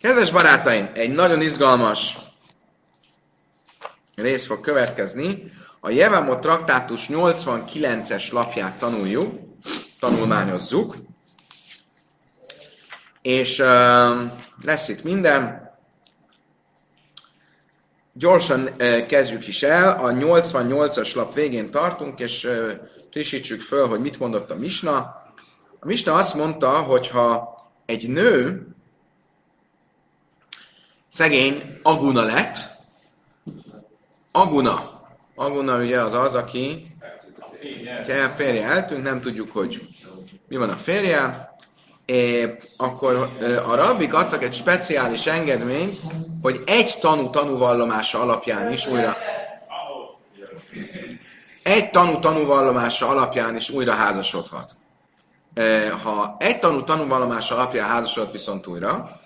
Kedves 0.00 0.30
barátaim, 0.30 0.90
egy 0.94 1.12
nagyon 1.12 1.40
izgalmas 1.40 2.18
rész 4.14 4.46
fog 4.46 4.60
következni. 4.60 5.52
A 5.80 5.90
Jevamot 5.90 6.40
traktátus 6.40 7.06
89-es 7.08 8.32
lapját 8.32 8.78
tanuljuk, 8.78 9.40
tanulmányozzuk, 9.98 10.96
és 13.22 13.58
uh, 13.58 13.66
lesz 14.62 14.88
itt 14.88 15.02
minden. 15.02 15.68
Gyorsan 18.12 18.60
uh, 18.62 19.06
kezdjük 19.06 19.48
is 19.48 19.62
el, 19.62 19.88
a 19.88 20.10
88-as 20.10 21.14
lap 21.14 21.34
végén 21.34 21.70
tartunk, 21.70 22.20
és 22.20 22.44
uh, 22.44 22.70
frissítsük 23.10 23.60
föl, 23.60 23.86
hogy 23.88 24.00
mit 24.00 24.18
mondott 24.18 24.50
a 24.50 24.56
Misna. 24.56 24.98
A 25.80 25.86
Misna 25.86 26.14
azt 26.14 26.34
mondta, 26.34 26.70
hogy 26.70 27.08
ha 27.08 27.59
egy 27.90 28.08
nő 28.08 28.66
szegény 31.08 31.78
Aguna 31.82 32.22
lett, 32.22 32.58
Aguna, 34.32 35.02
Aguna 35.34 35.78
ugye 35.78 36.00
az 36.00 36.14
az, 36.14 36.34
aki 36.34 36.94
a 38.08 38.28
férje 38.36 38.64
eltűnt, 38.64 39.02
nem 39.02 39.20
tudjuk, 39.20 39.50
hogy 39.50 39.88
mi 40.48 40.56
van 40.56 40.70
a 40.70 40.76
férje, 40.76 41.54
é, 42.04 42.56
akkor 42.76 43.36
a 43.66 43.74
rabbik 43.74 44.14
adtak 44.14 44.42
egy 44.42 44.54
speciális 44.54 45.26
engedményt, 45.26 45.98
hogy 46.42 46.62
egy 46.66 46.98
tanú 47.00 47.30
tanúvallomása 47.30 48.20
alapján 48.20 48.72
is 48.72 48.86
újra 48.86 49.16
egy 51.62 51.90
tanú 51.90 52.18
tanúvallomása 52.18 53.08
alapján 53.08 53.56
is 53.56 53.70
újra 53.70 53.92
házasodhat. 53.92 54.79
Ha 56.02 56.36
egy 56.38 56.58
tanú 56.58 56.84
tanúvallomása 56.84 57.54
alapján 57.54 57.88
házasodhat 57.88 58.32
viszont 58.32 58.66
újra, 58.66 59.20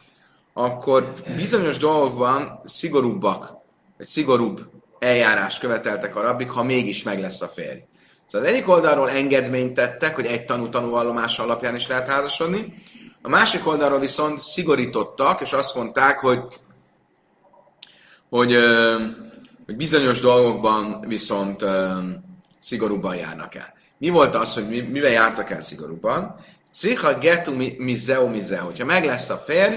akkor 0.53 1.13
bizonyos 1.37 1.79
dolgokban 1.79 2.61
szigorúbbak, 2.65 3.53
egy 3.99 4.07
szigorúbb 4.07 4.61
eljárás 4.99 5.59
követeltek 5.59 6.17
a 6.17 6.21
rabbik, 6.21 6.51
ha 6.51 6.63
mégis 6.63 7.03
meg 7.03 7.21
lesz 7.21 7.41
a 7.41 7.49
férj. 7.49 7.79
Szóval 8.27 8.47
az 8.47 8.53
egyik 8.53 8.69
oldalról 8.69 9.11
engedményt 9.11 9.75
tettek, 9.75 10.15
hogy 10.15 10.27
egy 10.27 10.45
tanú 10.45 10.69
tanúvallomása 10.69 11.43
alapján 11.43 11.75
is 11.75 11.87
lehet 11.87 12.09
házasodni, 12.09 12.75
a 13.23 13.29
másik 13.29 13.67
oldalról 13.67 13.99
viszont 13.99 14.39
szigorítottak, 14.39 15.41
és 15.41 15.53
azt 15.53 15.75
mondták, 15.75 16.19
hogy, 16.19 16.41
hogy, 18.29 18.57
hogy 19.67 19.77
bizonyos 19.77 20.21
dolgokban 20.21 21.01
viszont 21.01 21.65
szigorúbban 22.61 23.17
járnak 23.17 23.55
el. 23.55 23.74
Mi 24.05 24.11
volt 24.11 24.35
az, 24.35 24.55
hogy 24.55 24.91
mivel 24.91 25.11
jártak 25.11 25.51
el 25.51 25.61
szigorúban? 25.61 26.37
Cicha 26.73 27.19
getu 27.19 27.53
mizeo 27.79 28.29
mizeo. 28.29 28.65
Hogyha 28.65 28.85
meg 28.85 29.05
lesz 29.05 29.31
a 29.31 29.37
férj, 29.37 29.77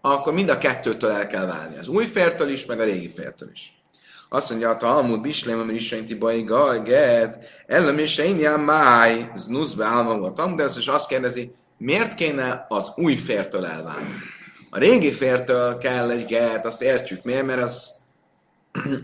akkor 0.00 0.32
mind 0.32 0.48
a 0.48 0.58
kettőtől 0.58 1.10
el 1.10 1.26
kell 1.26 1.46
válni. 1.46 1.78
Az 1.78 1.88
új 1.88 2.04
fértől 2.04 2.48
is, 2.48 2.66
meg 2.66 2.80
a 2.80 2.84
régi 2.84 3.10
fértől 3.10 3.50
is. 3.52 3.80
Azt 4.28 4.50
mondja, 4.50 4.70
a 4.70 4.76
Talmud, 4.76 5.20
Bislém, 5.20 5.60
amely 5.60 5.74
Isreinti 5.74 6.14
Bajga, 6.14 6.82
Ged, 6.82 7.36
Ellem 7.66 7.98
és 7.98 8.12
Seinján 8.12 8.60
Máj, 8.60 9.30
Znuszbe 9.36 9.84
álmom 9.84 10.22
a 10.22 10.32
Talmud, 10.32 10.70
és 10.76 10.86
azt 10.86 11.08
kérdezi, 11.08 11.54
miért 11.76 12.14
kéne 12.14 12.66
az 12.68 12.92
új 12.96 13.14
fértől 13.14 13.66
elválni? 13.66 14.14
A 14.70 14.78
régi 14.78 15.12
fértől 15.12 15.78
kell 15.78 16.10
egy 16.10 16.26
get, 16.26 16.66
azt 16.66 16.82
értjük 16.82 17.22
miért, 17.22 17.46
mert 17.46 17.62
az, 17.62 17.92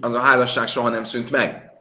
az 0.00 0.12
a 0.12 0.20
házasság 0.20 0.66
soha 0.66 0.88
nem 0.88 1.04
szűnt 1.04 1.30
meg. 1.30 1.72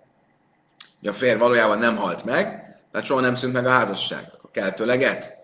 A 1.04 1.12
fér 1.12 1.38
valójában 1.38 1.78
nem 1.78 1.96
halt 1.96 2.26
meg, 2.26 2.64
tehát 2.94 3.08
soha 3.08 3.20
nem 3.20 3.36
szűnt 3.36 3.54
meg 3.54 3.66
a 3.66 3.70
házasság. 3.70 4.32
Akkor 4.38 4.52
kell 4.52 4.72
tőle 4.72 4.96
get. 4.96 5.38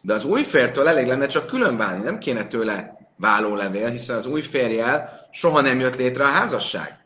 De 0.00 0.14
az 0.14 0.24
új 0.24 0.42
fértől 0.42 0.88
elég 0.88 1.06
lenne 1.06 1.26
csak 1.26 1.46
külön 1.46 1.76
válni, 1.76 2.02
nem 2.02 2.18
kéne 2.18 2.46
tőle 2.46 2.98
vállólevél, 3.16 3.88
hiszen 3.88 4.16
az 4.16 4.26
új 4.26 4.40
férjel 4.40 5.28
soha 5.30 5.60
nem 5.60 5.80
jött 5.80 5.96
létre 5.96 6.24
a 6.24 6.28
házasság. 6.28 6.98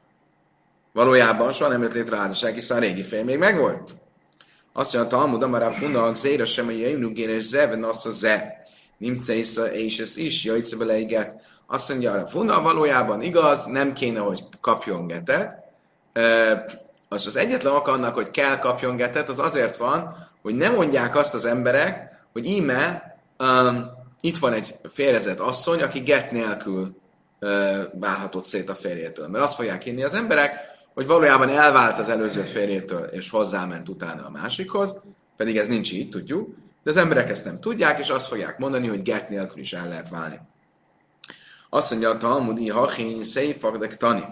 Valójában 0.92 1.52
soha 1.52 1.70
nem 1.70 1.82
jött 1.82 1.92
létre 1.92 2.16
a 2.16 2.18
házasság, 2.18 2.54
hiszen 2.54 2.76
a 2.76 2.80
régi 2.80 3.02
fél 3.02 3.24
még 3.24 3.38
megvolt. 3.38 3.94
Azt 4.72 4.94
mondja, 4.94 5.16
Talmud, 5.16 5.42
amarab 5.42 5.72
funnak, 5.72 6.16
zéra 6.16 6.44
sem, 6.44 6.64
hogy 6.64 6.80
jaimnugén 6.80 7.28
és 7.28 7.44
zeven 7.44 7.84
azt 7.84 8.06
a 8.06 8.10
ze. 8.10 8.62
Nimce 8.98 9.34
és 9.72 9.98
ez 9.98 10.16
is, 10.16 10.44
jajtsze 10.44 10.76
bele 10.76 10.92
egy 10.92 11.18
Azt 11.66 11.88
mondja, 11.88 12.12
a 12.12 12.26
funda 12.26 12.62
valójában 12.62 13.22
igaz, 13.22 13.64
nem 13.64 13.92
kéne, 13.92 14.20
hogy 14.20 14.44
kapjon 14.60 15.06
getet. 15.06 15.56
Az 17.08 17.26
az 17.26 17.36
egyetlen 17.36 17.74
ok 17.74 17.88
annak, 17.88 18.14
hogy 18.14 18.30
kell 18.30 18.58
kapjon 18.58 18.96
getet, 18.96 19.28
az 19.28 19.38
azért 19.38 19.76
van, 19.76 20.16
hogy 20.42 20.54
nem 20.54 20.74
mondják 20.74 21.16
azt 21.16 21.34
az 21.34 21.44
emberek, 21.44 22.22
hogy 22.32 22.46
íme 22.46 23.16
um, 23.38 23.86
itt 24.20 24.38
van 24.38 24.52
egy 24.52 24.74
férjezett 24.90 25.40
asszony, 25.40 25.82
aki 25.82 25.98
get 25.98 26.30
nélkül 26.30 26.96
uh, 27.40 27.78
válhatott 27.92 28.44
szét 28.44 28.70
a 28.70 28.74
férjétől. 28.74 29.28
Mert 29.28 29.44
azt 29.44 29.54
fogják 29.54 29.82
hinni 29.82 30.02
az 30.02 30.14
emberek, 30.14 30.60
hogy 30.94 31.06
valójában 31.06 31.48
elvált 31.48 31.98
az 31.98 32.08
előző 32.08 32.42
férjétől, 32.42 33.04
és 33.04 33.30
hozzáment 33.30 33.88
utána 33.88 34.26
a 34.26 34.30
másikhoz, 34.30 34.94
pedig 35.36 35.56
ez 35.56 35.68
nincs 35.68 35.92
így, 35.92 36.08
tudjuk, 36.08 36.56
de 36.82 36.90
az 36.90 36.96
emberek 36.96 37.30
ezt 37.30 37.44
nem 37.44 37.60
tudják, 37.60 37.98
és 37.98 38.08
azt 38.08 38.26
fogják 38.26 38.58
mondani, 38.58 38.88
hogy 38.88 39.02
get 39.02 39.28
nélkül 39.28 39.58
is 39.60 39.72
el 39.72 39.88
lehet 39.88 40.08
válni. 40.08 40.40
Azt 41.68 41.90
mondja 41.90 42.10
a 42.10 42.16
Talmudi, 42.16 42.68
hachin, 42.68 43.22
széfagdek 43.22 43.96
tani. 43.96 44.22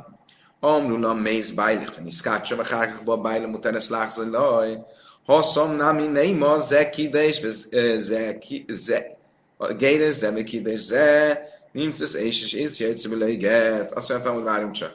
Amrulam 0.66 1.18
mész 1.18 1.50
bájlik, 1.50 2.00
niszkácsa, 2.02 2.56
vagy 2.56 2.70
hárkakba 2.70 3.16
bájlom, 3.16 3.52
utána 3.52 3.76
ezt 3.76 3.88
látszol, 3.88 4.30
laj. 4.30 4.78
Haszom, 5.26 5.76
nami, 5.76 6.06
neima, 6.06 6.58
ze 6.58 6.90
kidés, 6.90 7.40
ze, 7.40 8.38
ze, 8.68 9.18
geires, 9.78 10.14
ze, 10.14 10.30
mi 10.30 10.44
kidés, 10.44 10.80
ze, 10.80 11.40
nincs 11.72 12.00
ez, 12.00 12.14
és 12.14 12.42
és 12.42 12.52
és 12.52 12.78
és 12.78 13.04
és 13.04 13.90
Azt 13.94 14.08
mondtam, 14.08 14.34
hogy 14.34 14.42
várjunk 14.42 14.72
csak. 14.72 14.94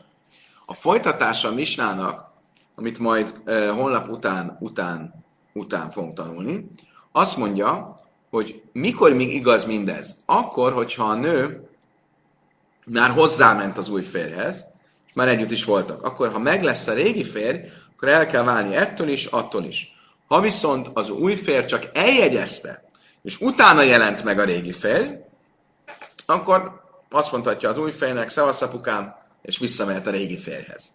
A 0.65 0.73
folytatása 0.73 1.47
a 1.47 1.53
Misnának, 1.53 2.31
amit 2.75 2.99
majd 2.99 3.33
uh, 3.45 3.69
holnap 3.69 4.09
után, 4.09 4.57
után, 4.59 5.23
után 5.53 5.89
fogunk 5.89 6.13
tanulni, 6.13 6.69
azt 7.11 7.37
mondja, 7.37 7.99
hogy 8.29 8.61
mikor 8.71 9.13
még 9.13 9.33
igaz 9.33 9.65
mindez? 9.65 10.17
Akkor, 10.25 10.73
hogyha 10.73 11.03
a 11.03 11.15
nő 11.15 11.69
már 12.85 13.09
hozzáment 13.09 13.77
az 13.77 13.89
új 13.89 14.01
férjhez, 14.01 14.55
és 14.55 14.70
már 15.13 15.27
együtt 15.27 15.51
is 15.51 15.63
voltak. 15.63 16.03
Akkor, 16.03 16.31
ha 16.31 16.39
meg 16.39 16.63
lesz 16.63 16.87
a 16.87 16.93
régi 16.93 17.23
férj, 17.23 17.59
akkor 17.95 18.07
el 18.07 18.25
kell 18.25 18.43
válni 18.43 18.75
ettől 18.75 19.07
is, 19.07 19.25
attól 19.25 19.63
is. 19.63 19.95
Ha 20.27 20.41
viszont 20.41 20.89
az 20.93 21.09
új 21.09 21.35
férj 21.35 21.65
csak 21.65 21.89
eljegyezte, 21.93 22.83
és 23.21 23.39
utána 23.39 23.81
jelent 23.81 24.23
meg 24.23 24.39
a 24.39 24.43
régi 24.43 24.71
férj, 24.71 25.09
akkor 26.25 26.81
azt 27.09 27.31
mondhatja 27.31 27.69
az 27.69 27.77
új 27.77 27.91
férjnek, 27.91 28.29
szevasz 28.29 28.61
apukám, 28.61 29.15
és 29.41 29.57
visszamehet 29.57 30.07
a 30.07 30.11
régi 30.11 30.37
férjhez. 30.37 30.91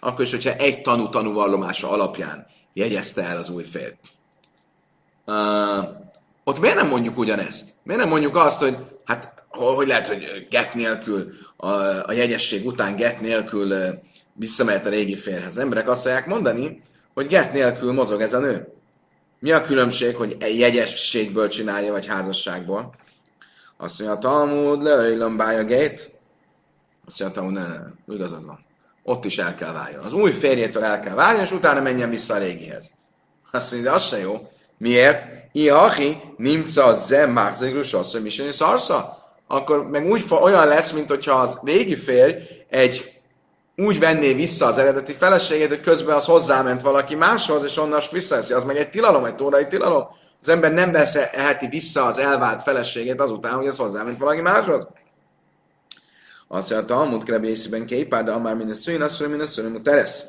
Akkor 0.00 0.24
is, 0.24 0.30
hogyha 0.30 0.52
egy 0.52 0.82
tanú 0.82 1.08
tanúvallomása 1.08 1.90
alapján 1.90 2.46
jegyezte 2.72 3.22
el 3.22 3.36
az 3.36 3.48
új 3.48 3.62
férj. 3.62 3.92
Uh, 5.26 5.88
ott 6.44 6.60
miért 6.60 6.76
nem 6.76 6.88
mondjuk 6.88 7.18
ugyanezt? 7.18 7.68
Miért 7.82 8.00
nem 8.00 8.10
mondjuk 8.10 8.36
azt, 8.36 8.58
hogy 8.58 8.76
hát 9.04 9.39
hogy 9.50 9.86
lehet, 9.86 10.08
hogy 10.08 10.46
get 10.50 10.74
nélkül, 10.74 11.32
a, 11.56 11.68
a 12.06 12.12
jegyesség 12.12 12.66
után 12.66 12.96
get 12.96 13.20
nélkül 13.20 13.74
visszamehet 14.32 14.86
a 14.86 14.90
régi 14.90 15.16
férjhez. 15.16 15.46
Az 15.46 15.58
emberek 15.58 15.88
azt 15.88 16.02
fogják 16.02 16.26
mondani, 16.26 16.82
hogy 17.14 17.26
get 17.26 17.52
nélkül 17.52 17.92
mozog 17.92 18.20
ez 18.20 18.32
a 18.32 18.38
nő. 18.38 18.72
Mi 19.38 19.52
a 19.52 19.62
különbség, 19.62 20.16
hogy 20.16 20.36
egy 20.40 20.58
jegyességből 20.58 21.48
csinálja, 21.48 21.92
vagy 21.92 22.06
házasságból? 22.06 22.94
Azt 23.76 23.98
mondja, 23.98 24.16
a 24.16 24.20
Talmud, 24.20 24.82
leöjlöm 24.82 25.36
bája 25.36 25.64
gét. 25.64 26.18
Azt 27.06 27.20
mondja, 27.20 27.42
hogy 27.42 27.52
ne, 27.52 27.62
ne, 27.62 27.78
ne, 28.06 28.14
igazad 28.14 28.46
van. 28.46 28.64
Ott 29.02 29.24
is 29.24 29.38
el 29.38 29.54
kell 29.54 29.72
váljon. 29.72 30.04
Az 30.04 30.12
új 30.12 30.30
férjétől 30.30 30.84
el 30.84 31.00
kell 31.00 31.14
válni, 31.14 31.42
és 31.42 31.52
utána 31.52 31.80
menjen 31.80 32.10
vissza 32.10 32.34
a 32.34 32.38
régihez. 32.38 32.90
Azt 33.50 33.72
mondja, 33.72 33.90
de 33.90 33.96
az 33.96 34.06
se 34.06 34.18
jó. 34.18 34.50
Miért? 34.76 35.26
Iahi, 35.52 36.16
nimca 36.36 36.94
ze 36.94 37.26
márzegrus 37.26 37.94
azt, 37.94 38.12
hogy 38.12 38.22
miseni 38.22 38.52
szarsza. 38.52 39.19
Akkor 39.52 39.88
meg 39.88 40.06
úgy 40.06 40.24
olyan 40.30 40.66
lesz, 40.66 40.92
mint 40.92 41.08
hogyha 41.08 41.34
az 41.34 41.58
régi 41.62 41.96
férj 41.96 42.34
egy 42.68 43.20
úgy 43.76 43.98
venné 43.98 44.32
vissza 44.32 44.66
az 44.66 44.78
eredeti 44.78 45.12
feleségét, 45.12 45.68
hogy 45.68 45.80
közben 45.80 46.16
az 46.16 46.24
hozzáment 46.24 46.82
valaki 46.82 47.14
máshoz, 47.14 47.64
és 47.64 47.76
onnan 47.76 48.00
visszaveszi. 48.10 48.52
Az 48.52 48.64
meg 48.64 48.76
egy 48.76 48.90
tilalom, 48.90 49.24
egy 49.24 49.34
tórai 49.34 49.66
tilalom. 49.66 50.06
Az 50.40 50.48
ember 50.48 50.72
nem 50.72 50.92
veszheti 50.92 51.68
vissza 51.68 52.04
az 52.06 52.18
elvált 52.18 52.62
feleségét 52.62 53.20
azután, 53.20 53.52
hogy 53.52 53.66
az 53.66 53.76
hozzáment 53.76 54.18
valaki 54.18 54.40
máshoz. 54.40 54.86
Azt 56.48 56.70
mondja, 56.70 56.78
a 56.78 56.98
Talmud 56.98 57.24
krebészben 57.24 57.86
képár, 57.86 58.24
de 58.24 58.36
már 58.36 58.54
minden 58.54 58.76
szűn, 58.76 59.02
azt 59.02 59.20
mondja, 59.20 59.36
minden 59.36 59.46
szűn, 59.46 59.82
teresz. 59.82 60.24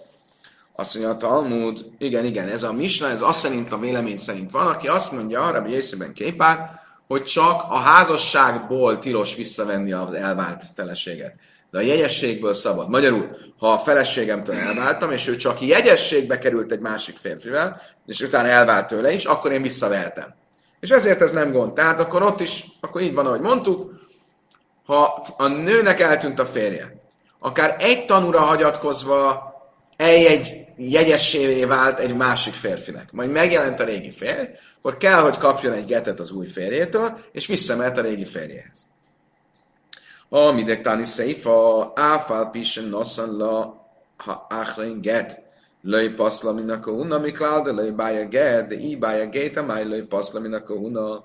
Azt 0.75 0.93
mondja 0.93 1.13
a 1.13 1.17
Talmud, 1.17 1.85
igen, 1.97 2.25
igen, 2.25 2.47
ez 2.47 2.63
a 2.63 2.73
Misna, 2.73 3.07
ez 3.07 3.21
azt 3.21 3.39
szerint 3.39 3.71
a 3.71 3.79
vélemény 3.79 4.17
szerint 4.17 4.51
van, 4.51 4.67
aki 4.67 4.87
azt 4.87 5.11
mondja, 5.11 5.51
Rabbi 5.51 5.71
Észében 5.71 6.13
képár, 6.13 6.80
hogy 7.11 7.23
csak 7.23 7.63
a 7.69 7.77
házasságból 7.77 8.99
tilos 8.99 9.35
visszavenni 9.35 9.91
az 9.91 10.13
elvált 10.13 10.63
feleséget. 10.75 11.33
De 11.71 11.77
a 11.77 11.81
jegyességből 11.81 12.53
szabad. 12.53 12.89
Magyarul, 12.89 13.37
ha 13.57 13.71
a 13.71 13.77
feleségemtől 13.77 14.55
elváltam, 14.55 15.11
és 15.11 15.27
ő 15.27 15.35
csak 15.35 15.61
jegyességbe 15.61 16.37
került 16.37 16.71
egy 16.71 16.79
másik 16.79 17.17
férfivel, 17.17 17.81
és 18.05 18.21
utána 18.21 18.47
elvált 18.47 18.87
tőle 18.87 19.11
is, 19.11 19.25
akkor 19.25 19.51
én 19.51 19.61
visszavehetem. 19.61 20.35
És 20.79 20.89
ezért 20.89 21.21
ez 21.21 21.31
nem 21.31 21.51
gond. 21.51 21.73
Tehát 21.73 21.99
akkor 21.99 22.23
ott 22.23 22.39
is, 22.39 22.65
akkor 22.81 23.01
így 23.01 23.13
van, 23.13 23.25
ahogy 23.25 23.41
mondtuk, 23.41 23.93
ha 24.85 25.27
a 25.37 25.47
nőnek 25.47 25.99
eltűnt 25.99 26.39
a 26.39 26.45
férje, 26.45 26.95
akár 27.39 27.75
egy 27.79 28.05
tanúra 28.05 28.39
hagyatkozva 28.39 29.53
egy 29.95 30.65
jegyessévé 30.89 31.65
vált 31.65 31.99
egy 31.99 32.15
másik 32.15 32.53
férfinek, 32.53 33.11
majd 33.11 33.31
megjelent 33.31 33.79
a 33.79 33.83
régi 33.83 34.11
férj, 34.11 34.47
akkor 34.77 34.97
kell, 34.97 35.21
hogy 35.21 35.37
kapjon 35.37 35.73
egy 35.73 35.85
getet 35.85 36.19
az 36.19 36.31
új 36.31 36.47
férjétől, 36.47 37.17
és 37.31 37.47
visszamehet 37.47 37.97
a 37.97 38.01
régi 38.01 38.25
férjéhez. 38.25 38.89
A 40.29 40.51
midektáni 40.51 41.03
szeifa, 41.03 41.91
áfál 41.95 42.49
pisen 42.49 42.83
noszan 42.83 43.37
la, 43.37 43.85
ha 44.17 44.45
áhrain 44.49 45.01
get, 45.01 45.41
löj 45.81 46.09
paszla 46.09 46.51
min 46.51 46.69
a 46.69 46.79
kohuna, 46.79 47.19
miklál, 47.19 47.61
de 47.61 47.71
löj 47.71 47.89
bája 47.89 48.27
get, 48.27 48.67
de 48.67 48.75
így 48.75 48.99
bája 48.99 49.25
get, 49.25 49.57
amály 49.57 49.85
löj 49.85 50.01
paszla 50.01 50.39
min 50.39 50.53
a 50.53 50.63
kohuna. 50.63 51.23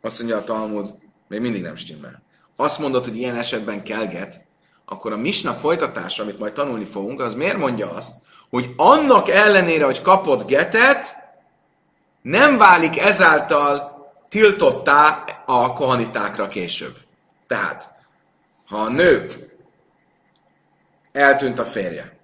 Azt 0.00 0.18
mondja 0.18 0.36
a 0.36 0.44
Talmud, 0.44 0.94
még 1.28 1.40
mindig 1.40 1.62
nem 1.62 1.76
stimmel. 1.76 2.22
Azt 2.56 2.78
mondod, 2.78 3.04
hogy 3.04 3.16
ilyen 3.16 3.36
esetben 3.36 3.82
kell 3.82 4.06
get, 4.06 4.46
akkor 4.84 5.12
a 5.12 5.16
misna 5.16 5.52
folytatása, 5.52 6.22
amit 6.22 6.38
majd 6.38 6.52
tanulni 6.52 6.84
fogunk, 6.84 7.20
az 7.20 7.34
miért 7.34 7.56
mondja 7.56 7.90
azt, 7.90 8.26
hogy 8.50 8.74
annak 8.76 9.28
ellenére, 9.28 9.84
hogy 9.84 10.02
kapott 10.02 10.46
getet, 10.46 11.16
nem 12.22 12.58
válik 12.58 12.98
ezáltal 12.98 13.96
tiltottá 14.28 15.24
a 15.46 15.72
kohanitákra 15.72 16.48
később. 16.48 16.96
Tehát, 17.46 17.90
ha 18.66 18.76
a 18.76 18.88
nők 18.88 19.56
eltűnt 21.12 21.58
a 21.58 21.64
férje, 21.64 22.18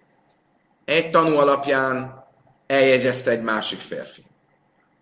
egy 0.85 1.11
tanú 1.11 1.37
alapján 1.37 2.25
eljegyezte 2.67 3.31
egy 3.31 3.43
másik 3.43 3.81
férfi. 3.81 4.25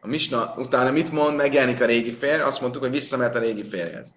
A 0.00 0.06
misna 0.06 0.54
utána 0.56 0.90
mit 0.90 1.12
mond? 1.12 1.36
Megjelenik 1.36 1.80
a 1.80 1.86
régi 1.86 2.12
férj, 2.12 2.40
azt 2.40 2.60
mondtuk, 2.60 2.82
hogy 2.82 2.90
visszamehet 2.90 3.34
a 3.34 3.38
régi 3.38 3.64
férjhez. 3.64 4.14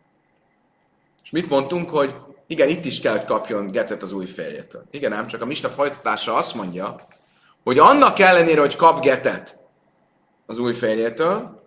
És 1.24 1.30
mit 1.30 1.50
mondtunk, 1.50 1.90
hogy 1.90 2.16
igen, 2.48 2.70
itt 2.70 2.86
is 2.86 3.00
kell, 3.00 3.18
hogy 3.18 3.26
kapjon 3.26 3.68
getet 3.68 4.04
az 4.04 4.12
új 4.12 4.26
férjétől. 4.26 4.84
Igen, 4.92 5.14
ám 5.14 5.28
csak 5.28 5.42
a 5.42 5.46
misna 5.46 5.70
folytatása 5.70 6.36
azt 6.36 6.56
mondja, 6.56 7.08
hogy 7.64 7.80
annak 7.80 8.20
ellenére, 8.20 8.60
hogy 8.60 8.76
kap 8.76 9.04
getet 9.04 9.58
az 10.46 10.58
új 10.58 10.74
férjétől, 10.74 11.64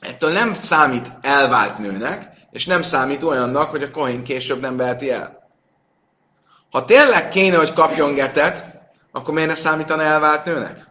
ettől 0.00 0.32
nem 0.32 0.54
számít 0.54 1.12
elvált 1.20 1.78
nőnek, 1.78 2.30
és 2.50 2.66
nem 2.66 2.82
számít 2.82 3.22
olyannak, 3.22 3.70
hogy 3.70 3.82
a 3.82 3.90
kohén 3.90 4.22
később 4.22 4.60
nem 4.60 4.76
veheti 4.76 5.10
el. 5.10 5.48
Ha 6.70 6.84
tényleg 6.84 7.28
kéne, 7.28 7.56
hogy 7.56 7.72
kapjon 7.72 8.14
getet, 8.14 8.64
akkor 9.12 9.34
miért 9.34 9.48
ne 9.48 9.54
számítana 9.54 10.02
elvált 10.02 10.44
nőnek? 10.44 10.86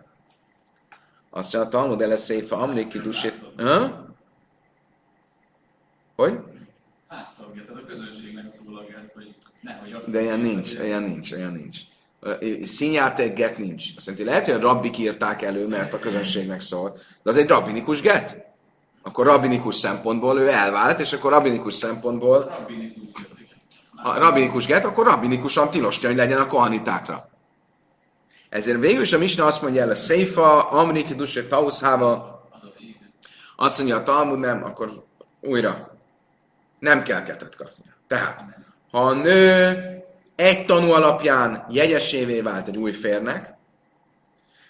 Azt 1.30 1.54
mondja, 1.54 1.70
a 1.70 1.82
Talmud 1.82 2.02
ele 2.02 2.16
széfa 2.16 2.58
amlik 2.58 2.88
kidusít. 2.88 3.46
Hogy? 6.16 6.40
Átszolgáltad 7.08 7.78
a 7.78 7.86
közönségnek 7.88 8.25
szólagát, 8.76 9.12
hogy 9.14 9.36
nehogy 9.62 9.92
azt 9.94 10.12
De 10.12 10.22
ilyen 10.22 10.40
nincs, 10.40 10.80
olyan 10.80 11.04
nincs, 11.04 11.32
olyan 11.32 11.52
nincs. 11.52 11.80
Színjáték 12.68 13.34
get 13.34 13.58
nincs. 13.58 13.86
Azt 13.96 14.06
jelenti, 14.06 14.28
lehet, 14.28 14.46
hogy 14.46 14.54
a 14.54 14.60
rabbik 14.60 14.98
írták 14.98 15.42
elő, 15.42 15.68
mert 15.68 15.94
a 15.94 16.00
közönségnek 16.00 16.60
szól, 16.60 16.98
de 17.24 17.30
az 17.30 17.38
egy 17.38 17.48
rabbinikus 17.48 18.02
get. 18.02 18.44
Akkor 19.04 19.26
rabbinikus 19.26 19.76
szempontból 19.76 20.40
ő 20.40 20.50
elvált, 20.50 21.00
és 21.00 21.14
akkor 21.14 21.32
rabbinikus 21.32 21.74
szempontból 21.74 22.38
rabbinikus 22.38 23.26
a 24.04 24.18
rabbinikus 24.18 24.66
get, 24.66 24.86
akkor 24.86 25.06
rabbinikusan 25.06 25.70
tilos 25.70 26.00
kell, 26.00 26.10
hogy 26.10 26.20
legyen 26.20 26.40
a 26.40 26.48
kohanitákra. 26.48 27.30
Ezért 28.50 28.80
végül 28.80 29.02
is 29.02 29.14
a 29.14 29.18
Misna 29.18 29.46
azt 29.46 29.62
mondja 29.62 29.82
el, 29.82 29.90
a 29.90 29.96
Szeifa, 29.96 30.70
Amrik, 30.70 31.14
Dusé, 31.14 31.44
Tauszhába, 31.44 32.44
azt 33.56 33.78
mondja 33.78 33.96
a 33.96 34.04
Talmud 34.04 34.40
nem, 34.40 34.64
akkor 34.64 35.06
újra 35.42 35.98
nem 36.80 37.04
kell 37.04 37.24
ketet 37.24 37.56
kapnia. 37.56 37.92
Tehát, 38.08 38.65
ha 38.96 39.02
a 39.02 39.14
nő 39.14 39.78
egy 40.36 40.66
tanú 40.66 40.92
alapján 40.92 41.66
jegyesévé 41.70 42.42
vált 42.42 42.68
egy 42.68 42.78
új 42.78 42.92
férnek, 42.92 43.54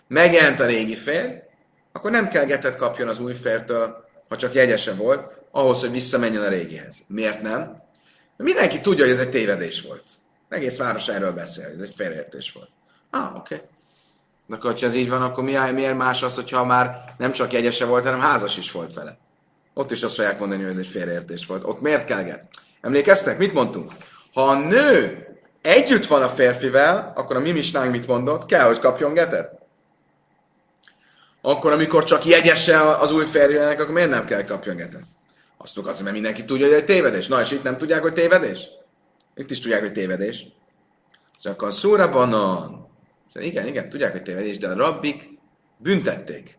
megjelent 0.08 0.60
a 0.60 0.66
régi 0.66 0.96
fér, 0.96 1.44
akkor 1.92 2.12
nem 2.12 2.28
kell 2.28 2.46
getet 2.46 2.76
kapjon 2.76 3.08
az 3.08 3.20
új 3.20 3.34
fértől, 3.34 4.06
ha 4.30 4.36
csak 4.36 4.54
jegyese 4.54 4.94
volt, 4.94 5.32
ahhoz, 5.52 5.80
hogy 5.80 5.92
visszamenjen 5.92 6.42
a 6.42 6.48
régihez. 6.48 6.96
Miért 7.08 7.42
nem? 7.42 7.84
Mindenki 8.38 8.82
tudja, 8.82 9.04
hogy 9.04 9.14
ez 9.14 9.20
egy 9.20 9.30
tévedés 9.30 9.82
volt. 9.82 10.04
Egész 10.50 10.78
város 10.78 11.08
erről 11.08 11.32
beszél, 11.32 11.66
ez 11.66 11.82
egy 11.82 11.94
félreértés 11.96 12.52
volt. 12.52 12.70
Ah, 13.10 13.36
oké. 13.36 13.56
Okay. 13.56 13.68
De 14.48 14.56
akkor, 14.56 14.80
ha 14.80 14.86
ez 14.86 14.94
így 14.96 15.10
van, 15.10 15.22
akkor 15.22 15.44
miért 15.44 15.98
más 15.98 16.24
az, 16.24 16.36
hogyha 16.36 16.66
már 16.66 17.14
nem 17.18 17.32
csak 17.32 17.54
jegyese 17.54 17.86
volt, 17.86 18.04
hanem 18.04 18.20
házas 18.20 18.58
is 18.58 18.72
volt 18.72 18.94
vele? 18.94 19.18
Ott 19.74 19.92
is 19.92 20.04
azt 20.04 20.16
fogják 20.16 20.40
mondani, 20.40 20.62
hogy 20.62 20.72
ez 20.72 20.78
egy 20.78 20.88
félreértés 20.88 21.46
volt. 21.46 21.64
Ott 21.64 21.82
miért 21.82 22.06
kell 22.06 22.24
get? 22.24 22.44
Emlékeztek? 22.82 23.38
Mit 23.38 23.54
mondtunk? 23.54 23.92
Ha 24.36 24.42
a 24.42 24.56
nő 24.56 25.26
együtt 25.62 26.06
van 26.06 26.22
a 26.22 26.30
férfivel, 26.30 27.14
akkor 27.16 27.36
a 27.36 27.40
mi 27.40 27.52
misnánk 27.52 27.92
mit 27.92 28.08
mondott? 28.08 28.46
Kell, 28.46 28.66
hogy 28.66 28.80
kapjon 28.80 29.14
getet? 29.14 29.60
Akkor, 31.42 31.72
amikor 31.72 32.04
csak 32.04 32.26
jegyese 32.26 32.90
az 32.90 33.12
új 33.12 33.26
férjének, 33.26 33.82
akkor 33.82 33.94
miért 33.94 34.10
nem 34.10 34.26
kell 34.26 34.44
kapjon 34.44 34.76
getet? 34.76 35.02
Azt 35.58 35.76
mondjuk 35.76 35.88
azt, 35.96 36.02
mert 36.02 36.14
mindenki 36.14 36.46
tudja, 36.46 36.66
hogy 36.66 36.76
egy 36.76 36.86
tévedés. 36.86 37.28
Na, 37.28 37.42
és 37.42 37.52
itt 37.52 37.64
nem 37.64 37.78
tudják, 37.78 38.02
hogy 38.02 38.14
tévedés? 38.14 38.68
Itt 39.36 39.52
is 39.52 39.60
tudják, 39.60 39.80
hogy 39.80 39.92
tévedés. 39.92 40.46
Csak 41.42 41.62
a 41.62 41.72
szóra 41.72 42.10
banan. 42.10 42.90
Szóval 43.34 43.50
igen, 43.50 43.68
igen, 43.68 43.90
tudják, 43.90 44.12
hogy 44.12 44.24
tévedés, 44.24 44.58
de 44.58 44.68
a 44.68 44.76
rabbik 44.76 45.30
büntették. 45.78 46.58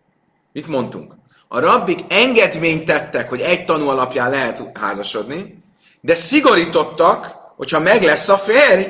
Mit 0.52 0.66
mondtunk? 0.66 1.14
A 1.48 1.60
rabbik 1.60 2.00
engedményt 2.08 2.84
tettek, 2.84 3.28
hogy 3.28 3.40
egy 3.40 3.64
tanú 3.64 3.88
alapján 3.88 4.30
lehet 4.30 4.70
házasodni, 4.74 5.62
de 6.00 6.14
szigorítottak, 6.14 7.35
hogyha 7.56 7.80
meg 7.80 8.02
lesz 8.02 8.28
a 8.28 8.36
férj, 8.36 8.86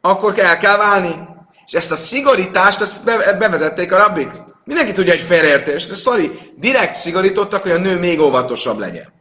akkor 0.00 0.38
el 0.38 0.58
kell 0.58 0.76
válni. 0.76 1.14
És 1.66 1.72
ezt 1.72 1.92
a 1.92 1.96
szigorítást 1.96 2.80
ezt 2.80 3.04
bevezették 3.38 3.92
a 3.92 3.96
rabbik. 3.96 4.28
Mindenki 4.64 4.92
tudja, 4.92 5.12
hogy 5.12 5.22
félreértés, 5.22 5.86
de 5.86 5.94
sorry, 5.94 6.38
direkt 6.56 6.94
szigorítottak, 6.94 7.62
hogy 7.62 7.70
a 7.70 7.78
nő 7.78 7.98
még 7.98 8.20
óvatosabb 8.20 8.78
legyen. 8.78 9.12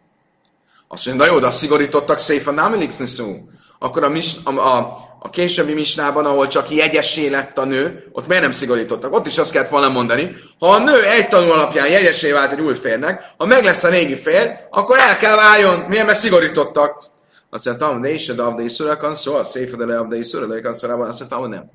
Azt 0.88 1.06
mondja, 1.06 1.26
na 1.26 1.32
jó, 1.32 1.40
de 1.40 1.48
azt 1.48 1.58
szigorítottak 1.58 2.20
szépen 2.20 2.54
nem 2.54 2.90
szó. 3.06 3.38
Akkor 3.80 4.04
a, 4.04 4.12
a, 4.44 4.52
a, 4.52 4.98
a 5.20 5.30
későbbi 5.30 5.74
misnában, 5.74 6.26
ahol 6.26 6.48
csak 6.48 6.72
jegyessé 6.72 7.28
lett 7.28 7.58
a 7.58 7.66
nő, 7.66 8.10
ott 8.12 8.28
miért 8.28 8.44
nem 8.44 8.52
szigorítottak? 8.52 9.14
Ott 9.14 9.28
is 9.28 9.38
azt 9.38 9.52
kellett 9.52 9.70
volna 9.70 9.90
mondani, 9.90 10.36
ha 10.60 10.68
a 10.68 10.80
nő 10.80 11.04
egy 11.04 11.28
tanul 11.28 11.52
alapján 11.52 11.88
jegyessé 11.88 12.32
vált 12.32 12.52
egy 12.52 12.62
új 12.62 12.76
férnek, 12.76 13.24
ha 13.38 13.46
meg 13.46 13.64
lesz 13.64 13.84
a 13.84 13.90
régi 13.90 14.16
fér, 14.16 14.54
akkor 14.70 14.98
el 14.98 15.18
kell 15.18 15.36
váljon. 15.36 15.80
Miért? 15.80 16.06
Mert 16.06 16.18
szigorítottak. 16.18 17.11
Azt 17.54 17.66
mondta, 17.66 18.00
de 18.00 18.10
is 18.10 18.30
a 18.30 18.46
abdai 18.46 18.68
szurakan 18.68 19.16
szó, 19.16 19.36
a 19.36 19.44
széfedele 19.44 20.00
abdai 20.00 20.24
szurakan 20.24 20.74
szórában, 20.74 21.08
azt 21.08 21.20
mondta, 21.20 21.38
hogy 21.38 21.50
nem. 21.50 21.70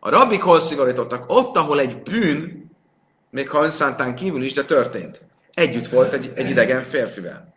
A 0.00 0.10
rabbik 0.10 0.42
hol 0.42 0.60
szigorítottak? 0.60 1.24
Ott, 1.26 1.56
ahol 1.56 1.80
egy 1.80 2.02
bűn, 2.02 2.70
még 3.30 3.48
ha 3.48 3.62
önszántán 3.62 4.14
kívül 4.14 4.42
is, 4.42 4.52
de 4.52 4.64
történt. 4.64 5.22
Együtt 5.52 5.86
volt 5.86 6.12
egy, 6.12 6.32
egy 6.34 6.50
idegen 6.50 6.82
férfivel. 6.82 7.54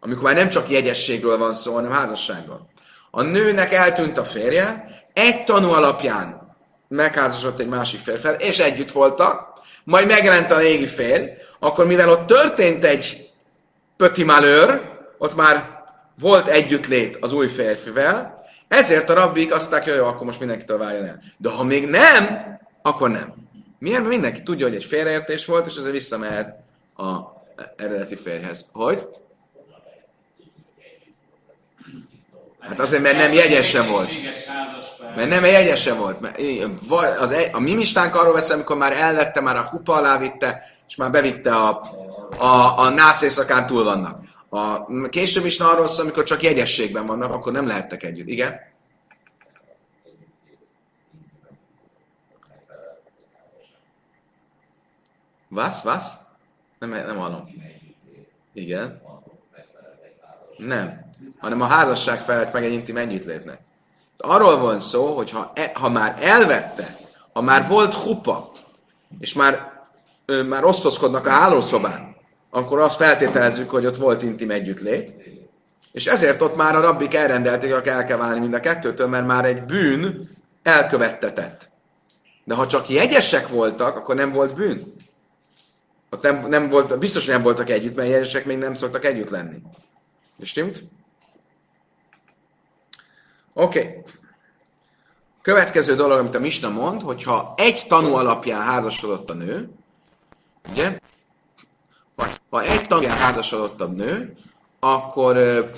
Amikor 0.00 0.22
már 0.22 0.34
nem 0.34 0.48
csak 0.48 0.70
jegyességről 0.70 1.38
van 1.38 1.52
szó, 1.52 1.74
hanem 1.74 1.90
házasságról. 1.90 2.68
A 3.10 3.22
nőnek 3.22 3.72
eltűnt 3.72 4.18
a 4.18 4.24
férje, 4.24 4.84
egy 5.12 5.44
tanú 5.44 5.70
alapján 5.70 6.56
megházasodott 6.88 7.60
egy 7.60 7.68
másik 7.68 8.00
férfel, 8.00 8.34
és 8.34 8.58
együtt 8.58 8.92
voltak, 8.92 9.52
majd 9.84 10.06
megjelent 10.06 10.50
a 10.50 10.58
régi 10.58 10.86
férj, 10.86 11.24
akkor 11.58 11.86
mivel 11.86 12.10
ott 12.10 12.26
történt 12.26 12.84
egy 12.84 13.30
pöti 13.96 14.24
malőr, 14.24 14.98
ott 15.18 15.34
már 15.34 15.79
volt 16.20 16.48
együttlét 16.48 17.16
az 17.16 17.32
új 17.32 17.48
férfivel, 17.48 18.44
ezért 18.68 19.10
a 19.10 19.14
rabbik 19.14 19.52
azt 19.52 19.70
mondták, 19.70 19.88
hogy 19.88 19.98
jó, 19.98 20.06
akkor 20.06 20.26
most 20.26 20.38
mindenkitől 20.38 20.78
váljon 20.78 21.04
el. 21.04 21.22
De 21.36 21.48
ha 21.48 21.64
még 21.64 21.88
nem, 21.88 22.40
akkor 22.82 23.10
nem. 23.10 23.34
Miért? 23.78 24.06
Mindenki 24.06 24.42
tudja, 24.42 24.66
hogy 24.66 24.74
egy 24.74 24.84
félreértés 24.84 25.46
volt, 25.46 25.66
és 25.66 25.76
ezért 25.76 25.92
visszamehet 25.92 26.58
a 26.96 27.18
eredeti 27.76 28.16
férjhez. 28.16 28.66
Hogy? 28.72 29.08
Hát 32.60 32.80
azért, 32.80 33.02
mert 33.02 33.16
nem 33.16 33.32
jegyese 33.32 33.82
volt. 33.82 34.08
Mert 35.16 35.28
nem 35.28 35.44
jegyese 35.44 35.94
volt. 35.94 36.26
Az, 37.18 37.30
e- 37.30 37.48
a 37.52 37.60
mi 37.60 37.74
mistánk 37.74 38.14
arról 38.14 38.32
veszem, 38.32 38.56
amikor 38.56 38.76
már 38.76 38.92
elvette, 38.92 39.40
már 39.40 39.56
a 39.56 39.68
hupa 39.70 39.94
alá 39.94 40.18
vitte, 40.18 40.62
és 40.88 40.96
már 40.96 41.10
bevitte 41.10 41.54
a, 41.54 41.80
a, 42.38 42.78
a 42.78 42.88
nász 42.88 43.22
éjszakán 43.22 43.66
túl 43.66 43.84
vannak. 43.84 44.18
A 44.52 44.86
később 45.08 45.44
is 45.44 45.58
arról 45.58 45.86
szól, 45.86 46.04
amikor 46.04 46.22
csak 46.22 46.42
jegyességben 46.42 47.06
vannak, 47.06 47.32
akkor 47.32 47.52
nem 47.52 47.66
lehettek 47.66 48.02
együtt. 48.02 48.28
Igen? 48.28 48.60
Vasz, 55.48 55.82
vasz? 55.82 56.12
Nem, 56.78 56.90
nem 56.90 57.16
hallom. 57.16 57.48
Igen. 58.52 59.02
Nem. 60.56 61.12
Hanem 61.38 61.60
a 61.60 61.66
házasság 61.66 62.20
felett 62.20 62.52
meg 62.52 62.64
egy 62.64 62.72
intim 62.72 62.96
együttlétnek. 62.96 63.60
Arról 64.16 64.58
van 64.58 64.80
szó, 64.80 65.16
hogy 65.16 65.30
ha, 65.30 65.52
e, 65.54 65.70
ha 65.74 65.88
már 65.88 66.16
elvette, 66.20 66.98
ha 67.32 67.40
már 67.40 67.68
volt 67.68 67.94
hupa, 67.94 68.50
és 69.18 69.34
már, 69.34 69.80
ő, 70.26 70.42
már 70.42 70.64
osztozkodnak 70.64 71.26
a 71.26 71.30
hálószobán, 71.30 72.09
akkor 72.50 72.78
azt 72.78 72.96
feltételezzük, 72.96 73.70
hogy 73.70 73.86
ott 73.86 73.96
volt 73.96 74.22
intim 74.22 74.50
együttlét. 74.50 75.12
És 75.92 76.06
ezért 76.06 76.42
ott 76.42 76.56
már 76.56 76.76
a 76.76 76.80
rabbik 76.80 77.14
elrendelték, 77.14 77.72
hogy 77.72 77.86
el 77.86 78.04
kell 78.04 78.16
válni 78.16 78.40
mind 78.40 78.54
a 78.54 78.60
kettőtől, 78.60 79.08
mert 79.08 79.26
már 79.26 79.44
egy 79.44 79.62
bűn 79.62 80.30
elkövettetett. 80.62 81.68
De 82.44 82.54
ha 82.54 82.66
csak 82.66 82.88
jegyesek 82.88 83.48
voltak, 83.48 83.96
akkor 83.96 84.14
nem 84.14 84.32
volt 84.32 84.54
bűn. 84.54 84.94
Ott 86.10 86.22
nem, 86.22 86.46
nem 86.48 86.68
volt, 86.68 86.98
biztos, 86.98 87.24
hogy 87.24 87.34
nem 87.34 87.42
voltak 87.42 87.70
együtt, 87.70 87.96
mert 87.96 88.08
jegyesek 88.08 88.44
még 88.44 88.58
nem 88.58 88.74
szoktak 88.74 89.04
együtt 89.04 89.30
lenni. 89.30 89.62
És 90.38 90.48
stimmt? 90.48 90.82
Oké. 93.52 93.78
Okay. 93.78 94.02
Következő 95.42 95.94
dolog, 95.94 96.18
amit 96.18 96.34
a 96.34 96.40
Misna 96.40 96.68
mond, 96.68 97.02
hogyha 97.02 97.54
egy 97.56 97.84
tanú 97.88 98.14
alapján 98.14 98.62
házasodott 98.62 99.30
a 99.30 99.34
nő, 99.34 99.68
ugye? 100.70 100.98
Ha 102.50 102.62
egy 102.62 102.86
tanú 102.86 103.02
alapján 103.02 103.16
házasodott 103.16 103.80
a 103.80 103.86
nő, 103.86 104.34
akkor 104.80 105.36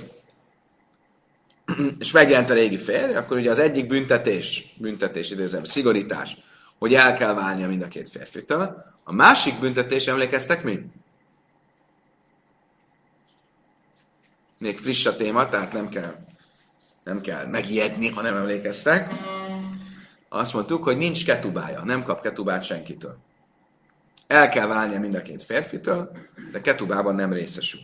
és 1.99 2.12
megjelent 2.12 2.50
a 2.50 2.54
régi 2.54 2.78
férj, 2.78 3.14
akkor 3.14 3.37
ugye 3.37 3.50
az 3.50 3.58
egyik 3.58 3.87
büntetés, 3.87 4.75
büntetés 4.78 5.30
idézem, 5.30 5.64
szigorítás, 5.64 6.37
hogy 6.78 6.94
el 6.94 7.14
kell 7.14 7.34
válnia 7.34 7.68
mind 7.68 7.82
a 7.82 7.88
két 7.88 8.08
férfitől. 8.08 8.84
A 9.04 9.12
másik 9.12 9.61
büntetés, 9.61 10.06
emlékeztek 10.06 10.62
mi? 10.62 10.80
Még 14.58 14.78
friss 14.78 15.06
a 15.06 15.16
téma, 15.16 15.49
tehát 15.49 15.72
nem 15.72 15.88
kell, 15.88 16.14
nem 17.04 17.20
kell 17.20 17.46
megijedni, 17.46 18.08
ha 18.08 18.22
nem 18.22 18.37
emlékeztek. 18.37 19.12
Azt 20.28 20.52
mondtuk, 20.52 20.84
hogy 20.84 20.96
nincs 20.96 21.25
ketubája, 21.25 21.84
nem 21.84 22.02
kap 22.02 22.20
ketubát 22.20 22.64
senkitől. 22.64 23.16
El 24.32 24.48
kell 24.48 24.66
válnia 24.66 25.00
mind 25.00 25.14
a 25.14 25.22
két 25.22 25.42
férfitől, 25.42 26.10
de 26.52 26.60
ketubában 26.60 27.14
nem 27.14 27.32
részesül. 27.32 27.80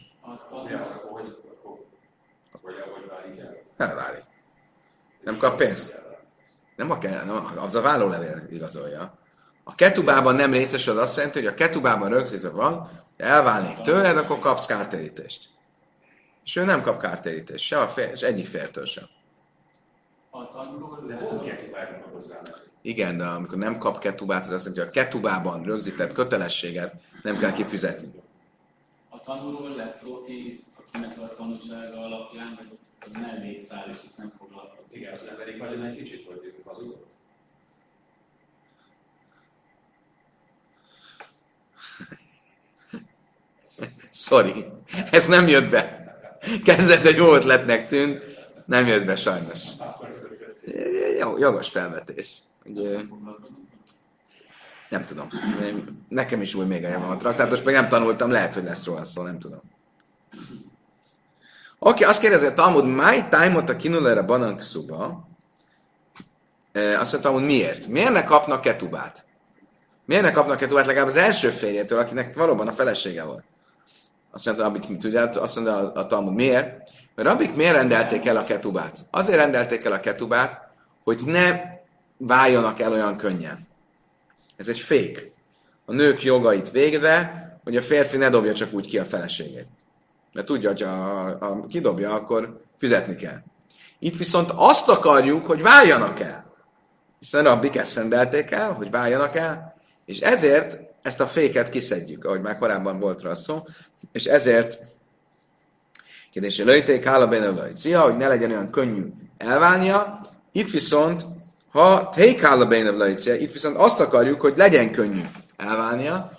Elválik. 3.76 4.22
Nem 5.22 5.36
kap 5.36 5.56
pénzt? 5.56 6.02
Nem, 6.76 6.90
a, 6.90 6.98
nem 7.02 7.58
az 7.58 7.74
a 7.74 7.80
vállólevél 7.80 8.46
igazolja. 8.50 9.18
A 9.64 9.74
ketubában 9.74 10.34
nem 10.34 10.52
részesül, 10.52 10.96
az 10.96 11.02
azt 11.02 11.16
jelenti, 11.16 11.38
hogy 11.38 11.48
a 11.48 11.54
ketubában 11.54 12.08
rögzítve 12.08 12.50
van, 12.50 12.78
hogy 12.78 13.24
elválnék 13.26 13.76
tőled, 13.76 14.16
akkor 14.16 14.38
kapsz 14.38 14.66
kártérítést. 14.66 15.48
És 16.44 16.56
ő 16.56 16.64
nem 16.64 16.82
kap 16.82 17.00
kártérítést, 17.00 17.64
se 17.64 17.80
a 17.80 17.88
fér, 17.88 18.10
és 18.12 18.20
egyik 18.20 18.46
fértől 18.46 18.84
sem. 18.86 19.04
Igen, 22.82 23.16
de 23.16 23.24
amikor 23.24 23.58
nem 23.58 23.78
kap 23.78 23.98
ketubát, 23.98 24.46
az 24.46 24.52
azt 24.52 24.64
jelenti, 24.64 24.80
hogy 24.80 24.88
a 24.88 25.04
ketubában 25.04 25.62
rögzített 25.62 26.12
kötelességet 26.12 26.94
nem 27.22 27.38
kell 27.38 27.52
kifizetni. 27.52 28.12
A 29.08 29.20
tanulról 29.20 29.74
lesz 29.74 30.00
szó, 30.02 30.24
akinek 30.76 31.18
a 31.18 31.34
tanulsága 31.36 32.04
alapján, 32.04 32.54
vagy 32.56 32.78
az 33.00 33.20
mellékszál, 33.20 33.88
és 33.90 33.96
itt 34.04 34.16
nem 34.16 34.32
foglalkozik. 34.38 34.96
Igen, 34.96 35.12
az 35.12 35.26
emberik 35.30 35.58
majd 35.58 35.84
egy 35.84 35.96
kicsit, 35.96 36.26
hogy 36.26 36.54
hazudott. 36.64 37.06
Sorry, 44.10 44.64
ez 45.10 45.26
nem 45.26 45.48
jött 45.48 45.70
be. 45.70 45.96
Kezdetben 46.64 47.14
jó 47.16 47.34
ötletnek 47.34 47.86
tűnt, 47.86 48.26
nem 48.66 48.86
jött 48.86 49.04
be 49.04 49.16
sajnos. 49.16 49.68
Jó, 51.18 51.38
jogos 51.38 51.68
felvetés. 51.68 52.38
Ugye, 52.74 52.98
nem 54.88 55.04
tudom. 55.04 55.28
Nekem 56.08 56.40
is 56.40 56.54
új 56.54 56.64
még 56.64 56.84
a 56.84 56.88
javam 56.88 57.10
a 57.10 57.16
traktátos, 57.16 57.62
meg 57.62 57.74
nem 57.74 57.88
tanultam, 57.88 58.30
lehet, 58.30 58.54
hogy 58.54 58.64
lesz 58.64 58.84
róla 58.84 59.04
szó, 59.04 59.22
nem 59.22 59.38
tudom. 59.38 59.60
Oké, 61.78 61.90
okay, 61.90 62.04
azt 62.04 62.20
kérdezi 62.20 62.46
a 62.46 62.54
Talmud, 62.54 62.84
máj 62.84 63.28
tájmot 63.28 63.68
a 63.68 63.76
kinulere 63.76 64.22
banank 64.22 64.60
szuba? 64.60 65.28
Azt 66.72 67.12
mondta, 67.12 67.30
hogy 67.30 67.44
miért? 67.44 67.86
Miért 67.86 68.12
ne 68.12 68.24
kapnak 68.24 68.60
ketubát? 68.60 69.26
Miért 70.04 70.22
ne 70.22 70.30
kapnak 70.30 70.56
ketubát 70.56 70.86
legalább 70.86 71.08
az 71.08 71.16
első 71.16 71.48
férjétől, 71.48 71.98
akinek 71.98 72.34
valóban 72.34 72.68
a 72.68 72.72
felesége 72.72 73.24
volt? 73.24 73.44
Azt 74.30 74.46
mondta, 74.46 74.64
Rabik, 74.64 74.96
tudja, 74.96 75.22
azt 75.22 75.54
mondta 75.54 75.76
a, 75.76 75.98
a 76.00 76.06
Talmud, 76.06 76.34
miért? 76.34 76.90
Mert 77.14 77.28
Rabik 77.28 77.54
miért 77.54 77.74
rendelték 77.74 78.26
el 78.26 78.36
a 78.36 78.44
ketubát? 78.44 78.98
Azért 79.10 79.38
rendelték 79.38 79.84
el 79.84 79.92
a 79.92 80.00
ketubát, 80.00 80.68
hogy 81.04 81.20
ne 81.24 81.60
váljanak 82.18 82.80
el 82.80 82.92
olyan 82.92 83.16
könnyen. 83.16 83.66
Ez 84.56 84.68
egy 84.68 84.78
fék. 84.78 85.32
A 85.84 85.92
nők 85.92 86.22
jogait 86.22 86.70
végre, 86.70 87.46
hogy 87.64 87.76
a 87.76 87.82
férfi 87.82 88.16
ne 88.16 88.28
dobja 88.28 88.54
csak 88.54 88.72
úgy 88.72 88.86
ki 88.86 88.98
a 88.98 89.04
feleségét. 89.04 89.66
Mert 90.32 90.46
tudja, 90.46 90.68
hogy 90.68 90.82
ha 90.82 91.24
a, 91.24 91.66
kidobja, 91.66 92.14
akkor 92.14 92.64
fizetni 92.78 93.14
kell. 93.14 93.42
Itt 93.98 94.16
viszont 94.16 94.50
azt 94.54 94.88
akarjuk, 94.88 95.46
hogy 95.46 95.62
váljanak 95.62 96.20
el. 96.20 96.54
Hiszen 97.18 97.44
rabbik 97.44 97.76
ezt 97.76 97.96
rendelték 97.96 98.50
el, 98.50 98.72
hogy 98.72 98.90
váljanak 98.90 99.36
el, 99.36 99.76
és 100.04 100.18
ezért 100.18 100.78
ezt 101.02 101.20
a 101.20 101.26
féket 101.26 101.68
kiszedjük, 101.68 102.24
ahogy 102.24 102.40
már 102.40 102.58
korábban 102.58 102.98
volt 102.98 103.22
rá 103.22 103.34
szó, 103.34 103.64
és 104.12 104.24
ezért 104.24 104.78
kérdése 106.30 106.64
lőjték, 106.64 107.04
hála 107.04 107.26
benne 107.26 107.70
hogy 107.98 108.16
ne 108.16 108.28
legyen 108.28 108.50
olyan 108.50 108.70
könnyű 108.70 109.12
elválnia. 109.36 110.20
Itt 110.52 110.70
viszont, 110.70 111.24
ha 111.78 112.08
take 112.08 112.48
hála 112.48 112.66
benne 112.66 113.08
itt 113.10 113.52
viszont 113.52 113.76
azt 113.76 114.00
akarjuk, 114.00 114.40
hogy 114.40 114.56
legyen 114.56 114.92
könnyű 114.92 115.20
elválnia, 115.56 116.38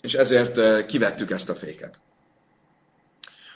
és 0.00 0.14
ezért 0.14 0.58
eh, 0.58 0.84
kivettük 0.84 1.30
ezt 1.30 1.48
a 1.48 1.54
féket. 1.54 1.98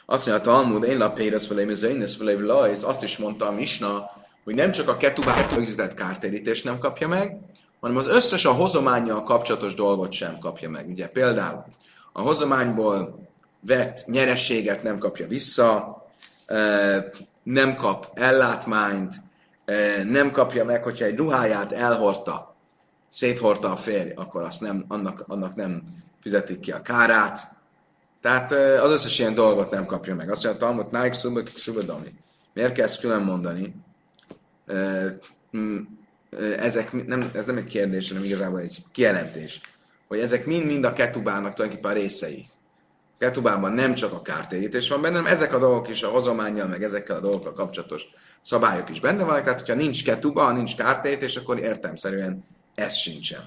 Azt 0.06 0.26
mondja 0.26 0.50
a 0.50 0.54
Talmud, 0.54 0.85
én 0.85 0.99
lapéres 0.99 1.47
felé, 1.47 1.71
ez 2.00 2.16
felé, 2.16 2.35
lajz, 2.35 2.83
azt 2.83 3.02
is 3.02 3.16
mondta 3.16 3.47
a 3.47 3.52
Misna, 3.52 4.11
hogy 4.45 4.54
nem 4.54 4.71
csak 4.71 4.88
a 4.88 4.97
ketubát 4.97 5.52
rögzített 5.52 5.95
kártérítést 5.95 6.64
nem 6.64 6.78
kapja 6.78 7.09
meg, 7.09 7.38
hanem 7.80 7.97
az 7.97 8.06
összes 8.06 8.45
a 8.45 8.52
hozományjal 8.52 9.23
kapcsolatos 9.23 9.75
dolgot 9.75 10.12
sem 10.12 10.38
kapja 10.38 10.71
meg. 10.71 10.88
Ugye 10.88 11.09
például 11.09 11.64
a 12.12 12.21
hozományból 12.21 13.18
vett 13.61 14.06
nyerességet 14.06 14.83
nem 14.83 14.99
kapja 14.99 15.26
vissza, 15.26 16.02
nem 17.42 17.75
kap 17.76 18.11
ellátmányt, 18.14 19.14
nem 20.08 20.30
kapja 20.30 20.64
meg, 20.64 20.82
hogyha 20.82 21.04
egy 21.04 21.16
ruháját 21.16 21.73
elhordta, 21.73 22.56
széthordta 23.08 23.70
a 23.70 23.76
férj, 23.76 24.11
akkor 24.14 24.42
azt 24.42 24.61
nem, 24.61 24.85
annak, 24.88 25.25
annak 25.26 25.54
nem 25.54 25.82
fizetik 26.20 26.61
ki 26.61 26.73
a 26.73 26.82
kárát. 26.82 27.54
Tehát 28.20 28.52
az 28.52 28.90
összes 28.90 29.18
ilyen 29.18 29.35
dolgot 29.35 29.70
nem 29.70 29.85
kapja 29.87 30.14
meg. 30.14 30.30
Azt 30.30 30.44
mondja, 30.44 30.66
Talmud, 30.66 30.92
Nike 30.92 31.12
Subak 31.12 31.49
Subadami. 31.49 32.14
Miért 32.54 32.73
kell 32.73 32.85
ezt 32.85 33.00
külön 33.00 33.23
mondani? 33.23 33.75
Ezek 36.58 37.06
nem, 37.06 37.30
ez 37.35 37.46
nem 37.46 37.56
egy 37.56 37.66
kérdés, 37.66 38.08
hanem 38.08 38.25
igazából 38.25 38.61
egy 38.61 38.85
kijelentés. 38.92 39.61
Hogy 40.08 40.18
ezek 40.18 40.46
mind-mind 40.46 40.85
a 40.85 40.92
ketubának 40.92 41.54
tulajdonképpen 41.54 41.90
a 41.90 41.94
részei. 41.94 42.46
Ketubában 43.18 43.73
nem 43.73 43.94
csak 43.94 44.12
a 44.12 44.23
kártérítés 44.23 44.88
van 44.88 45.02
benne, 45.02 45.16
hanem 45.16 45.32
ezek 45.32 45.54
a 45.54 45.58
dolgok 45.58 45.88
is 45.88 46.02
a 46.02 46.08
hozományjal, 46.08 46.66
meg 46.66 46.82
ezekkel 46.82 47.16
a 47.16 47.20
dolgokkal 47.20 47.52
kapcsolatos 47.52 48.06
szabályok 48.46 48.90
is 48.90 49.00
benne 49.00 49.24
vannak. 49.24 49.42
Tehát, 49.42 49.60
hogyha 49.60 49.74
nincs 49.74 50.04
ketuba, 50.04 50.52
nincs 50.52 50.76
kártérítés, 50.76 51.36
akkor 51.36 51.58
értelmszerűen 51.58 52.44
ez 52.74 52.94
sincsen. 52.94 53.40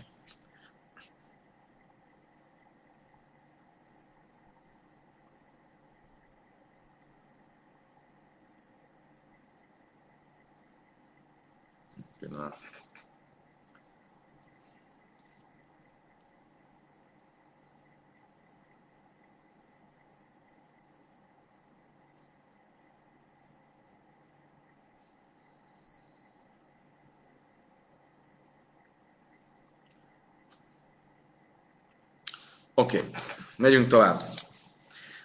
Oké, 32.79 32.97
okay. 32.97 33.09
megyünk 33.55 33.87
tovább. 33.87 34.21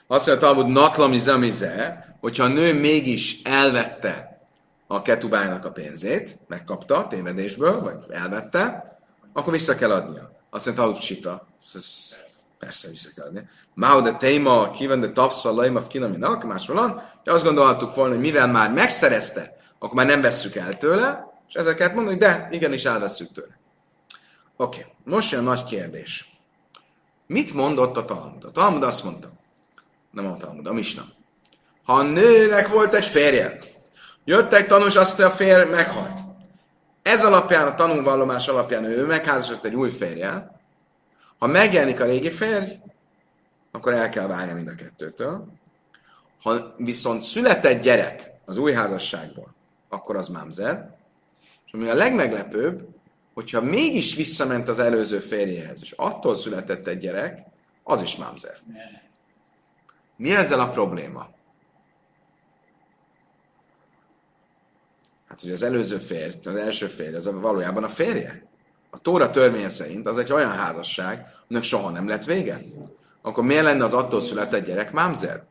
Azt 0.06 0.26
mondja 0.26 0.46
Talmud, 0.46 0.66
natlami 0.66 1.18
zamize, 1.18 2.06
hogyha 2.20 2.44
a 2.44 2.48
nő 2.48 2.80
mégis 2.80 3.42
elvette 3.42 4.38
a 4.86 5.02
ketubájának 5.02 5.64
a 5.64 5.70
pénzét, 5.70 6.38
megkapta 6.48 7.06
tévedésből, 7.08 7.80
vagy 7.80 7.96
elvette, 8.10 8.92
akkor 9.32 9.52
vissza 9.52 9.74
kell 9.74 9.92
adnia. 9.92 10.30
Azt 10.50 10.64
mondta, 10.64 10.84
hogy 10.84 11.00
sita. 11.00 11.46
Persze 12.58 12.88
vissza 12.88 13.08
kell 13.14 13.26
adnia. 13.26 13.42
Mao 13.74 14.00
de 14.00 14.12
téma, 14.12 14.70
kiven 14.70 15.00
de 15.00 15.10
tavsza, 15.10 15.52
lajma, 15.52 15.86
kinaminak, 15.86 16.44
más 16.44 16.66
van. 16.66 17.02
De 17.24 17.32
azt 17.32 17.44
gondoltuk 17.44 17.94
volna, 17.94 18.12
hogy 18.14 18.22
mivel 18.22 18.46
már 18.48 18.72
megszerezte, 18.72 19.56
akkor 19.78 19.94
már 19.94 20.06
nem 20.06 20.20
vesszük 20.20 20.54
el 20.54 20.78
tőle, 20.78 21.32
és 21.48 21.54
ezeket 21.54 21.94
mondani, 21.94 22.16
de 22.16 22.48
igenis 22.50 22.84
elveszünk 22.84 23.32
tőle. 23.32 23.58
Oké, 24.56 24.80
okay. 24.80 24.92
most 25.04 25.32
jön 25.32 25.40
a 25.40 25.44
nagy 25.44 25.64
kérdés. 25.64 26.33
Mit 27.26 27.54
mondott 27.54 27.96
a 27.96 28.04
Talmud? 28.04 28.44
A 28.44 28.50
Talmud 28.50 28.82
azt 28.82 29.04
mondta, 29.04 29.32
nem 30.10 30.26
a 30.26 30.36
Talmud, 30.36 30.66
a 30.66 30.72
Misna, 30.72 31.02
Ha 31.84 31.92
a 31.92 32.02
nőnek 32.02 32.68
volt 32.68 32.94
egy 32.94 33.04
férje, 33.04 33.58
jött 34.24 34.52
egy 34.52 34.66
tanús, 34.66 34.96
azt 34.96 35.20
a 35.20 35.30
férj 35.30 35.70
meghalt. 35.70 36.20
Ez 37.02 37.24
alapján, 37.24 37.66
a 37.66 37.74
tanúvallomás 37.74 38.48
alapján 38.48 38.84
ő 38.84 39.06
megházasodott 39.06 39.64
egy 39.64 39.74
új 39.74 39.90
férje. 39.90 40.60
Ha 41.38 41.46
megjelenik 41.46 42.00
a 42.00 42.04
régi 42.04 42.30
férj, 42.30 42.72
akkor 43.70 43.92
el 43.92 44.08
kell 44.08 44.26
válni 44.26 44.52
mind 44.52 44.68
a 44.68 44.74
kettőtől. 44.74 45.46
Ha 46.42 46.74
viszont 46.76 47.22
született 47.22 47.82
gyerek 47.82 48.30
az 48.44 48.56
új 48.56 48.72
házasságból, 48.72 49.54
akkor 49.88 50.16
az 50.16 50.28
mámzer. 50.28 50.96
És 51.66 51.72
ami 51.72 51.88
a 51.88 51.94
legmeglepőbb, 51.94 52.88
hogyha 53.34 53.60
mégis 53.60 54.14
visszament 54.14 54.68
az 54.68 54.78
előző 54.78 55.18
férjéhez, 55.18 55.78
és 55.80 55.92
attól 55.92 56.36
született 56.36 56.86
egy 56.86 56.98
gyerek, 56.98 57.46
az 57.82 58.02
is 58.02 58.16
mámzer. 58.16 58.58
Mi 60.16 60.34
ezzel 60.34 60.60
a 60.60 60.68
probléma? 60.68 61.28
Hát, 65.28 65.40
hogy 65.40 65.52
az 65.52 65.62
előző 65.62 65.96
férj, 65.96 66.34
az 66.44 66.54
első 66.54 66.86
férj, 66.86 67.14
az 67.14 67.40
valójában 67.40 67.84
a 67.84 67.88
férje. 67.88 68.46
A 68.90 68.98
Tóra 68.98 69.30
törvénye 69.30 69.68
szerint 69.68 70.08
az 70.08 70.18
egy 70.18 70.32
olyan 70.32 70.50
házasság, 70.50 71.26
aminek 71.48 71.62
soha 71.62 71.90
nem 71.90 72.08
lett 72.08 72.24
vége. 72.24 72.64
Akkor 73.22 73.44
miért 73.44 73.64
lenne 73.64 73.84
az 73.84 73.94
attól 73.94 74.20
született 74.20 74.66
gyerek 74.66 74.92
mámzer? 74.92 75.44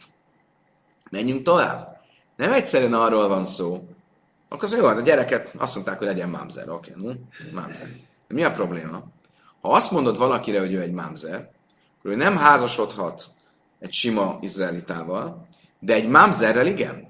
Menjünk 1.11 1.41
tovább. 1.41 2.01
Nem 2.35 2.53
egyszerűen 2.53 2.93
arról 2.93 3.27
van 3.27 3.45
szó, 3.45 3.87
akkor 4.53 4.63
az 4.63 4.75
jó, 4.77 4.85
hát 4.85 4.97
a 4.97 5.01
gyereket 5.01 5.53
azt 5.57 5.75
mondták, 5.75 5.97
hogy 5.97 6.07
legyen 6.07 6.29
mámzer. 6.29 6.69
Oké, 6.69 6.93
okay, 6.97 7.03
no? 7.03 7.11
mámzer. 7.53 7.87
De 8.27 8.33
mi 8.33 8.43
a 8.43 8.51
probléma? 8.51 9.03
Ha 9.61 9.71
azt 9.71 9.91
mondod 9.91 10.17
valakire, 10.17 10.59
hogy 10.59 10.73
ő 10.73 10.81
egy 10.81 10.91
mámzer, 10.91 11.49
akkor 11.99 12.11
ő 12.11 12.15
nem 12.15 12.37
házasodhat 12.37 13.25
egy 13.79 13.91
sima 13.91 14.37
izraelitával, 14.41 15.41
de 15.79 15.93
egy 15.93 16.07
mámzerrel 16.07 16.67
igen. 16.67 17.07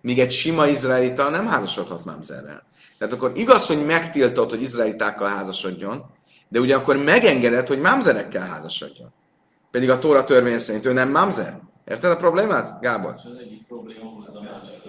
Míg 0.00 0.18
egy 0.18 0.32
sima 0.32 0.66
izraelita 0.66 1.28
nem 1.28 1.46
házasodhat 1.46 2.04
mámzerrel. 2.04 2.62
Tehát 2.98 3.12
akkor 3.12 3.32
igaz, 3.34 3.66
hogy 3.66 3.84
megtiltott, 3.86 4.50
hogy 4.50 4.60
izraelitákkal 4.60 5.28
házasodjon, 5.28 6.04
de 6.48 6.60
ugye 6.60 6.76
akkor 6.76 6.96
megengedett, 6.96 7.68
hogy 7.68 7.80
mámzerekkel 7.80 8.46
házasodjon. 8.46 9.12
Pedig 9.70 9.90
a 9.90 9.98
Tóra 9.98 10.24
törvény 10.24 10.58
szerint 10.58 10.86
ő 10.86 10.92
nem 10.92 11.08
mámzer. 11.08 11.60
Érted 11.84 12.10
a 12.10 12.16
problémát, 12.16 12.80
Gábor? 12.80 13.14
Az 13.14 13.38
egyik 13.38 13.66
probléma 13.66 14.10
a 14.34 14.40
másik 14.40 14.82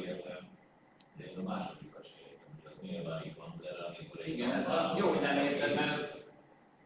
De 1.17 1.23
én 1.23 1.37
a 1.37 1.49
másodikat 1.49 2.05
sem 2.05 2.25
értem, 2.29 2.51
hogy 2.53 2.71
az 2.71 2.89
nyilván 2.89 3.21
itt 3.25 3.37
van, 3.37 3.53
de 3.61 3.67
erre, 3.69 3.83
amikor 3.97 4.12
egy 4.12 4.12
Igen, 4.25 4.65
hát 4.67 4.97
jó, 4.97 5.07
hogy 5.07 5.21
nem 5.21 5.37
érted, 5.37 5.75
mert 5.75 6.01
ez 6.01 6.09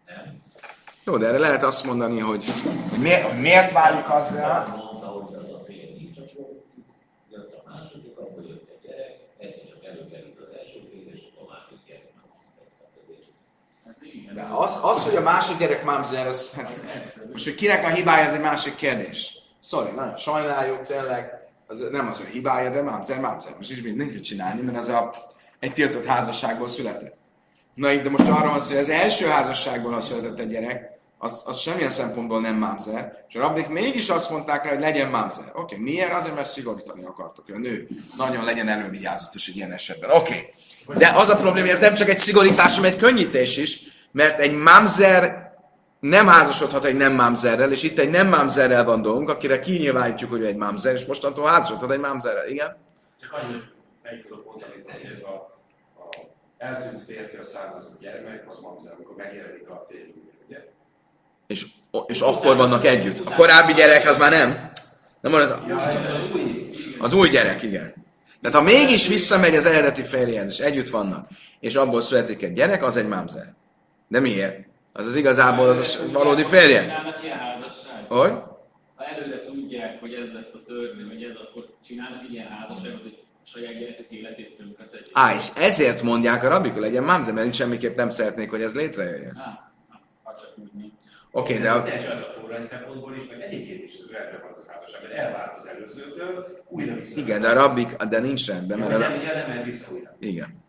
nem. 0.05 0.41
Jó, 1.05 1.17
de 1.17 1.27
erre 1.27 1.37
lehet 1.37 1.63
azt 1.63 1.85
mondani, 1.85 2.19
hogy, 2.19 2.45
miért, 2.97 3.39
miért 3.39 3.71
válik 3.71 4.09
azzal, 4.09 4.67
Mondta, 4.67 5.05
hogy 5.05 5.35
az 5.35 5.53
a 5.53 5.63
fél 5.65 5.89
nincs, 5.97 6.17
akkor 6.17 6.63
jött 7.31 7.53
a 7.53 7.69
második, 7.69 8.17
akkor 8.17 8.43
jött 8.47 8.69
egy 8.69 8.87
gyerek, 8.87 9.19
egyszer 9.37 9.63
csak 9.69 9.85
előkerült 9.85 10.39
az 10.39 10.57
első 10.57 10.79
és 11.13 11.21
a 11.41 11.43
második 11.51 11.79
gyerek 11.87 12.05
ez 14.37 14.51
az, 14.51 14.79
az, 14.81 15.03
hogy 15.03 15.15
a 15.15 15.21
másik 15.21 15.57
gyerek 15.57 15.83
mámzer, 15.83 16.27
az, 16.27 16.51
hát, 16.51 16.69
most, 17.31 17.43
hogy 17.43 17.55
kinek 17.55 17.85
a 17.85 17.89
hibája, 17.89 18.25
ez 18.25 18.33
egy 18.33 18.41
másik 18.41 18.75
kérdés. 18.75 19.37
Sorry, 19.63 19.91
nagyon 19.91 20.17
sajnáljuk, 20.17 20.85
tényleg, 20.85 21.47
az 21.67 21.87
nem 21.91 22.07
az 22.07 22.19
ő 22.19 22.25
hibája, 22.31 22.69
de 22.69 22.81
mámzer, 22.81 23.19
mámzer. 23.19 23.55
Most 23.55 23.71
is 23.71 23.81
nincs 23.81 24.13
mit 24.13 24.23
csinálni, 24.23 24.61
mert 24.61 24.77
az 24.77 24.89
a, 24.89 25.13
egy 25.59 25.73
tiltott 25.73 26.05
házasságból 26.05 26.67
született. 26.67 27.15
Na 27.77 27.91
itt, 27.91 28.03
de 28.03 28.09
most 28.09 28.27
arra 28.27 28.49
van 28.49 28.59
szó, 28.59 28.73
hogy 28.73 28.83
az 28.83 28.89
első 28.89 29.25
házasságból, 29.25 29.91
ha 29.91 30.01
született 30.01 30.39
egy 30.39 30.49
gyerek, 30.49 30.97
az, 31.17 31.41
az 31.45 31.59
semmilyen 31.59 31.89
szempontból 31.89 32.41
nem 32.41 32.55
mámzer, 32.55 33.25
és 33.27 33.35
a 33.35 33.39
rabbik 33.39 33.67
mégis 33.67 34.09
azt 34.09 34.29
mondták 34.29 34.63
rá, 34.63 34.69
hogy 34.69 34.79
legyen 34.79 35.09
mámzer. 35.09 35.45
Oké, 35.53 35.59
okay, 35.59 35.77
miért? 35.77 36.13
Azért, 36.13 36.35
mert 36.35 36.49
szigorítani 36.49 37.05
akartok, 37.05 37.45
hogy 37.45 37.55
a 37.55 37.57
nő 37.57 37.87
nagyon 38.17 38.43
legyen 38.43 38.67
elővigyázatos 38.67 39.47
egy 39.47 39.55
ilyen 39.55 39.71
esetben. 39.71 40.09
Oké, 40.09 40.53
okay. 40.85 40.97
de 40.97 41.11
az 41.15 41.29
a 41.29 41.35
probléma, 41.35 41.65
hogy 41.65 41.75
ez 41.75 41.79
nem 41.79 41.93
csak 41.93 42.09
egy 42.09 42.19
szigorítás, 42.19 42.75
hanem 42.75 42.91
egy 42.91 42.97
könnyítés 42.97 43.57
is, 43.57 43.79
mert 44.11 44.39
egy 44.39 44.57
mámzer 44.57 45.51
nem 45.99 46.27
házasodhat 46.27 46.85
egy 46.85 46.95
nem 46.95 47.13
mámzerrel, 47.13 47.71
és 47.71 47.83
itt 47.83 47.99
egy 47.99 48.09
nem 48.09 48.27
mámzerrel 48.27 48.83
van 48.83 49.01
dolgunk, 49.01 49.29
akire 49.29 49.59
kinyilvánítjuk, 49.59 50.29
hogy 50.29 50.45
egy 50.45 50.55
mámzer, 50.55 50.93
és 50.93 51.05
mostantól 51.05 51.47
házasodhat 51.47 51.91
egy 51.91 51.99
mámzerrel. 51.99 52.47
Igen? 52.47 52.77
Csak 53.21 53.31
annyi, 53.31 53.53
hogy 53.53 54.19
az 54.23 54.31
a 54.31 54.41
pont, 54.43 54.63
amikor 54.63 54.91
hogy 54.91 55.11
ez 55.11 55.21
a, 55.21 55.56
a 56.59 56.63
eltűnt 56.63 57.03
fértől 57.03 57.43
származott 57.43 57.99
gyermek, 58.01 58.49
az 58.49 58.59
mamzer, 58.61 58.93
amikor 58.95 59.15
megjelenik 59.15 59.69
a 59.69 59.85
férj, 59.89 60.13
ugye? 60.47 60.65
És, 61.47 61.65
és 62.07 62.19
akkor 62.19 62.55
vannak 62.55 62.85
együtt. 62.85 63.19
A 63.19 63.33
korábbi 63.33 63.73
gyerek 63.73 64.07
az 64.07 64.17
már 64.17 64.31
nem. 64.31 64.71
Nem 65.19 65.31
van 65.31 65.41
ez 65.41 65.49
a... 65.49 65.63
Ja, 65.67 65.77
az 65.79 66.31
új. 66.33 66.69
Az 66.99 67.13
új 67.13 67.29
gyerek, 67.29 67.61
igen. 67.61 67.93
Tehát 68.41 68.57
ha 68.57 68.63
mégis 68.63 69.07
visszamegy 69.07 69.55
az 69.55 69.65
eredeti 69.65 70.03
férjéhez, 70.03 70.49
és 70.49 70.59
együtt 70.59 70.89
vannak, 70.89 71.27
és 71.59 71.75
abból 71.75 72.01
születik 72.01 72.43
egy 72.43 72.53
gyerek, 72.53 72.83
az 72.83 72.97
egy 72.97 73.07
mámzer. 73.07 73.53
De 74.07 74.19
miért? 74.19 74.67
Az 74.93 75.07
az 75.07 75.15
igazából 75.15 75.69
az 75.69 75.99
a 76.07 76.11
valódi 76.11 76.43
férje. 76.43 77.03
Hogy? 78.07 78.31
Ha 78.95 79.05
előre 79.05 79.41
tudják, 79.41 79.99
hogy 79.99 80.13
ez 80.13 80.33
lesz 80.33 80.53
a 80.53 80.63
törvény, 80.67 81.07
hogy 81.07 81.23
ez, 81.23 81.35
akkor 81.35 81.67
csinálnak 81.85 82.29
ilyen 82.31 82.47
házasságot, 82.47 83.01
hogy 83.01 83.17
a 83.21 83.26
saját 83.53 83.79
gyerekek 83.79 84.05
életét 84.09 84.57
tönkre 84.57 84.85
tegyék. 84.85 85.09
Á, 85.13 85.35
és 85.35 85.47
ezért 85.55 86.01
mondják 86.01 86.43
a 86.43 86.47
rabik, 86.47 86.73
hogy 86.73 86.81
legyen 86.81 87.03
mámzer, 87.03 87.33
mert 87.33 87.53
semmiképp 87.53 87.95
nem 87.95 88.09
szeretnék, 88.09 88.49
hogy 88.49 88.61
ez 88.61 88.73
létrejöjjön. 88.73 89.37
Á, 89.37 89.71
ha 90.23 90.33
csak 90.39 90.53
úgy. 90.57 90.91
Oké, 91.31 91.57
okay, 91.57 91.63
de. 91.63 91.93
Ez 91.93 92.13
a 92.13 92.33
Tóra 92.41 92.63
szempontból 92.63 93.15
is, 93.15 93.27
meg 93.29 93.41
egyébként 93.41 93.83
is 93.83 93.93
rendben 94.11 94.41
van 94.41 94.53
az 94.57 94.63
házasság, 94.67 95.01
mert 95.01 95.13
elvált 95.13 95.59
az 95.59 95.67
előzőtől, 95.67 96.63
újra 96.67 96.95
vissza. 96.95 97.19
igen, 97.19 97.41
de 97.41 97.49
a 97.49 97.53
rabbik, 97.53 97.95
de 97.95 98.19
nincs 98.19 98.47
rendben, 98.47 98.79
mert 98.79 98.93
a 98.93 98.97
nem, 98.97 99.13
igen, 99.13 99.37
nem 99.37 99.47
mehet 99.47 99.65
vissza 99.65 99.91
újra. 99.91 100.15
Igen. 100.19 100.65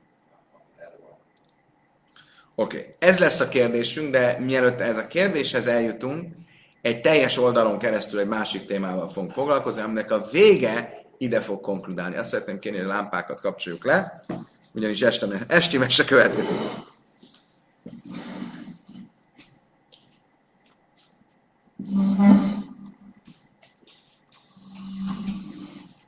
Oké, 2.54 2.78
okay. 2.78 2.94
ez 2.98 3.18
lesz 3.18 3.40
a 3.40 3.48
kérdésünk, 3.48 4.10
de 4.10 4.38
mielőtt 4.38 4.80
ez 4.80 4.96
a 4.96 5.06
kérdéshez 5.06 5.66
eljutunk, 5.66 6.34
egy 6.82 7.00
teljes 7.00 7.38
oldalon 7.38 7.78
keresztül 7.78 8.20
egy 8.20 8.26
másik 8.26 8.66
témával 8.66 9.08
fogunk 9.08 9.32
foglalkozni, 9.32 9.82
aminek 9.82 10.10
a 10.10 10.26
vége 10.32 10.97
ide 11.18 11.40
fog 11.40 11.60
konkludálni. 11.60 12.16
Azt 12.16 12.30
szeretném 12.30 12.58
kérni, 12.58 12.78
hogy 12.78 12.86
a 12.86 12.92
lámpákat 12.92 13.40
kapcsoljuk 13.40 13.84
le, 13.84 14.24
ugyanis 14.72 15.02
este, 15.02 15.44
esti 15.48 15.78
mese 15.78 16.04
következik. 16.04 16.56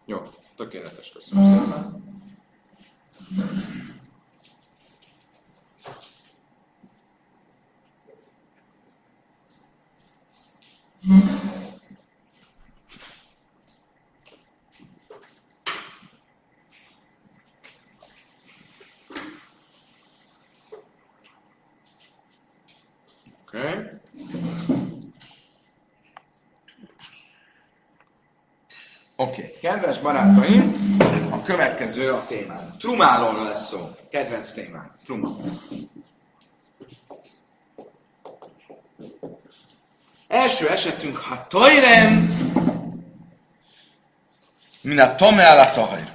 Jó, 0.06 0.18
tökéletes, 0.56 1.12
köszönöm 1.12 1.58
szépen. 1.58 2.08
Okay. 11.02 11.59
Oké, 29.20 29.30
okay. 29.30 29.58
kedves 29.60 29.98
barátaim, 29.98 30.72
a 31.30 31.42
következő 31.42 32.12
a 32.12 32.26
témánk. 32.26 32.76
Trumálóra 32.76 33.42
lesz 33.42 33.68
szó. 33.68 33.90
Kedvenc 34.10 34.52
témánk. 34.52 34.92
Truma. 35.04 35.36
Első 40.28 40.68
esetünk, 40.68 41.16
ha 41.16 41.46
tajrem, 41.46 42.28
min 44.82 44.98
a 45.00 45.14
tome 45.14 45.60
a 45.60 45.70
tajr. 45.70 46.10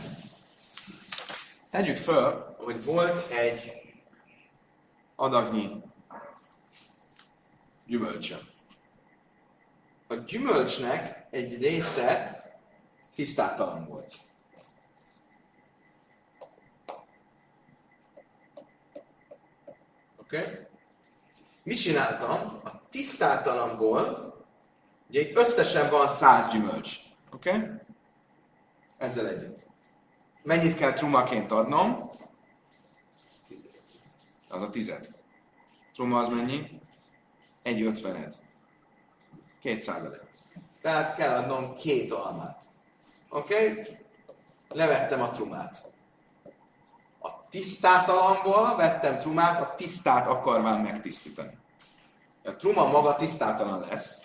Tegyük 1.72 1.98
föl, 1.98 2.56
hogy 2.58 2.84
volt 2.84 3.32
egy 3.32 3.72
adagnyi 5.16 5.70
gyümölcsön. 7.88 8.40
A 10.08 10.14
gyümölcsnek 10.14 11.28
egy 11.32 11.62
része 11.62 12.35
tisztátalan 13.16 13.86
volt. 13.86 14.14
Oké? 20.18 20.40
Okay? 20.40 20.54
Mit 21.64 21.78
csináltam? 21.78 22.62
A 22.64 22.88
tisztátalanból, 22.90 24.34
ugye 25.10 25.22
itt 25.22 25.36
összesen 25.36 25.90
van 25.90 26.08
száz 26.08 26.52
gyümölcs. 26.52 26.98
Oké? 27.32 27.50
Okay? 27.50 27.70
Ezzel 28.98 29.28
együtt. 29.28 29.66
Mennyit 30.44 30.78
kell 30.78 30.94
trumaként 30.94 31.52
adnom? 31.52 32.10
Az 34.48 34.62
a 34.62 34.70
tized. 34.70 35.10
Truma 35.94 36.20
az 36.20 36.28
mennyi? 36.28 36.82
Egy 37.62 37.82
ötvened. 37.82 38.34
Két 39.60 39.82
százalék. 39.82 40.22
Tehát 40.82 41.16
kell 41.16 41.36
adnom 41.36 41.76
két 41.76 42.12
almát. 42.12 42.65
Oké? 43.36 43.72
Okay? 43.72 43.98
Levettem 44.70 45.22
a 45.22 45.30
trumát. 45.30 45.82
A 47.20 47.48
tisztátalanból 47.50 48.76
vettem 48.76 49.18
trumát, 49.18 49.62
a 49.62 49.74
tisztát 49.76 50.28
akarván 50.28 50.80
megtisztítani. 50.80 51.58
A 52.44 52.56
truma 52.56 52.86
maga 52.86 53.16
tisztátalan 53.16 53.86
lesz. 53.90 54.20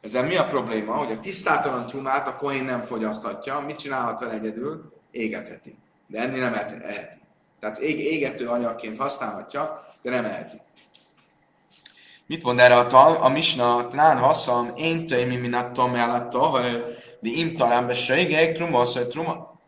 Ezzel 0.00 0.24
mi 0.24 0.36
a 0.36 0.46
probléma, 0.46 0.96
hogy 0.96 1.12
a 1.12 1.20
tisztátalan 1.20 1.86
trumát 1.86 2.28
a 2.28 2.36
kohén 2.36 2.64
nem 2.64 2.82
fogyaszthatja, 2.82 3.60
mit 3.60 3.78
csinálhat 3.78 4.20
vele 4.20 4.32
egyedül? 4.32 4.92
Égetheti. 5.10 5.78
De 6.06 6.20
ennél 6.20 6.40
nem 6.40 6.54
eheti. 6.54 7.18
Tehát 7.60 7.78
ég, 7.78 8.00
égető 8.00 8.48
anyagként 8.48 8.98
használhatja, 8.98 9.86
de 10.02 10.10
nem 10.10 10.24
eheti. 10.24 10.60
Mit 12.26 12.42
mond 12.42 12.58
erre 12.58 12.76
a 12.76 12.86
tal? 12.86 13.16
A 13.16 13.28
misna, 13.28 13.86
tnán 13.88 14.18
haszam, 14.18 14.72
én 14.76 15.06
mi 15.26 15.36
minattam 15.36 15.94
ellatta, 15.94 16.50
de 17.26 17.32
im 17.32 17.56
talán 17.56 17.86
besejgek, 17.86 18.54
truma, 18.54 18.84
hogy 18.84 19.08
truma. 19.08 19.58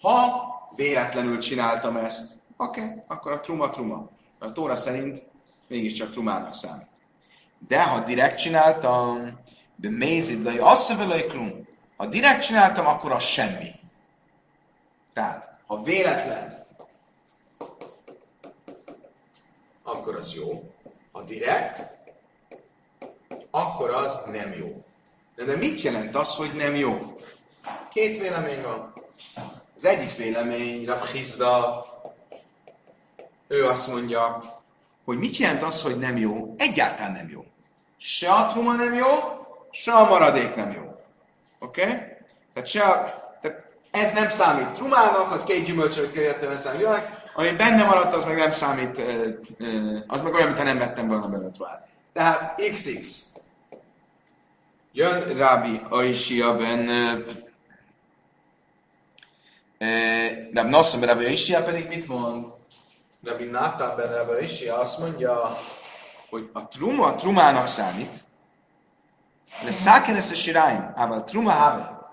Ha 0.00 0.44
véletlenül 0.76 1.38
csináltam 1.38 1.96
ezt, 1.96 2.32
oké, 2.56 2.80
okay, 2.80 3.02
akkor 3.06 3.32
a 3.32 3.40
truma 3.40 3.70
truma. 3.70 4.08
A 4.38 4.52
tóra 4.52 4.74
szerint 4.74 5.26
mégiscsak 5.68 6.10
trumának 6.10 6.54
számít. 6.54 6.86
De 7.68 7.82
ha 7.82 8.00
direkt 8.00 8.38
csináltam, 8.38 9.38
de 9.76 9.90
mézid, 9.90 10.42
de 10.42 10.64
azt 10.64 11.26
klum. 11.26 11.66
Ha 11.96 12.06
direkt 12.06 12.42
csináltam, 12.42 12.86
akkor 12.86 13.12
az 13.12 13.22
semmi. 13.22 13.70
Tehát, 15.12 15.58
ha 15.66 15.82
véletlen, 15.82 16.66
akkor 19.82 20.16
az 20.16 20.34
jó. 20.34 20.72
Ha 21.12 21.22
direkt, 21.22 21.84
akkor 23.50 23.90
az 23.90 24.22
nem 24.30 24.52
jó. 24.52 24.84
De, 25.44 25.56
mit 25.56 25.80
jelent 25.80 26.14
az, 26.14 26.34
hogy 26.34 26.50
nem 26.56 26.76
jó? 26.76 27.16
Két 27.92 28.18
vélemény 28.18 28.62
van. 28.62 28.92
Az 29.76 29.84
egyik 29.84 30.16
vélemény, 30.16 30.84
Rav 30.84 31.04
Hizda, 31.04 31.84
ő 33.48 33.66
azt 33.66 33.88
mondja, 33.88 34.42
hogy 35.04 35.18
mit 35.18 35.36
jelent 35.36 35.62
az, 35.62 35.82
hogy 35.82 35.98
nem 35.98 36.16
jó? 36.16 36.54
Egyáltalán 36.58 37.12
nem 37.12 37.28
jó. 37.30 37.44
Se 37.96 38.32
a 38.32 38.46
truma 38.46 38.74
nem 38.74 38.94
jó, 38.94 39.06
se 39.70 39.92
a 39.92 40.08
maradék 40.08 40.54
nem 40.54 40.72
jó. 40.72 41.00
Oké? 41.58 41.82
Okay? 41.82 41.94
Tehát, 42.52 42.68
se 42.68 42.82
a, 42.82 43.04
tehát 43.40 43.66
ez 43.90 44.12
nem 44.12 44.28
számít 44.28 44.70
trumának, 44.70 45.28
hogy 45.28 45.44
két 45.44 45.64
gyümölcsöt 45.64 46.12
kerültem 46.12 46.56
számít 46.56 46.86
ami 47.34 47.52
benne 47.52 47.84
maradt, 47.84 48.14
az 48.14 48.24
meg 48.24 48.36
nem 48.36 48.50
számít, 48.50 49.02
az 50.06 50.20
meg 50.20 50.32
olyan, 50.32 50.46
mintha 50.46 50.64
nem 50.64 50.78
vettem 50.78 51.08
volna 51.08 51.28
belőle 51.28 51.50
trumát. 51.50 51.86
Tehát 52.12 52.62
XX. 52.72 53.31
Jön 54.94 55.36
Rábi 55.36 55.80
Aishia 55.88 56.56
ben 56.56 56.86
Rab 60.54 60.68
Nassam 60.68 61.00
ben 61.00 61.08
Rabbi 61.08 61.24
Aishia 61.24 61.62
pedig 61.64 61.88
mit 61.88 62.08
mond? 62.08 62.46
Rabbi 63.24 63.44
Natan 63.44 63.96
ben 63.96 64.12
Rabbi 64.12 64.32
Aishia 64.32 64.78
azt 64.78 64.98
mondja, 64.98 65.58
hogy 66.30 66.50
a 66.52 66.68
truma 66.68 67.06
a 67.06 67.14
trumának 67.14 67.66
számít, 67.66 68.24
de 69.64 69.72
száken 69.72 70.16
ezt 70.16 70.32
a 70.32 70.34
siráim, 70.34 70.92
ával 70.96 71.24
truma 71.24 71.50
have. 71.50 72.10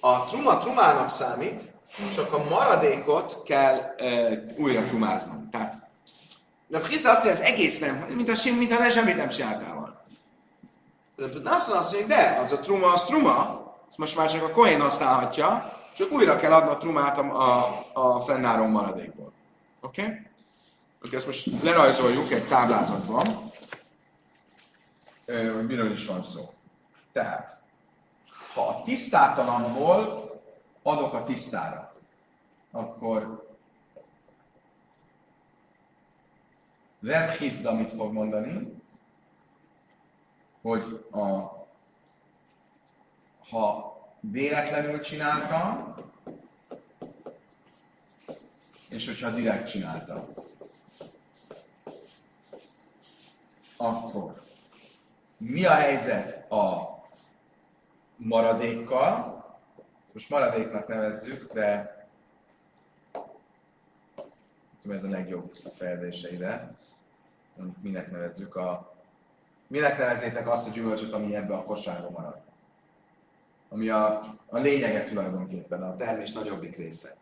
A 0.00 0.24
truma 0.24 0.58
trumának 0.58 1.08
számít, 1.08 1.72
csak 2.14 2.32
a 2.32 2.44
maradékot 2.44 3.42
kell 3.42 3.94
e, 3.96 4.28
újra 4.56 4.84
trumáznom. 4.84 5.48
Tehát 5.50 5.86
de 6.66 6.80
Fritz 6.80 7.04
azt 7.04 7.24
mondja, 7.24 7.42
az 7.42 7.48
egész 7.52 7.78
nem, 7.78 7.94
mint 7.94 8.28
a, 8.28 8.32
mint 8.58 8.72
a 8.72 8.90
semmit 8.90 9.16
nem 9.16 9.28
csináltál 9.28 9.77
De 11.18 11.50
azt 11.50 11.92
mondja, 11.92 12.06
de, 12.06 12.40
az 12.42 12.52
a 12.52 12.58
truma, 12.58 12.92
az 12.92 13.04
truma, 13.04 13.66
azt 13.88 13.98
most 13.98 14.16
már 14.16 14.30
csak 14.30 14.42
a 14.42 14.50
koén 14.50 14.80
használhatja, 14.80 15.76
csak 15.96 16.12
újra 16.12 16.36
kell 16.36 16.52
adni 16.52 16.70
a 16.70 16.76
trumát 16.76 17.18
a, 17.18 17.62
a, 17.92 18.16
a 18.16 18.20
fennálló 18.20 18.66
maradékból. 18.66 19.32
Oké? 19.82 20.02
Okay? 20.02 20.16
Okay, 21.02 21.16
ezt 21.16 21.26
most 21.26 21.62
lerajzoljuk 21.62 22.30
egy 22.30 22.48
táblázatban, 22.48 23.50
hogy 25.26 25.66
miről 25.66 25.90
is 25.90 26.06
van 26.06 26.22
szó. 26.22 26.52
Tehát, 27.12 27.58
ha 28.54 28.68
a 28.68 28.82
tisztátalanból 28.82 30.30
adok 30.82 31.14
a 31.14 31.24
tisztára, 31.24 31.94
akkor 32.70 33.46
Reb 37.00 37.30
Hizda 37.30 37.74
mit 37.74 37.90
fog 37.90 38.12
mondani, 38.12 38.77
hogy 40.68 41.04
a, 41.10 41.18
ha 43.50 43.96
véletlenül 44.20 45.00
csináltam, 45.00 45.94
és 48.88 49.06
hogyha 49.06 49.30
direkt 49.30 49.68
csináltam, 49.68 50.24
akkor 53.76 54.42
mi 55.36 55.64
a 55.64 55.74
helyzet 55.74 56.50
a 56.50 56.96
maradékkal? 58.16 59.44
Most 60.12 60.30
maradéknak 60.30 60.88
nevezzük, 60.88 61.52
de 61.52 61.96
tudom, 64.80 64.96
ez 64.96 65.04
a 65.04 65.08
legjobb 65.08 65.52
fejezése 65.74 66.32
ide. 66.32 66.76
Minek 67.80 68.10
nevezzük 68.10 68.56
a... 68.56 68.97
Minek 69.68 69.98
neveznétek 69.98 70.48
azt 70.48 70.68
a 70.68 70.70
gyümölcsöt, 70.70 71.12
ami 71.12 71.34
ebbe 71.34 71.54
a 71.54 71.64
kosárba 71.64 72.10
marad? 72.10 72.40
Ami 73.68 73.88
a, 73.88 74.20
a 74.46 74.58
lényege 74.58 75.04
tulajdonképpen, 75.04 75.82
a 75.82 75.96
termés 75.96 76.32
nagyobbik 76.32 76.76
része. 76.76 77.16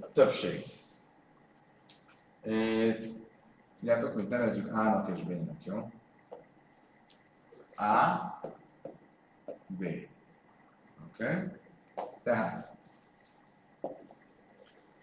A 0.00 0.12
többség. 0.12 0.64
Tudjátok, 3.78 4.14
hogy 4.14 4.28
nevezzük 4.28 4.72
A-nak 4.72 5.08
és 5.16 5.22
B-nek, 5.22 5.64
jó? 5.64 5.90
A, 7.76 8.14
B. 9.66 9.82
Oké? 9.82 11.24
Okay? 11.24 11.48
Tehát, 12.22 12.72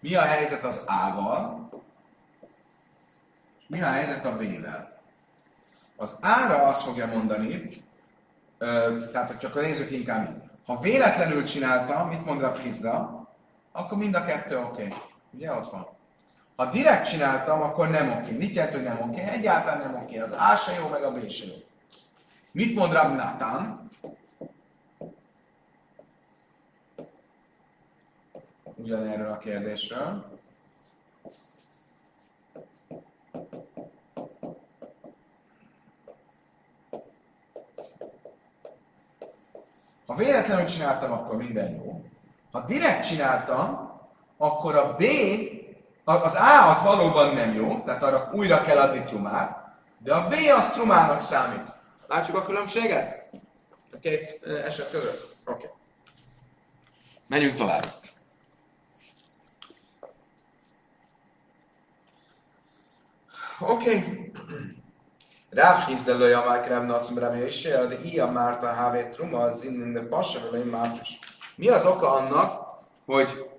mi 0.00 0.14
a 0.14 0.20
helyzet 0.20 0.64
az 0.64 0.84
A-val, 0.86 1.70
mi 3.72 3.82
a 3.82 3.86
helyzet 3.86 4.24
a 4.24 4.36
B-vel? 4.36 5.00
Az 5.96 6.16
A-ra 6.20 6.62
azt 6.62 6.82
fogja 6.82 7.06
mondani, 7.06 7.68
tehát 9.12 9.26
hogy 9.26 9.38
csak 9.38 9.54
nézzük 9.54 9.90
inkább 9.90 10.30
így. 10.30 10.42
Ha 10.66 10.78
véletlenül 10.78 11.44
csináltam, 11.44 12.08
mit 12.08 12.24
mond 12.24 12.42
a 12.42 12.50
Prizda, 12.50 13.26
akkor 13.72 13.98
mind 13.98 14.14
a 14.14 14.24
kettő 14.24 14.58
oké. 14.58 14.86
Okay. 14.86 14.98
Ugye 15.30 15.52
ott 15.52 15.70
van. 15.70 15.86
Ha 16.56 16.66
direkt 16.66 17.08
csináltam, 17.08 17.62
akkor 17.62 17.88
nem 17.88 18.10
oké. 18.10 18.20
Okay. 18.20 18.36
Mit 18.36 18.54
jelent, 18.54 18.74
hogy 18.74 18.82
nem 18.82 19.00
oké? 19.00 19.20
Okay? 19.20 19.34
Egyáltalán 19.34 19.80
nem 19.80 20.02
oké. 20.02 20.18
Okay. 20.20 20.30
Az 20.30 20.52
A 20.52 20.56
se 20.56 20.72
jó, 20.72 20.88
meg 20.88 21.02
a 21.02 21.12
B 21.12 21.30
se 21.30 21.44
jó. 21.46 21.54
Mit 22.52 22.74
mond 22.74 22.92
Rab 22.92 23.14
Nathan? 23.14 23.88
Ugyanerről 28.74 29.30
a 29.30 29.38
kérdésről. 29.38 30.31
Ha 40.12 40.18
véletlenül 40.18 40.64
csináltam, 40.66 41.12
akkor 41.12 41.36
minden 41.36 41.70
jó. 41.70 42.04
Ha 42.50 42.60
direkt 42.60 43.06
csináltam, 43.06 43.90
akkor 44.36 44.76
a 44.76 44.96
B 44.96 45.04
az 46.04 46.34
A 46.34 46.70
az 46.70 46.82
valóban 46.82 47.34
nem 47.34 47.54
jó, 47.54 47.82
tehát 47.84 48.02
arra 48.02 48.30
újra 48.32 48.62
kell 48.62 48.78
adni 48.78 49.02
trumát, 49.02 49.74
de 49.98 50.14
a 50.14 50.28
B 50.28 50.34
az 50.56 50.70
trumának 50.70 51.20
számít. 51.20 51.68
Látjuk 52.08 52.36
a 52.36 52.44
különbséget? 52.44 53.30
A 53.92 53.98
két 53.98 54.42
eset 54.64 54.90
között? 54.90 55.36
Oké. 55.44 55.64
Okay. 55.64 55.76
Menjünk 57.26 57.54
tovább. 57.54 57.86
Oké. 63.60 63.96
Okay. 63.96 64.32
Rav 65.54 65.86
Hizdelő 65.86 66.28
Jamák 66.28 66.68
Rav 66.68 66.84
Nasszum 66.84 67.18
Rav 67.18 67.36
Jöjse, 67.36 67.86
de 67.86 67.98
ilyen 68.02 68.28
Márta 68.28 68.66
Hávé 68.66 69.08
Truma, 69.08 69.42
az 69.42 69.64
innen 69.64 69.92
de 69.92 70.00
Passa, 70.00 70.40
Mi 71.56 71.68
az 71.68 71.86
oka 71.86 72.12
annak, 72.12 72.76
hogy 73.06 73.50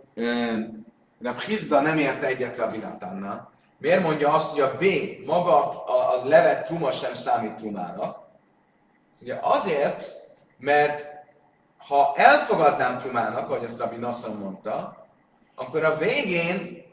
Rab 1.21 1.39
Hizda 1.39 1.81
nem 1.81 1.97
érte 1.97 2.27
egyet 2.27 2.57
Rabbi 2.57 2.77
Natánnal. 2.77 3.51
Miért 3.77 4.01
mondja 4.01 4.33
azt, 4.33 4.49
hogy 4.49 4.59
a 4.61 4.75
B, 4.77 4.83
maga 5.25 5.83
a, 5.85 6.13
a 6.13 6.27
levet 6.27 6.65
truma 6.65 6.91
sem 6.91 7.15
számít 7.15 7.55
trumának? 7.55 8.17
Ugye 9.21 9.39
azért, 9.41 10.11
mert 10.57 11.05
ha 11.77 12.13
elfogadnám 12.15 12.97
trumának, 12.97 13.49
ahogy 13.49 13.63
azt 13.63 13.77
Rabbi 13.77 13.95
Nassan 13.95 14.35
mondta, 14.35 15.05
akkor 15.55 15.83
a 15.83 15.97
végén 15.97 16.83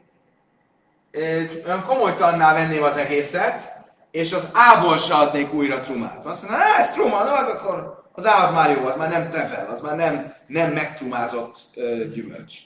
olyan 1.65 1.85
komolytalanná 1.87 2.55
venném 2.55 2.83
az 2.83 2.97
egészet, 2.97 3.80
és 4.11 4.33
az 4.33 4.51
A-ból 4.55 4.99
se 4.99 5.15
adnék 5.15 5.53
újra 5.53 5.81
trumát. 5.81 6.27
Azt 6.27 6.49
mondja, 6.49 6.67
ez 6.79 6.91
truma, 6.91 7.25
no, 7.25 7.31
hát 7.31 7.49
akkor 7.49 8.05
az 8.13 8.27
á 8.27 8.47
az 8.47 8.53
már 8.53 8.77
jó, 8.77 8.87
az 8.87 8.97
már 8.97 9.11
nem 9.11 9.31
tevel, 9.31 9.71
az 9.71 9.81
már 9.81 9.97
nem, 9.97 10.35
nem 10.47 10.73
megtrumázott 10.73 11.59
ö, 11.75 12.09
gyümölcs. 12.09 12.59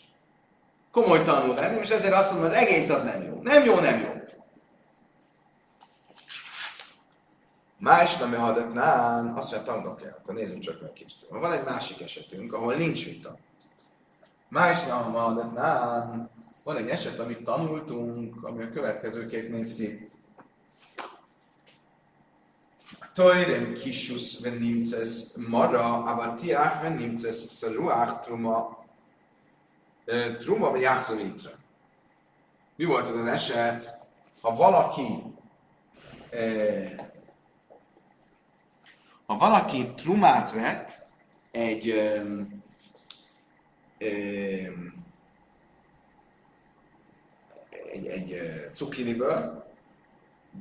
Komoly 0.93 1.23
tanul 1.23 1.55
lenni, 1.55 1.79
és 1.79 1.89
ezért 1.89 2.15
azt 2.15 2.31
mondom, 2.31 2.51
az 2.51 2.57
egész 2.57 2.91
az 2.91 3.03
nem 3.03 3.23
jó. 3.23 3.41
Nem 3.43 3.65
jó, 3.65 3.75
nem 3.75 4.01
jó. 4.01 4.09
Más 7.79 8.17
nem 8.17 8.35
hadatnán, 8.35 9.35
azt 9.37 9.53
mondja, 9.53 9.73
tanulok 9.73 10.03
el, 10.03 10.19
akkor 10.23 10.35
nézzünk 10.35 10.63
csak 10.63 10.81
meg 10.81 10.93
kicsit. 10.93 11.27
Van 11.29 11.53
egy 11.53 11.65
másik 11.65 12.01
esetünk, 12.01 12.53
ahol 12.53 12.75
nincs 12.75 13.05
vita. 13.05 13.37
Más 14.49 14.85
nem 14.85 15.13
hadatnán, 15.13 16.31
van 16.63 16.77
egy 16.77 16.89
eset, 16.89 17.19
amit 17.19 17.45
tanultunk, 17.45 18.45
ami 18.45 18.63
a 18.63 18.71
következőképp 18.71 19.51
néz 19.51 19.75
ki. 19.75 20.11
Toirem 23.15 23.75
kishus 23.75 24.43
wenn 24.43 24.59
nimces 24.59 25.37
mara, 25.37 26.05
aber 26.07 26.37
tiach 26.37 26.83
wenn 26.83 26.97
nimces 26.97 27.59
saluach 27.59 28.21
truma, 28.25 28.85
truma 30.39 30.71
vagy 30.71 30.81
jászolítra. 30.81 31.51
Mi 32.77 32.85
volt 32.85 33.09
az 33.09 33.17
az 33.17 33.27
eset, 33.27 33.99
ha 34.41 34.55
valaki 34.55 35.23
ha 39.27 39.37
valaki 39.37 39.93
trumát 39.95 40.53
vett 40.53 41.07
egy 41.51 41.89
ö, 41.89 42.41
ö, 43.99 44.07
egy, 47.93 48.07
egy 48.07 48.33
ö, 48.33 48.71
cukkiniből, 48.73 49.65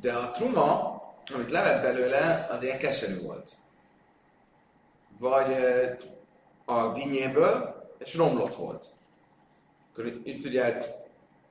de 0.01 0.13
a 0.13 0.31
truma, 0.31 1.02
amit 1.35 1.51
levett 1.51 1.81
belőle, 1.81 2.47
az 2.51 2.63
ilyen 2.63 2.77
keserű 2.77 3.21
volt. 3.21 3.51
Vagy 5.19 5.55
a 6.65 6.87
dinnyéből, 6.87 7.83
és 7.97 8.15
romlott 8.15 8.55
volt. 8.55 8.85
Akkor 9.91 10.05
itt 10.23 10.45
ugye 10.45 10.85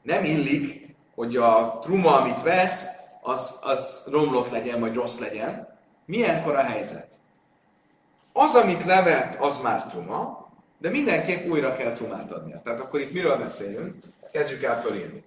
nem 0.03 0.25
illik, 0.25 0.95
hogy 1.15 1.37
a 1.37 1.79
truma, 1.83 2.21
amit 2.21 2.43
vesz, 2.43 2.87
az, 3.21 3.59
az 3.63 4.07
romlott 4.11 4.51
legyen, 4.51 4.81
vagy 4.81 4.95
rossz 4.95 5.19
legyen. 5.19 5.79
Milyenkor 6.05 6.55
a 6.55 6.63
helyzet? 6.63 7.15
Az, 8.33 8.55
amit 8.55 8.85
levett, 8.85 9.35
az 9.35 9.61
már 9.63 9.87
truma, 9.87 10.51
de 10.79 10.91
mindenképp 10.91 11.49
újra 11.49 11.77
kell 11.77 11.93
trumát 11.93 12.33
adnia. 12.33 12.61
Tehát 12.65 12.81
akkor 12.81 13.01
itt 13.01 13.13
miről 13.13 13.37
beszélünk? 13.37 13.97
Kezdjük 14.33 14.63
el 14.63 14.81
fölírni. 14.81 15.25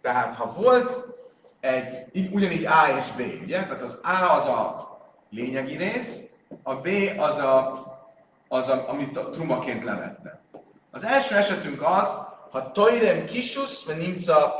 Tehát 0.00 0.34
ha 0.34 0.52
volt 0.52 1.17
egy, 1.60 2.06
így- 2.12 2.34
ugyanígy 2.34 2.64
A 2.64 2.98
és 3.00 3.10
B, 3.12 3.42
ugye? 3.42 3.62
Tehát 3.62 3.82
az 3.82 4.00
A 4.02 4.32
az 4.34 4.44
a 4.46 4.88
lényegi 5.30 5.76
rész, 5.76 6.22
a 6.62 6.74
B 6.74 6.88
az, 7.18 7.38
a, 7.38 7.86
az 8.48 8.68
a, 8.68 8.88
amit 8.88 9.16
a 9.16 9.30
trumaként 9.30 9.84
levette. 9.84 10.40
Az 10.90 11.04
első 11.04 11.36
esetünk 11.36 11.82
az, 11.82 12.08
ha 12.50 12.72
toirem 12.72 13.24
kisusz, 13.24 13.84
vagy 13.86 13.96
nimca, 13.96 14.54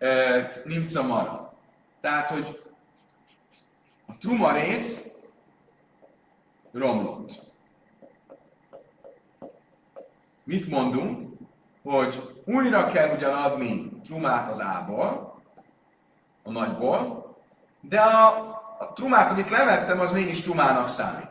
uh, 0.00 0.64
nimca 0.64 1.02
mara. 1.02 1.54
Tehát, 2.00 2.30
hogy 2.30 2.62
a 4.06 4.16
truma 4.18 4.52
rész 4.52 5.08
romlott. 6.72 7.42
Mit 10.44 10.68
mondunk? 10.68 11.38
Hogy 11.82 12.42
újra 12.44 12.86
kell 12.86 13.14
ugyan 13.16 13.34
adni 13.34 14.00
trumát 14.04 14.50
az 14.50 14.60
ából, 14.60 15.29
a 16.42 16.50
nagyból, 16.50 17.34
de 17.80 18.00
a, 18.00 18.26
a 18.78 18.92
trumát, 18.94 19.30
amit 19.30 19.50
levettem, 19.50 20.00
az 20.00 20.10
mégis 20.10 20.42
trumának 20.42 20.88
számít. 20.88 21.28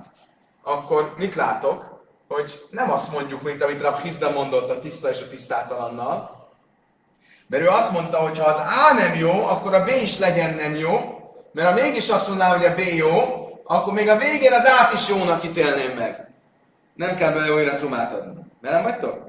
Akkor 0.63 1.13
mit 1.17 1.35
látok? 1.35 2.03
Hogy 2.27 2.67
nem 2.71 2.91
azt 2.91 3.11
mondjuk, 3.11 3.41
mint 3.41 3.63
amit 3.63 3.81
Rab 3.81 3.99
Hizda 3.99 4.31
mondott 4.31 4.69
a 4.69 4.79
tiszta 4.79 5.09
és 5.09 5.21
a 5.21 5.29
tisztátalannal, 5.29 6.47
mert 7.47 7.63
ő 7.63 7.67
azt 7.67 7.91
mondta, 7.91 8.17
hogy 8.17 8.37
ha 8.39 8.45
az 8.45 8.57
A 8.57 8.93
nem 8.93 9.15
jó, 9.15 9.45
akkor 9.45 9.73
a 9.73 9.83
B 9.83 9.87
is 9.87 10.19
legyen 10.19 10.53
nem 10.53 10.75
jó, 10.75 11.19
mert 11.51 11.67
ha 11.67 11.73
mégis 11.73 12.09
azt 12.09 12.27
mondaná, 12.27 12.55
hogy 12.55 12.65
a 12.65 12.73
B 12.73 12.79
jó, 12.79 13.45
akkor 13.63 13.93
még 13.93 14.09
a 14.09 14.17
végén 14.17 14.53
az 14.53 14.67
át 14.67 14.93
is 14.93 15.09
jónak 15.09 15.43
ítélném 15.43 15.97
meg. 15.97 16.29
Nem 16.93 17.15
kell 17.15 17.33
bele 17.33 17.53
újra 17.53 17.75
trumát 17.77 18.13
adni. 18.13 18.43
Velem 18.61 18.83
vagytok? 18.83 19.27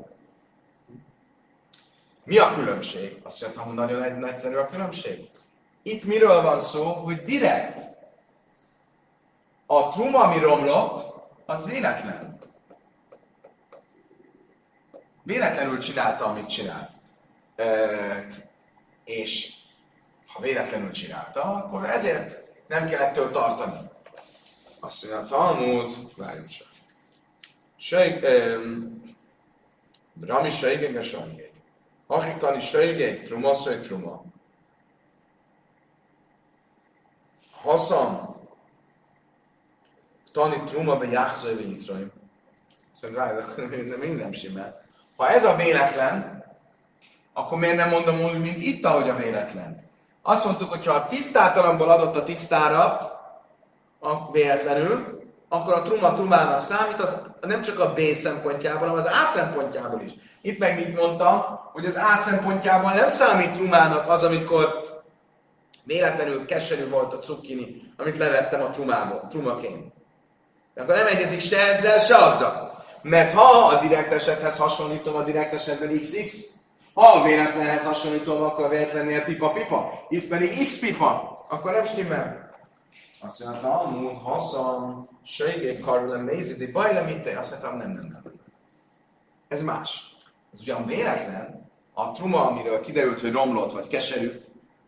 Mi 2.25 2.39
a 2.39 2.53
különbség? 2.55 3.21
Azt 3.23 3.41
mondtam, 3.43 3.65
hogy 3.65 3.75
nagyon 3.75 4.03
egy- 4.03 4.23
egyszerű 4.23 4.57
a 4.57 4.69
különbség. 4.69 5.30
Itt 5.83 6.05
miről 6.05 6.43
van 6.43 6.61
szó, 6.61 6.93
hogy 6.93 7.23
direkt 7.23 7.89
a 9.67 9.89
truma, 9.89 10.19
ami 10.19 10.39
romlott, 10.39 11.15
az 11.47 11.67
véletlen. 11.67 12.39
Véletlenül 15.23 15.79
csinálta, 15.79 16.25
amit 16.25 16.49
csinált. 16.49 16.93
Ö, 17.57 18.19
és 19.05 19.55
ha 20.27 20.41
véletlenül 20.41 20.91
csinálta, 20.91 21.43
akkor 21.43 21.85
ezért 21.85 22.45
nem 22.67 22.89
kell 22.89 23.01
ettől 23.01 23.31
tartani. 23.31 23.91
Azt 24.81 25.11
mondja, 25.11 25.29
Talmud, 25.29 26.17
várjunk 26.17 26.49
csak. 26.49 26.69
Sejg, 27.77 28.25
um, 28.25 29.03
Rami 30.21 30.51
sejgeg 30.51 30.97
a 30.97 31.03
sejgeg. 31.03 31.53
Akik 32.07 32.37
tani 32.37 32.61
sejgeg, 32.61 33.23
truma 33.25 33.55
szög 33.55 33.83
truma. 33.83 34.25
Haszam, 37.63 38.37
tani 40.33 40.63
truma 40.67 40.97
be 40.97 41.07
jászai 41.07 41.55
be 41.55 41.61
yitraim. 41.61 42.13
Szóval 43.01 43.17
várj, 43.17 43.67
még 44.01 44.17
nem 44.17 44.33
simmel. 44.33 44.83
Ha 45.17 45.29
ez 45.29 45.45
a 45.45 45.57
véletlen, 45.57 46.45
akkor 47.33 47.59
miért 47.59 47.77
nem 47.77 47.89
mondom 47.89 48.21
úgy, 48.21 48.41
mint 48.41 48.61
itt, 48.61 48.85
ahogy 48.85 49.09
a 49.09 49.17
véletlen? 49.17 49.89
Azt 50.23 50.45
mondtuk, 50.45 50.71
hogy 50.71 50.87
ha 50.87 50.95
a 50.95 51.07
tisztátalamból 51.07 51.91
adott 51.91 52.17
a 52.17 52.23
tisztára, 52.23 52.79
a 54.01 54.31
véletlenül, 54.31 55.21
akkor 55.49 55.75
a 55.75 55.83
truma 55.83 56.15
trumának 56.15 56.61
számít, 56.61 57.01
az 57.01 57.23
nem 57.41 57.63
csak 57.63 57.79
a 57.79 57.93
B 57.93 58.01
szempontjából, 58.15 58.89
hanem 58.89 59.05
az 59.05 59.07
A 59.07 59.31
szempontjából 59.35 60.01
is. 60.01 60.13
Itt 60.41 60.59
meg 60.59 60.77
mit 60.77 61.01
mondtam, 61.01 61.61
hogy 61.73 61.87
az 61.87 61.97
A 61.97 62.17
szempontjából 62.17 62.93
nem 62.93 63.11
számít 63.11 63.53
trumának 63.53 64.09
az, 64.09 64.25
amikor 64.25 64.90
véletlenül 65.91 66.47
keserű 66.47 66.89
volt 66.89 67.13
a 67.13 67.19
cukkini, 67.19 67.83
amit 67.97 68.19
levettem 68.19 68.63
a 68.63 68.71
trumából, 68.71 69.27
trumaként. 69.31 69.93
De 70.75 70.83
akkor 70.83 70.95
nem 70.95 71.07
egyezik 71.07 71.41
se 71.41 71.59
ezzel, 71.59 71.99
se 71.99 72.17
azzal. 72.17 72.85
Mert 73.03 73.33
ha 73.33 73.67
a 73.67 73.81
direkt 73.81 74.13
esethez 74.13 74.57
hasonlítom 74.57 75.15
a 75.15 75.23
direkt 75.23 75.55
esetben 75.55 76.01
XX, 76.01 76.35
ha 76.95 77.07
a 77.07 77.23
véletlenhez 77.23 77.85
hasonlítom, 77.85 78.43
akkor 78.43 78.65
a 78.65 78.69
véletlennél 78.69 79.25
pipa-pipa, 79.25 80.07
itt 80.09 80.29
pedig 80.29 80.65
X-pipa, 80.65 81.47
akkor 81.49 81.73
nem 81.73 81.87
stimmel. 81.87 82.51
Azt 83.21 83.45
mondta, 83.45 83.61
Talmud, 83.61 84.17
haszam, 84.17 85.09
sejgék 85.25 85.81
karulem 85.81 86.25
nézidi, 86.25 86.67
bajlem 86.67 87.09
itt, 87.09 87.27
azt 87.37 87.51
mondtam, 87.51 87.77
nem, 87.77 87.91
nem, 87.91 88.05
nem. 88.05 88.33
Ez 89.49 89.63
más. 89.63 90.17
Ez 90.53 90.61
ugyan 90.61 90.87
véletlen, 90.87 91.71
a 91.95 92.13
truma, 92.13 92.47
amiről 92.47 92.81
kiderült, 92.81 93.21
hogy 93.21 93.33
romlott 93.33 93.73
vagy 93.73 93.87
keserű, 93.87 94.31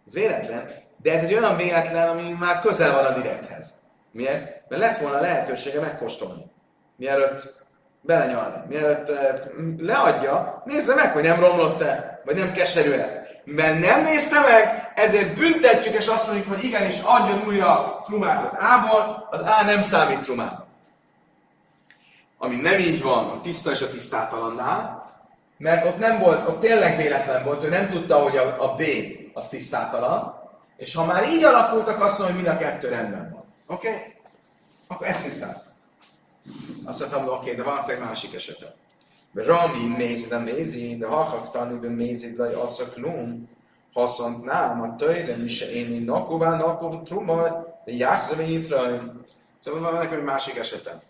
ez 0.07 0.13
véletlen, 0.13 0.82
de 1.03 1.13
ez 1.13 1.23
egy 1.23 1.35
olyan 1.35 1.57
véletlen, 1.57 2.09
ami 2.09 2.37
már 2.39 2.61
közel 2.61 2.95
van 2.95 3.05
a 3.05 3.21
direkthez. 3.21 3.81
Miért? 4.11 4.69
Mert 4.69 4.83
lett 4.83 4.99
volna 4.99 5.21
lehetősége 5.21 5.81
megkóstolni. 5.81 6.45
Mielőtt 6.97 7.67
belenyalni. 8.01 8.57
Mielőtt 8.69 9.09
eh, 9.09 9.41
leadja, 9.79 10.63
nézze 10.65 10.95
meg, 10.95 11.13
hogy 11.13 11.23
nem 11.23 11.41
romlott-e, 11.41 12.21
vagy 12.25 12.37
nem 12.37 12.53
keserű-e. 12.53 13.27
Mert 13.45 13.79
nem 13.79 14.03
nézte 14.03 14.41
meg, 14.41 14.93
ezért 14.95 15.35
büntetjük, 15.35 15.95
és 15.95 16.07
azt 16.07 16.27
mondjuk, 16.27 16.49
hogy 16.49 16.65
igenis 16.65 17.01
adjon 17.05 17.43
újra 17.47 18.03
trumát 18.05 18.53
az 18.53 18.59
A-ból, 18.59 19.29
az 19.31 19.41
A 19.41 19.65
nem 19.65 19.83
számít 19.83 20.21
trumának. 20.21 20.67
Ami 22.39 22.57
nem 22.57 22.79
így 22.79 23.03
van 23.03 23.29
a 23.29 23.41
tiszta 23.41 23.71
és 23.71 23.81
a 23.81 23.91
tisztátalannál, 23.91 25.11
mert 25.59 25.87
ott 25.87 25.99
nem 25.99 26.19
volt, 26.19 26.49
ott 26.49 26.61
tényleg 26.61 26.97
véletlen 26.97 27.45
volt, 27.45 27.65
ő 27.65 27.69
nem 27.69 27.89
tudta, 27.89 28.17
hogy 28.17 28.37
a, 28.37 28.63
a 28.63 28.75
B 28.75 28.83
az 29.33 29.49
tisztátalan, 29.49 30.42
és 30.83 30.95
ha 30.95 31.05
már 31.05 31.29
így 31.29 31.45
alakultak, 31.45 32.03
azt 32.03 32.19
mondja, 32.19 32.37
hogy 32.37 32.45
mind 32.45 32.57
a 32.57 32.65
kettő 32.65 32.89
rendben 32.89 33.31
van. 33.33 33.45
Oké? 33.77 33.89
Okay? 33.89 34.15
Akkor 34.87 35.07
ezt 35.07 35.25
tisztáztam. 35.25 35.73
Azt 36.85 37.01
mondtam, 37.01 37.25
oké, 37.25 37.35
okay, 37.35 37.55
de 37.55 37.63
van 37.63 37.77
akkor 37.77 37.93
egy 37.93 38.01
másik 38.01 38.35
esete. 38.35 38.75
Rami 39.35 39.87
mézid 39.87 40.33
a 40.33 40.39
mézid, 40.39 40.99
de 40.99 41.07
hachak 41.07 41.51
tanulni 41.51 41.89
mézid, 41.89 42.37
de 42.37 42.43
az 42.43 42.81
a 42.81 42.89
klum, 42.89 43.49
haszont 43.93 44.45
nem, 44.45 44.83
a 44.83 44.97
töjre 44.97 45.37
mi 45.37 45.49
se 45.49 45.73
én, 45.73 46.03
nakuvá, 46.03 46.57
nakuv, 46.57 47.03
truma, 47.03 47.43
de 47.85 47.93
jákszom, 47.93 48.41
én 48.41 48.59
itt. 48.59 48.65
Szóval 49.59 49.81
van 49.81 49.93
nekem 49.93 50.19
egy 50.19 50.25
másik 50.25 50.57
esetem. 50.57 51.01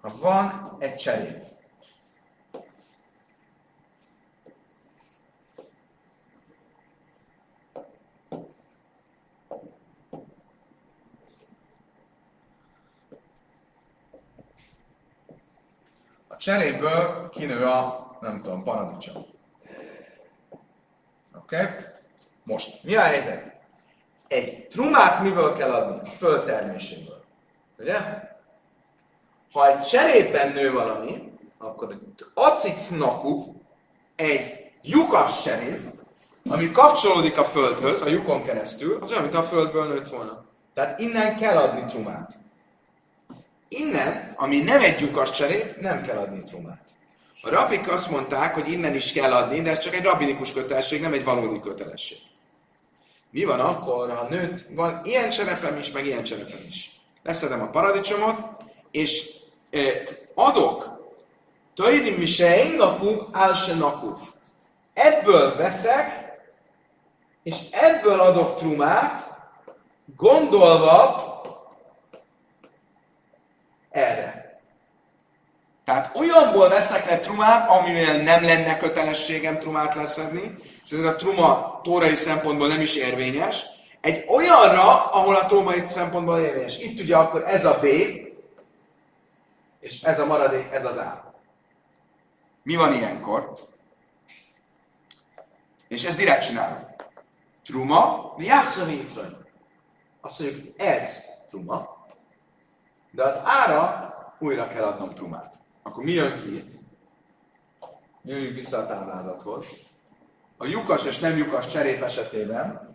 Ha 0.00 0.18
van 0.20 0.76
egy 0.78 0.96
cserél, 0.96 1.43
cseréből 16.44 17.28
kinő 17.30 17.64
a, 17.64 18.10
nem 18.20 18.42
tudom, 18.42 18.62
paradicsom. 18.62 19.26
Oké? 21.36 21.56
Okay? 21.56 21.66
Most, 22.42 22.82
mi 22.82 22.94
a 22.94 23.00
helyzet? 23.00 23.52
Egy 24.28 24.66
trumát 24.66 25.22
miből 25.22 25.52
kell 25.52 25.72
adni? 25.72 26.10
A 26.10 26.12
föld. 26.12 26.52
Ugye? 27.78 27.98
Ha 29.52 29.68
egy 29.68 29.82
cserében 29.82 30.52
nő 30.52 30.72
valami, 30.72 31.32
akkor 31.58 31.98
acic 32.34 32.88
naku, 32.88 33.54
egy 34.16 34.72
lyukas 34.82 35.42
cserép, 35.42 35.92
ami 36.50 36.70
kapcsolódik 36.70 37.38
a 37.38 37.44
földhöz, 37.44 38.00
a 38.00 38.08
lyukon 38.08 38.44
keresztül, 38.44 38.98
az 39.00 39.10
olyan, 39.10 39.22
mint 39.22 39.34
a 39.34 39.42
földből 39.42 39.86
nőtt 39.86 40.08
volna. 40.08 40.44
Tehát 40.74 41.00
innen 41.00 41.36
kell 41.36 41.56
adni 41.56 41.84
trumát. 41.84 42.43
Innen, 43.78 44.32
ami 44.36 44.60
nem 44.60 44.80
egy 44.80 45.00
lyukas 45.00 45.30
cserép, 45.30 45.80
nem 45.80 46.02
kell 46.02 46.16
adni 46.16 46.42
trumát. 46.44 46.88
A 47.42 47.50
rabik 47.50 47.92
azt 47.92 48.10
mondták, 48.10 48.54
hogy 48.54 48.72
innen 48.72 48.94
is 48.94 49.12
kell 49.12 49.32
adni, 49.32 49.60
de 49.60 49.70
ez 49.70 49.78
csak 49.78 49.94
egy 49.94 50.04
rabinikus 50.04 50.52
kötelesség, 50.52 51.00
nem 51.00 51.12
egy 51.12 51.24
valódi 51.24 51.60
kötelesség. 51.60 52.18
Mi 53.30 53.44
van 53.44 53.60
akkor, 53.60 54.10
ha 54.10 54.26
nőtt, 54.28 54.66
van 54.70 55.00
ilyen 55.04 55.30
cserepem 55.30 55.78
is, 55.78 55.92
meg 55.92 56.06
ilyen 56.06 56.22
cserepem 56.22 56.64
is. 56.68 57.00
Leszedem 57.22 57.62
a 57.62 57.70
paradicsomot, 57.70 58.38
és 58.90 59.30
eh, 59.70 60.02
adok 60.34 60.94
Tajrim 61.74 62.14
mi 62.14 62.26
se 62.26 62.64
én 62.64 62.76
napuk, 62.76 63.28
áll 63.32 63.54
se 63.54 63.74
napuk. 63.74 64.20
Ebből 64.92 65.56
veszek, 65.56 66.38
és 67.42 67.56
ebből 67.70 68.20
adok 68.20 68.58
trumát, 68.58 69.38
gondolva 70.16 71.32
erre. 73.90 74.58
Tehát 75.84 76.16
olyanból 76.16 76.68
veszek 76.68 77.10
le 77.10 77.18
trumát, 77.18 77.68
amivel 77.68 78.16
nem 78.16 78.44
lenne 78.44 78.76
kötelességem 78.76 79.58
trumát 79.58 79.94
leszedni, 79.94 80.56
és 80.84 80.90
ez 80.90 81.04
a 81.04 81.16
truma 81.16 81.80
tórai 81.82 82.14
szempontból 82.14 82.68
nem 82.68 82.80
is 82.80 82.96
érvényes, 82.96 83.64
egy 84.00 84.24
olyanra, 84.28 85.10
ahol 85.10 85.34
a 85.34 85.46
tórai 85.46 85.82
szempontból 85.86 86.38
érvényes. 86.38 86.78
Itt 86.78 87.00
ugye 87.00 87.16
akkor 87.16 87.44
ez 87.46 87.64
a 87.64 87.78
B, 87.78 87.84
és 89.80 90.02
ez 90.02 90.18
a 90.18 90.26
maradék, 90.26 90.72
ez 90.72 90.84
az 90.84 90.96
A. 90.96 91.34
Mi 92.62 92.76
van 92.76 92.92
ilyenkor? 92.92 93.54
És 95.88 96.04
ezt 96.04 96.16
direkt 96.16 96.44
csinálom. 96.44 96.94
Truma, 97.64 98.34
játszani 98.38 99.06
Azt 100.20 100.40
mondjuk, 100.40 100.80
ez 100.80 101.08
truma, 101.48 102.06
de 103.10 103.24
az 103.24 103.40
ára 103.44 104.14
újra 104.38 104.68
kell 104.68 104.84
adnom 104.84 105.14
trumát. 105.14 105.63
Akkor 105.86 106.04
mi 106.04 106.12
jön 106.12 106.42
ki 106.42 106.54
itt? 106.54 106.72
Jöjjünk 108.22 108.54
vissza 108.54 108.78
a 108.78 108.86
táblázathoz. 108.86 109.66
A 110.56 110.64
lyukas 110.64 111.04
és 111.04 111.18
nem 111.18 111.36
lyukas 111.36 111.68
cserép 111.68 112.02
esetében 112.02 112.94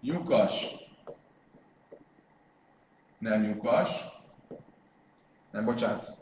lyukas, 0.00 0.66
nem 3.18 3.42
lyukas, 3.42 3.90
nem, 5.50 5.64
bocsánat. 5.64 6.16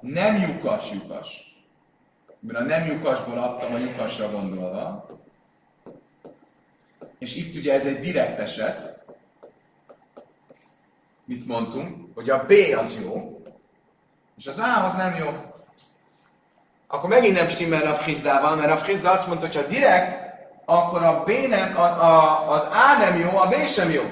Nem 0.00 0.40
lyukas 0.40 0.92
lyukas. 0.92 1.56
Mert 2.40 2.58
a 2.58 2.62
nem 2.62 2.86
lyukasból 2.86 3.38
adtam 3.38 3.74
a 3.74 3.78
lyukasra 3.78 4.30
gondolva. 4.30 5.06
És 7.22 7.34
itt 7.34 7.56
ugye 7.56 7.72
ez 7.72 7.86
egy 7.86 8.00
direkt 8.00 8.38
eset. 8.38 9.04
Mit 11.24 11.46
mondtunk? 11.46 12.14
Hogy 12.14 12.30
a 12.30 12.44
B 12.44 12.52
az 12.78 12.96
jó, 13.02 13.42
és 14.38 14.46
az 14.46 14.58
A 14.58 14.84
az 14.84 14.94
nem 14.94 15.16
jó. 15.16 15.28
Akkor 16.86 17.08
megint 17.08 17.36
nem 17.36 17.48
stimmel 17.48 17.86
a 17.86 17.94
Frizdával, 17.94 18.56
mert 18.56 18.70
a 18.70 18.76
Frizda 18.76 19.10
azt 19.10 19.26
mondta, 19.26 19.46
hogy 19.46 19.56
ha 19.56 19.62
direkt, 19.62 20.34
akkor 20.64 21.02
a 21.02 21.22
B 21.22 21.30
nem, 21.48 21.76
a, 21.76 21.82
a, 21.82 22.50
az 22.50 22.62
A 22.62 22.98
nem 22.98 23.18
jó, 23.18 23.36
a 23.36 23.48
B 23.48 23.54
sem 23.66 23.90
jó. 23.90 24.02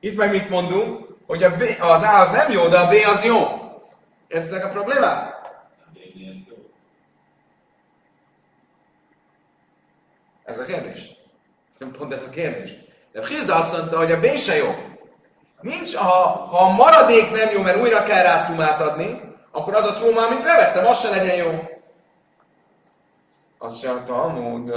Itt 0.00 0.16
meg 0.16 0.30
mit 0.30 0.50
mondunk? 0.50 1.16
Hogy 1.26 1.42
a 1.42 1.56
B, 1.56 1.62
az 1.80 2.02
A 2.02 2.20
az 2.20 2.30
nem 2.30 2.50
jó, 2.50 2.68
de 2.68 2.78
a 2.78 2.88
B 2.88 2.94
az 3.14 3.24
jó. 3.24 3.46
Értitek 4.28 4.64
a 4.64 4.68
problémát? 4.68 5.38
Ez 10.44 10.58
a 10.58 10.64
kérdés. 10.64 11.19
Nem 11.80 11.90
pont 11.90 12.12
ez 12.12 12.22
a 12.22 12.30
kérdés. 12.30 12.70
De 13.12 13.26
Hizda 13.26 13.54
azt 13.54 13.76
mondta, 13.76 13.96
hogy 13.96 14.12
a 14.12 14.20
B 14.20 14.26
jó. 14.58 14.74
Nincs, 15.60 15.94
ha, 15.94 16.06
ha 16.46 16.58
a 16.58 16.74
maradék 16.74 17.30
nem 17.30 17.50
jó, 17.50 17.62
mert 17.62 17.80
újra 17.80 18.04
kell 18.04 18.22
rá 18.22 18.44
trumát 18.44 18.80
adni, 18.80 19.20
akkor 19.50 19.74
az 19.74 19.86
a 19.86 19.94
truma, 19.94 20.26
amit 20.26 20.42
bevettem, 20.42 20.86
az 20.86 21.00
se 21.00 21.10
legyen 21.10 21.36
jó. 21.36 21.70
Azt 23.58 23.86
mondta, 23.86 24.22
amúgy, 24.22 24.72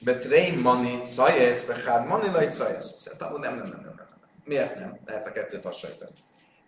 Betreim 0.00 0.60
mani 0.60 1.02
cajesz, 1.02 1.62
behár 1.62 2.06
mani 2.06 2.30
laj 2.30 2.48
cajesz. 2.48 3.00
Szerintem, 3.00 3.28
nem, 3.28 3.40
nem, 3.40 3.54
nem, 3.54 3.80
nem, 3.82 3.94
nem. 3.96 4.08
Miért 4.44 4.78
nem? 4.78 5.00
Lehet 5.06 5.26
a 5.26 5.32
kettőt 5.32 5.64
hasonlítani. 5.64 6.10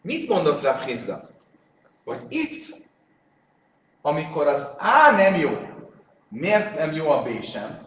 Mit 0.03 0.29
mondott 0.29 0.63
Rav 0.63 0.85
Hizda? 0.85 1.29
Hogy 2.05 2.21
itt, 2.29 2.65
amikor 4.03 4.47
az 4.47 4.75
A 4.79 5.11
nem 5.11 5.35
jó, 5.35 5.51
miért 6.29 6.79
nem 6.79 6.93
jó 6.93 7.11
a 7.11 7.23
B 7.23 7.43
sem? 7.43 7.79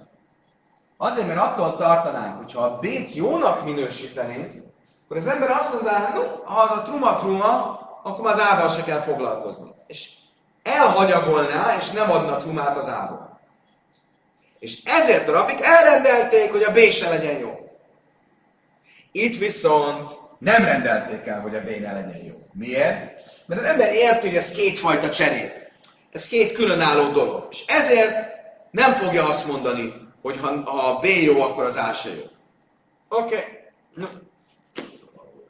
Azért, 0.97 1.27
mert 1.27 1.39
attól 1.39 1.75
tartanánk, 1.75 2.37
hogy 2.37 2.53
ha 2.53 2.61
a 2.61 2.79
B-t 2.79 3.15
jónak 3.15 3.63
minősítenénk, 3.63 4.51
akkor 5.03 5.17
az 5.17 5.27
ember 5.27 5.49
azt 5.49 5.73
mondaná, 5.73 6.13
no, 6.13 6.21
ha 6.43 6.61
az 6.61 6.77
a 6.77 6.81
truma-truma, 6.81 7.79
akkor 8.03 8.31
az 8.31 8.39
ával 8.39 8.69
se 8.69 8.83
kell 8.83 8.99
foglalkozni. 8.99 9.71
És 9.87 10.09
elhagyagolná, 10.63 11.77
és 11.79 11.89
nem 11.89 12.11
adna 12.11 12.37
trumát 12.37 12.77
az 12.77 12.87
ából. 12.87 13.39
És 14.59 14.83
ezért 14.83 15.27
a 15.27 15.31
rabik 15.31 15.61
elrendelték, 15.61 16.51
hogy 16.51 16.63
a 16.63 16.71
B 16.71 16.77
se 16.77 17.09
legyen 17.09 17.37
jó. 17.37 17.59
Itt 19.11 19.37
viszont 19.37 20.17
nem 20.37 20.63
rendelték 20.63 21.27
el, 21.27 21.41
hogy 21.41 21.55
a 21.55 21.61
B 21.61 21.67
ne 21.81 21.93
legyen 21.93 22.23
jó. 22.25 22.35
Miért? 22.53 23.13
Mert 23.45 23.61
az 23.61 23.67
ember 23.67 23.93
érti, 23.93 24.27
hogy 24.27 24.37
ez 24.37 24.51
kétfajta 24.51 25.09
cserép. 25.09 25.51
Ez 26.11 26.27
két 26.27 26.51
különálló 26.51 27.11
dolog. 27.11 27.47
És 27.51 27.63
ezért 27.67 28.28
nem 28.71 28.93
fogja 28.93 29.27
azt 29.27 29.47
mondani, 29.47 30.07
hogy 30.21 30.37
ha, 30.37 30.61
ha 30.63 30.87
a 30.87 30.99
B 30.99 31.05
jó, 31.05 31.41
akkor 31.41 31.63
az 31.63 31.75
A 31.75 31.93
se 31.93 32.09
jó. 32.09 32.23
Oké. 33.07 33.35
Okay. 33.35 33.43
No. 33.93 34.07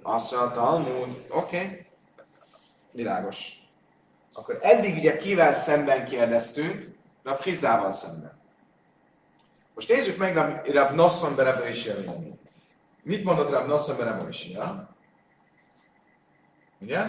Azt 0.02 0.36
mondta 0.36 0.62
Talmud, 0.62 1.26
oké. 1.30 1.58
Okay. 1.58 1.86
Világos. 2.92 3.54
Akkor 4.34 4.60
eddig 4.62 4.98
ugye 4.98 5.18
kivel 5.18 5.56
szemben 5.56 6.06
kérdeztünk? 6.06 6.88
Rab 7.24 7.42
Hizdával 7.42 7.92
szemben. 7.92 8.40
Most 9.74 9.90
nézzük 9.90 10.18
meg 10.18 10.36
Rab, 10.36 10.66
Rab 10.66 10.92
Nosson 10.92 11.36
Berebe 11.36 11.70
is 11.70 11.88
Mit 13.04 13.24
mondott 13.24 13.50
Rab 13.50 13.68
Nosson 13.68 13.98
Berebe 13.98 14.28
is 14.28 14.48
Ugye? 16.80 17.00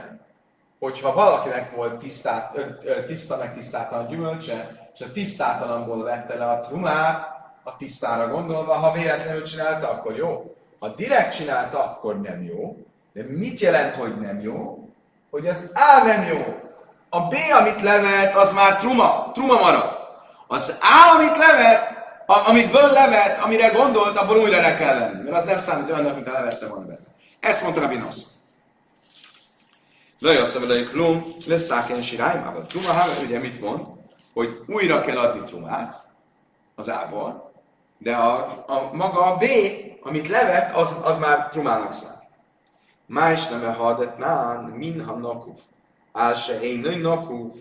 Hogyha 0.79 1.13
valakinek 1.13 1.71
volt 1.71 1.99
tisztát, 1.99 2.59
tiszta 3.07 3.37
meg 3.37 3.55
tisztátalan 3.55 4.07
gyümölcse, 4.07 4.80
és 5.01 5.07
a 5.07 5.13
tisztátalanból 5.13 6.03
vette 6.03 6.35
le 6.35 6.45
a 6.45 6.61
trumát, 6.61 7.29
a 7.63 7.77
tisztára 7.77 8.29
gondolva, 8.29 8.75
ha 8.75 8.93
véletlenül 8.93 9.43
csinálta, 9.43 9.91
akkor 9.91 10.17
jó. 10.17 10.57
Ha 10.79 10.89
direkt 10.89 11.37
csinálta, 11.37 11.83
akkor 11.83 12.21
nem 12.21 12.43
jó. 12.43 12.77
De 13.13 13.25
mit 13.29 13.61
jelent, 13.61 13.95
hogy 13.95 14.21
nem 14.21 14.41
jó? 14.41 14.89
Hogy 15.31 15.47
az 15.47 15.73
A 15.75 16.05
nem 16.07 16.23
jó. 16.23 16.61
A 17.09 17.21
B, 17.21 17.35
amit 17.59 17.83
levet, 17.83 18.37
az 18.37 18.53
már 18.53 18.77
truma, 18.77 19.31
truma 19.35 19.61
marad. 19.61 19.99
Az 20.47 20.79
A, 20.81 21.17
amit 21.17 21.37
levet, 21.37 21.99
amit 22.27 22.71
ből 22.71 22.91
levet, 22.93 23.43
amire 23.43 23.69
gondolt, 23.69 24.17
abból 24.17 24.39
újra 24.39 24.61
le 24.61 24.77
kell 24.77 24.99
venni. 24.99 25.31
Mert 25.31 25.37
az 25.37 25.45
nem 25.45 25.61
számít 25.61 25.91
olyannak, 25.91 26.15
mint 26.15 26.29
a 26.29 26.33
levette 26.33 26.67
volna 26.67 26.87
benne. 26.87 27.07
Ezt 27.41 27.63
mondta 27.63 27.81
Rabbi 27.81 27.97
Nossz. 27.97 28.25
Lajasz 30.19 30.59
vele 30.59 30.83
klum, 30.83 31.25
lesz 31.47 31.65
száken 31.65 32.03
sirájmában. 32.03 32.67
Truma 32.67 32.93
háve, 32.93 33.13
ugye 33.25 33.39
mit 33.39 33.61
mond? 33.61 33.99
Hogy 34.33 34.63
újra 34.67 35.01
kell 35.01 35.19
adni 35.19 35.41
trumát 35.41 36.05
az 36.75 36.91
ából, 36.91 37.53
de 37.99 38.17
a, 38.17 38.65
a, 38.67 38.91
maga 38.93 39.21
a 39.21 39.37
B, 39.37 39.45
amit 40.03 40.29
levet, 40.29 40.77
az, 40.77 40.97
az 41.03 41.19
már 41.19 41.49
trumának 41.49 41.93
számít. 41.93 42.19
Más 43.07 43.49
nem 43.49 43.75
hadet 43.75 44.19
nán, 44.19 44.65
minha 44.65 45.15
nakuf. 45.15 45.61
Ál 46.13 46.35
se 46.35 46.61
én 46.61 47.01
nakuf, 47.01 47.57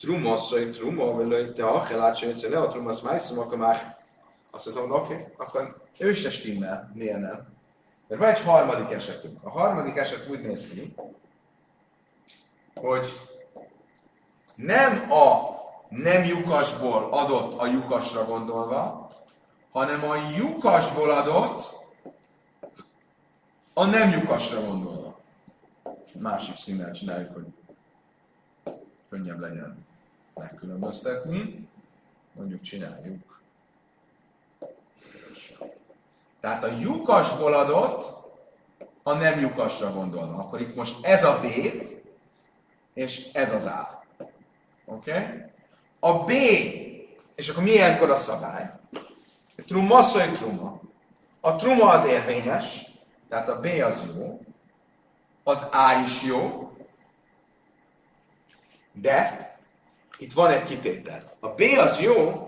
truma, 0.00 0.36
szoj 0.36 0.70
truma, 0.70 1.12
vagy 1.12 1.52
te 1.52 1.66
achel 1.66 2.02
át 2.02 2.16
sem 2.16 2.50
le 2.50 2.58
a 2.58 2.66
truma, 2.66 2.90
azt 2.90 3.02
májszom, 3.02 3.38
akkor 3.38 3.58
már 3.58 3.98
azt 4.50 4.74
mondom, 4.74 4.92
oké, 4.92 5.12
okay, 5.12 5.26
akkor 5.36 5.76
ő 5.98 6.12
se 6.12 6.30
stimmel, 6.30 6.90
miért 6.94 7.20
nem? 7.20 7.56
Mert 8.08 8.20
van 8.20 8.30
egy 8.30 8.40
harmadik 8.40 8.90
esetünk. 8.90 9.38
A 9.42 9.50
harmadik 9.50 9.96
eset 9.96 10.28
úgy 10.30 10.40
néz 10.40 10.68
ki, 10.68 10.94
hogy 12.74 13.27
nem 14.58 15.12
a 15.12 15.56
nem 15.88 16.24
lyukasból 16.24 17.08
adott 17.12 17.58
a 17.58 17.66
lyukasra 17.66 18.24
gondolva, 18.24 19.10
hanem 19.70 20.04
a 20.04 20.16
lyukasból 20.16 21.10
adott, 21.10 21.76
a 23.72 23.84
nem 23.84 24.10
lyukasra 24.10 24.60
gondolva. 24.60 25.18
Másik 26.18 26.56
színnel 26.56 26.92
csináljuk, 26.92 27.34
hogy 27.34 27.46
könnyebb 29.08 29.40
legyen 29.40 29.86
megkülönböztetni. 30.34 31.68
Mondjuk 32.32 32.62
csináljuk. 32.62 33.40
Tehát 36.40 36.64
a 36.64 36.66
lyukasból 36.78 37.54
adott, 37.54 38.16
a 39.02 39.12
nem 39.12 39.40
lyukasra 39.40 39.92
gondolva. 39.92 40.36
Akkor 40.36 40.60
itt 40.60 40.74
most 40.74 41.04
ez 41.04 41.24
a 41.24 41.40
B, 41.40 41.44
és 42.92 43.30
ez 43.32 43.52
az 43.52 43.64
A. 43.64 43.97
Oké? 44.88 45.44
A 46.00 46.12
B, 46.12 46.30
és 47.34 47.48
akkor 47.48 47.62
milyenkor 47.62 48.10
a 48.10 48.16
szabály? 48.16 48.70
A 49.56 49.62
truma 49.66 50.02
szólj 50.02 50.32
truma. 50.32 50.80
A 51.40 51.56
truma 51.56 51.90
az 51.90 52.04
érvényes, 52.04 52.86
tehát 53.28 53.48
a 53.48 53.60
B 53.60 53.66
az 53.84 54.04
jó, 54.16 54.40
az 55.42 55.62
A 55.62 56.02
is 56.04 56.22
jó, 56.22 56.72
de 58.92 59.46
itt 60.18 60.32
van 60.32 60.50
egy 60.50 60.64
kitétel. 60.64 61.36
A 61.40 61.48
B 61.48 61.62
az 61.78 62.00
jó, 62.00 62.46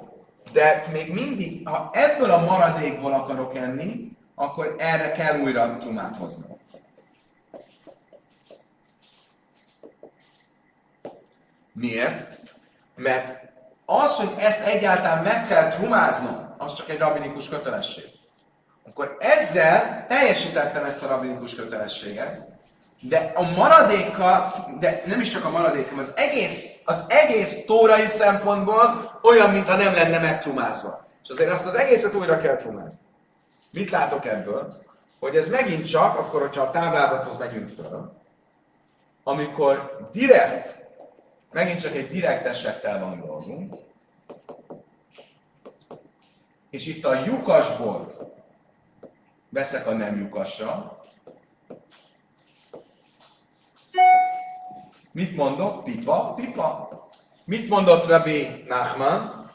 de 0.52 0.88
még 0.92 1.12
mindig, 1.12 1.68
ha 1.68 1.90
ebből 1.92 2.30
a 2.30 2.44
maradékból 2.44 3.12
akarok 3.12 3.56
enni, 3.56 4.16
akkor 4.34 4.74
erre 4.78 5.12
kell 5.12 5.40
újra 5.40 5.76
trumát 5.76 6.16
hoznom. 6.16 6.59
Miért? 11.72 12.38
Mert 12.94 13.48
az, 13.84 14.14
hogy 14.14 14.30
ezt 14.38 14.66
egyáltalán 14.66 15.22
meg 15.22 15.46
kell 15.48 15.68
trumáznom, 15.68 16.54
az 16.58 16.74
csak 16.74 16.88
egy 16.88 16.98
rabinikus 16.98 17.48
kötelesség. 17.48 18.04
Akkor 18.86 19.16
ezzel 19.18 20.06
teljesítettem 20.08 20.84
ezt 20.84 21.02
a 21.02 21.06
rabinikus 21.06 21.54
kötelességet, 21.54 22.48
de 23.00 23.32
a 23.34 23.42
maradéka, 23.42 24.54
de 24.78 25.02
nem 25.06 25.20
is 25.20 25.28
csak 25.28 25.44
a 25.44 25.50
maradéka, 25.50 25.96
az 25.96 26.12
egész, 26.14 26.80
az 26.84 27.02
egész 27.06 27.64
tórai 27.64 28.06
szempontból 28.06 29.18
olyan, 29.22 29.50
mintha 29.50 29.76
nem 29.76 29.94
lenne 29.94 30.18
megtrumázva. 30.18 31.06
És 31.22 31.30
azért 31.30 31.50
azt 31.50 31.66
az 31.66 31.74
egészet 31.74 32.14
újra 32.14 32.40
kell 32.40 32.56
trumázni. 32.56 33.00
Mit 33.70 33.90
látok 33.90 34.26
ebből? 34.26 34.82
Hogy 35.18 35.36
ez 35.36 35.48
megint 35.48 35.90
csak, 35.90 36.18
akkor, 36.18 36.40
hogyha 36.40 36.62
a 36.62 36.70
táblázathoz 36.70 37.36
megyünk 37.36 37.68
föl, 37.74 38.12
amikor 39.24 40.08
direkt, 40.12 40.88
megint 41.52 41.80
csak 41.80 41.94
egy 41.94 42.08
direkt 42.08 42.46
esettel 42.46 43.00
van 43.00 43.20
dolgunk, 43.20 43.74
és 46.70 46.86
itt 46.86 47.04
a 47.04 47.24
lyukasból 47.24 48.32
veszek 49.48 49.86
a 49.86 49.92
nem 49.92 50.18
lyukasra, 50.18 51.00
Mit 55.12 55.36
mondok? 55.36 55.84
Pipa, 55.84 56.34
pipa. 56.34 56.88
Mit 57.44 57.68
mondott 57.68 58.06
Rabbi 58.06 58.64
Nachman? 58.68 59.50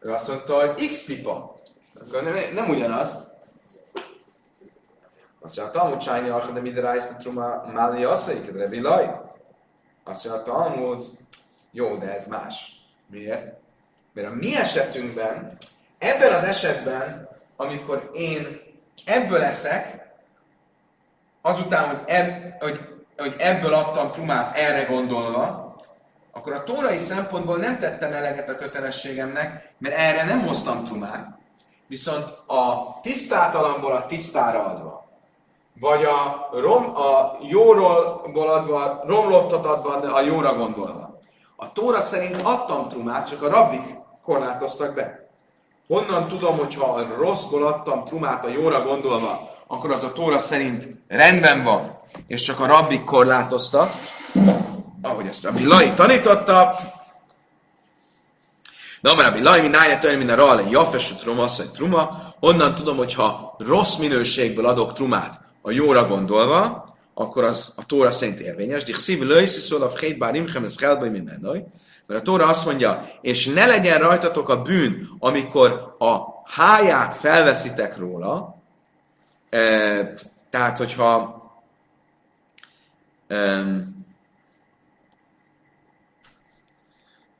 Ő 0.00 0.12
azt 0.12 0.28
mondta, 0.28 0.54
hogy 0.54 0.88
X 0.88 1.04
pipa. 1.04 1.60
Akkor 2.00 2.22
nem, 2.22 2.34
nem 2.54 2.68
ugyanaz. 2.68 3.32
Azt 5.40 5.56
mondja, 5.56 5.80
Talmud 5.80 5.98
csájni 5.98 6.28
arra, 6.28 6.52
de 6.52 6.60
minden 6.60 6.82
rájsz 6.82 7.16
truma 7.18 7.70
máli 7.72 8.04
asszaik, 8.04 8.56
Rabbi 8.56 8.80
Laj. 8.80 9.23
Azt 10.04 10.24
mondja, 10.24 10.42
a 10.42 10.56
Talmud, 10.56 11.04
jó, 11.70 11.96
de 11.96 12.14
ez 12.14 12.26
más. 12.26 12.72
Miért? 13.06 13.56
Mert 14.12 14.28
a 14.28 14.34
mi 14.34 14.56
esetünkben, 14.56 15.56
ebben 15.98 16.32
az 16.32 16.44
esetben, 16.44 17.28
amikor 17.56 18.10
én 18.14 18.60
ebből 19.04 19.38
leszek, 19.38 20.12
azután, 21.40 21.88
hogy, 21.88 22.02
eb, 22.06 22.52
hogy 22.60 22.94
hogy 23.16 23.34
ebből 23.38 23.74
adtam 23.74 24.12
trumát 24.12 24.56
erre 24.56 24.84
gondolva, 24.84 25.76
akkor 26.32 26.52
a 26.52 26.62
tórai 26.62 26.98
szempontból 26.98 27.56
nem 27.56 27.78
tettem 27.78 28.12
eleget 28.12 28.48
a 28.48 28.56
kötelességemnek, 28.56 29.72
mert 29.78 29.96
erre 29.96 30.24
nem 30.24 30.46
hoztam 30.46 30.84
trumát. 30.84 31.38
Viszont 31.86 32.24
a 32.46 32.98
tisztátalamból 33.02 33.92
a 33.92 34.06
tisztára 34.06 34.64
adva, 34.64 35.03
vagy 35.80 36.04
a, 36.04 36.48
rom, 36.52 36.96
a 36.96 37.36
jóról 37.40 38.48
adva, 38.48 39.02
romlottat 39.06 39.66
adva, 39.66 40.14
a 40.14 40.20
jóra 40.20 40.54
gondolva. 40.54 41.18
A 41.56 41.72
tóra 41.72 42.00
szerint 42.00 42.42
adtam 42.42 42.88
trumát, 42.88 43.28
csak 43.28 43.42
a 43.42 43.48
rabbik 43.48 43.98
korlátoztak 44.22 44.94
be. 44.94 45.28
Honnan 45.86 46.28
tudom, 46.28 46.58
hogyha 46.58 46.94
a 46.94 47.06
rosszból 47.16 47.66
adtam 47.66 48.04
trumát 48.04 48.44
a 48.44 48.48
jóra 48.48 48.82
gondolva, 48.82 49.50
akkor 49.66 49.90
az 49.90 50.02
a 50.02 50.12
tóra 50.12 50.38
szerint 50.38 50.88
rendben 51.08 51.64
van 51.64 52.02
és 52.26 52.42
csak 52.42 52.60
a 52.60 52.66
rabbik 52.66 53.04
korlátoztak, 53.04 53.92
ahogy 55.02 55.26
ezt 55.26 55.42
Rabbi 55.42 55.66
Lai 55.66 55.92
tanította, 55.92 56.76
de 59.00 59.10
amár 59.10 59.24
Rabbi 59.24 59.42
Lai, 59.42 59.60
mint 59.60 59.76
állja 59.76 59.98
törni, 59.98 60.30
a 60.30 60.34
rale, 60.34 60.62
jafesú 60.70 61.14
truma, 61.14 61.46
truma, 61.72 62.18
onnan 62.40 62.74
tudom, 62.74 62.96
hogy 62.96 63.14
ha 63.14 63.56
rossz 63.58 63.96
minőségből 63.96 64.66
adok 64.66 64.92
trumát, 64.92 65.40
a 65.66 65.70
jóra 65.70 66.06
gondolva, 66.06 66.84
akkor 67.14 67.44
az 67.44 67.72
a 67.76 67.86
Tóra 67.86 68.10
szerint 68.10 68.40
érvényes. 68.40 68.82
Dich 68.82 68.98
szívi 68.98 69.24
lőjszi 69.24 69.60
szól 69.60 69.82
a 69.82 69.88
fhét 69.88 70.18
bár 70.18 70.34
imchem 70.34 70.64
ez 70.64 70.80
helbaj 70.80 71.08
mindenaj. 71.08 71.64
Mert 72.06 72.20
a 72.20 72.22
Tóra 72.22 72.46
azt 72.46 72.64
mondja, 72.64 73.08
és 73.20 73.46
ne 73.46 73.66
legyen 73.66 73.98
rajtatok 73.98 74.48
a 74.48 74.62
bűn, 74.62 75.08
amikor 75.18 75.96
a 75.98 76.18
háját 76.44 77.14
felveszitek 77.14 77.96
róla, 77.96 78.56
e, 79.50 80.14
tehát 80.50 80.78
hogyha 80.78 81.42
um, 83.28 84.06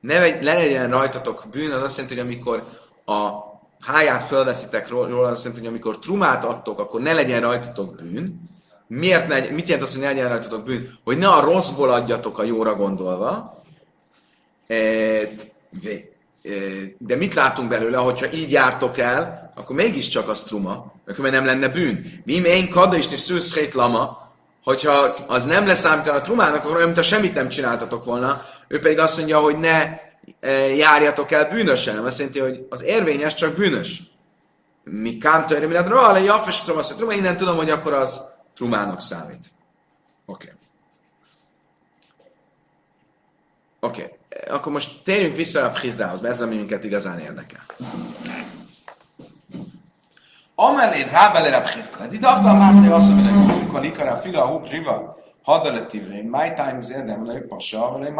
ne, 0.00 0.18
le 0.18 0.54
legyen 0.54 0.90
rajtatok 0.90 1.44
bűn, 1.50 1.70
az 1.72 1.82
azt 1.82 1.96
jelenti, 1.96 2.18
hogy 2.18 2.26
amikor 2.26 2.64
a 3.04 3.52
háját 3.84 4.24
fölveszitek 4.24 4.88
róla, 4.88 5.08
jelenti, 5.08 5.50
hogy 5.58 5.66
amikor 5.66 5.98
trumát 5.98 6.44
adtok, 6.44 6.78
akkor 6.78 7.00
ne 7.00 7.12
legyen 7.12 7.40
rajtatok 7.40 7.94
bűn. 7.94 8.52
Miért 8.86 9.28
ne, 9.28 9.38
mit 9.38 9.68
jelent 9.68 9.86
az, 9.86 9.92
hogy 9.92 10.02
ne 10.02 10.06
legyen 10.06 10.28
rajtatok 10.28 10.64
bűn? 10.64 10.98
Hogy 11.04 11.18
ne 11.18 11.28
a 11.28 11.40
rosszból 11.40 11.92
adjatok 11.92 12.38
a 12.38 12.42
jóra 12.42 12.74
gondolva. 12.74 13.62
E, 14.66 14.76
de, 15.82 15.90
e, 16.42 16.50
de 16.98 17.16
mit 17.16 17.34
látunk 17.34 17.68
belőle, 17.68 17.96
hogyha 17.96 18.32
így 18.32 18.50
jártok 18.50 18.98
el, 18.98 19.52
akkor 19.54 19.76
mégiscsak 19.76 20.28
az 20.28 20.42
truma, 20.42 20.92
mert 21.04 21.30
nem 21.30 21.44
lenne 21.44 21.68
bűn. 21.68 22.22
Mi 22.24 22.32
én 22.32 22.70
kada 22.70 22.96
is 22.96 23.04
szűszhét 23.04 23.74
lama, 23.74 24.32
hogyha 24.64 24.92
az 25.26 25.44
nem 25.44 25.66
leszámítani 25.66 26.16
a 26.16 26.20
trumának, 26.20 26.64
akkor 26.64 26.74
olyan, 26.74 26.84
mintha 26.84 27.02
semmit 27.02 27.34
nem 27.34 27.48
csináltatok 27.48 28.04
volna. 28.04 28.42
Ő 28.68 28.78
pedig 28.78 28.98
azt 28.98 29.16
mondja, 29.16 29.38
hogy 29.38 29.58
ne 29.58 29.98
járjatok 30.76 31.30
el 31.30 31.48
bűnösen. 31.48 31.98
Azt 31.98 32.18
jelenti, 32.18 32.40
hogy 32.40 32.66
az 32.70 32.82
érvényes 32.82 33.34
csak 33.34 33.54
bűnös. 33.54 34.02
Mi 34.84 35.18
kám 35.18 35.46
törő, 35.46 35.66
mi 35.66 35.72
rá, 35.72 36.12
le 36.12 36.20
jaffes 36.20 36.62
truma, 36.62 36.78
azt 36.78 36.94
truma, 36.96 37.12
innen 37.12 37.36
tudom, 37.36 37.56
hogy 37.56 37.70
akkor 37.70 37.92
az 37.92 38.20
trumának 38.54 39.00
számít. 39.00 39.52
Oké. 40.26 40.46
Okay. 40.46 40.58
Oké. 43.80 44.02
Okay. 44.02 44.56
Akkor 44.56 44.72
most 44.72 45.02
térjünk 45.04 45.36
vissza 45.36 45.64
a 45.64 45.70
Pchizdához, 45.70 46.20
mert 46.20 46.34
ez 46.34 46.42
ami 46.42 46.56
minket 46.56 46.84
igazán 46.84 47.18
érdekel. 47.18 47.60
Amelé 50.54 51.02
rábele 51.02 51.50
Rab 51.50 51.68
Chisda. 51.68 52.06
Didachta 52.06 52.50
a 52.50 52.54
márté 52.54 52.88
azt 52.88 53.10
mondja, 53.10 53.32
hogy 53.32 53.66
Kalikara 53.66 54.16
Fila 54.16 54.42
a 54.42 54.46
Huk 54.46 54.68
Riva 54.68 55.18
Hadaletivre, 55.42 56.22
My 56.22 56.52
Time 56.56 56.78
is 56.80 56.88
Érdem 56.88 57.26
Le 57.26 57.40
Pasha, 57.40 57.98
Vele 57.98 58.10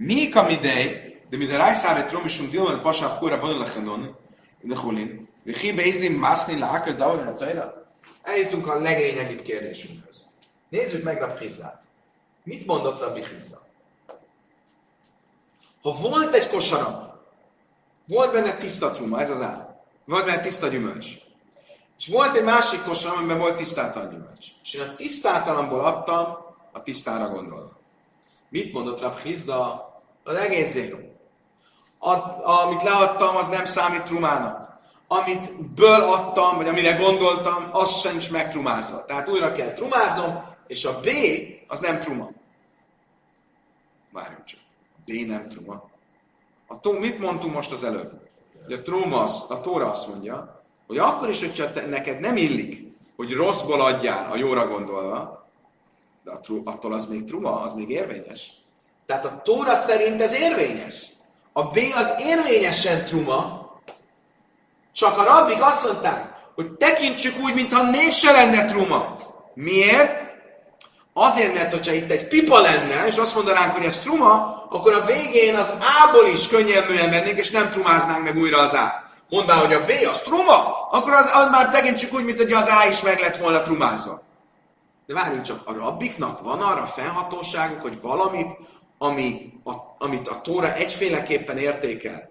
Máfris. 0.00 0.16
Mi 0.16 0.28
kamidei, 0.28 1.20
de 1.28 1.36
mi 1.36 1.46
de 1.46 1.56
rájszáve 1.56 2.04
tromisum 2.04 2.50
dilman 2.50 2.82
Pasha 2.82 3.08
Fkura 3.08 3.38
Bonlechenon, 3.38 4.16
de 4.60 4.76
Hulin, 4.76 5.28
de 5.44 5.58
hi 5.58 5.72
beizlim 5.72 6.14
mászni 6.14 6.58
lákel 6.58 6.94
daurin 6.94 7.26
a 7.26 7.34
tajra. 7.34 7.86
Eljutunk 8.22 8.66
a 8.66 8.78
leglényegibb 8.78 9.42
kérdésünkhöz. 9.42 10.26
Nézzük 10.68 11.04
meg 11.04 11.18
Rab 11.18 11.38
Chizdát. 11.38 11.82
Mit 12.44 12.66
mondott 12.66 13.00
Rabbi 13.00 13.20
Chizda? 13.20 13.62
Ha 15.82 15.92
volt 15.92 16.34
egy 16.34 16.48
kosara, 16.48 17.20
volt 18.06 18.32
benne 18.32 18.56
tiszta 18.56 18.90
truma, 18.90 19.20
ez 19.20 19.30
az 19.30 19.40
áll. 19.40 19.82
Volt 20.04 20.24
benne 20.24 20.40
tiszta 20.40 20.68
gyümölcs. 20.68 21.08
És 21.98 22.08
volt 22.08 22.36
egy 22.36 22.44
másik 22.44 22.82
kosar, 22.82 23.16
amiben 23.16 23.38
volt 23.38 23.56
tisztátalan 23.56 24.10
gyümölcs. 24.10 24.46
És 24.62 24.72
én 24.72 24.80
a 24.80 24.94
tisztátalanból 24.94 25.80
adtam 25.80 26.36
a 26.72 26.82
tisztára 26.82 27.28
gondolva. 27.28 27.78
Mit 28.48 28.72
mondott 28.72 29.00
Rab 29.00 29.18
Hizda? 29.18 29.89
Az 30.24 30.36
egész 30.36 30.72
zéró. 30.72 30.98
A, 31.98 32.12
amit 32.50 32.82
leadtam, 32.82 33.36
az 33.36 33.48
nem 33.48 33.64
számít 33.64 34.02
trumának. 34.02 34.78
Amit 35.06 35.70
ből 35.74 36.00
adtam, 36.02 36.56
vagy 36.56 36.68
amire 36.68 36.92
gondoltam, 36.92 37.68
az 37.72 38.10
is 38.16 38.28
megtrumázva. 38.28 39.04
Tehát 39.04 39.28
újra 39.28 39.52
kell 39.52 39.72
trumáznom, 39.72 40.44
és 40.66 40.84
a 40.84 41.00
B 41.00 41.08
az 41.66 41.80
nem 41.80 42.00
truma. 42.00 42.30
Várjunk 44.12 44.44
csak. 44.44 44.60
A 44.96 45.00
B 45.04 45.26
nem 45.26 45.48
truma. 45.48 45.90
A, 46.66 46.88
mit 46.90 47.18
mondtunk 47.18 47.54
most 47.54 47.72
az 47.72 47.84
előbb? 47.84 48.28
hogy 48.64 48.72
a, 48.72 48.82
tróma, 48.82 49.20
az- 49.22 49.50
a 49.50 49.60
Tóra 49.60 49.90
azt 49.90 50.08
mondja, 50.08 50.62
hogy 50.86 50.98
akkor 50.98 51.28
is, 51.28 51.40
hogyha 51.40 51.72
te, 51.72 51.86
neked 51.86 52.20
nem 52.20 52.36
illik, 52.36 52.92
hogy 53.16 53.32
rosszból 53.32 53.80
adjál 53.80 54.30
a 54.32 54.36
jóra 54.36 54.68
gondolva, 54.68 55.48
de 56.24 56.30
a 56.30 56.40
tru, 56.40 56.62
attól 56.64 56.92
az 56.92 57.06
még 57.06 57.24
truma, 57.24 57.60
az 57.60 57.72
még 57.72 57.90
érvényes. 57.90 58.52
Tehát 59.10 59.24
a 59.24 59.40
Tóra 59.44 59.74
szerint 59.74 60.22
ez 60.22 60.32
érvényes. 60.32 61.06
A 61.52 61.62
B 61.62 61.78
az 61.94 62.12
érvényesen 62.18 63.04
truma, 63.04 63.70
csak 64.92 65.18
a 65.18 65.24
rabbik 65.24 65.62
azt 65.62 65.84
mondták, 65.86 66.24
hogy 66.54 66.70
tekintsük 66.70 67.42
úgy, 67.42 67.54
mintha 67.54 67.90
mégse 67.90 68.32
lenne 68.32 68.64
truma. 68.64 69.16
Miért? 69.54 70.22
Azért, 71.12 71.54
mert 71.54 71.72
hogyha 71.72 71.92
itt 71.92 72.10
egy 72.10 72.28
pipa 72.28 72.60
lenne, 72.60 73.06
és 73.06 73.16
azt 73.16 73.34
mondanánk, 73.34 73.72
hogy 73.72 73.84
ez 73.84 73.98
truma, 73.98 74.66
akkor 74.70 74.92
a 74.92 75.04
végén 75.04 75.56
az 75.56 75.68
A-ból 75.68 76.26
is 76.26 76.48
könnyelműen 76.48 77.08
mennénk, 77.08 77.38
és 77.38 77.50
nem 77.50 77.70
trumáznánk 77.70 78.24
meg 78.24 78.36
újra 78.36 78.58
az 78.58 78.72
A-t. 78.72 78.94
Mondvá, 79.28 79.54
hogy 79.54 79.72
a 79.72 79.84
B 79.84 79.90
az 80.12 80.20
truma, 80.20 80.88
akkor 80.90 81.12
az, 81.12 81.30
az 81.34 81.48
már 81.50 81.70
tekintsük 81.70 82.14
úgy, 82.14 82.24
mint 82.24 82.38
hogy 82.38 82.52
az 82.52 82.66
A 82.66 82.88
is 82.88 83.02
meg 83.02 83.20
lett 83.20 83.36
volna 83.36 83.62
trumázva. 83.62 84.22
De 85.06 85.14
várjunk 85.14 85.42
csak, 85.42 85.60
a 85.64 85.74
rabbiknak 85.74 86.42
van 86.42 86.60
arra 86.60 86.86
fennhatóságuk, 86.86 87.80
hogy 87.80 88.00
valamit, 88.00 88.56
ami 89.02 89.52
a, 89.64 89.72
amit 89.98 90.28
a 90.28 90.40
Tóra 90.40 90.74
egyféleképpen 90.74 91.58
értékel, 91.58 92.30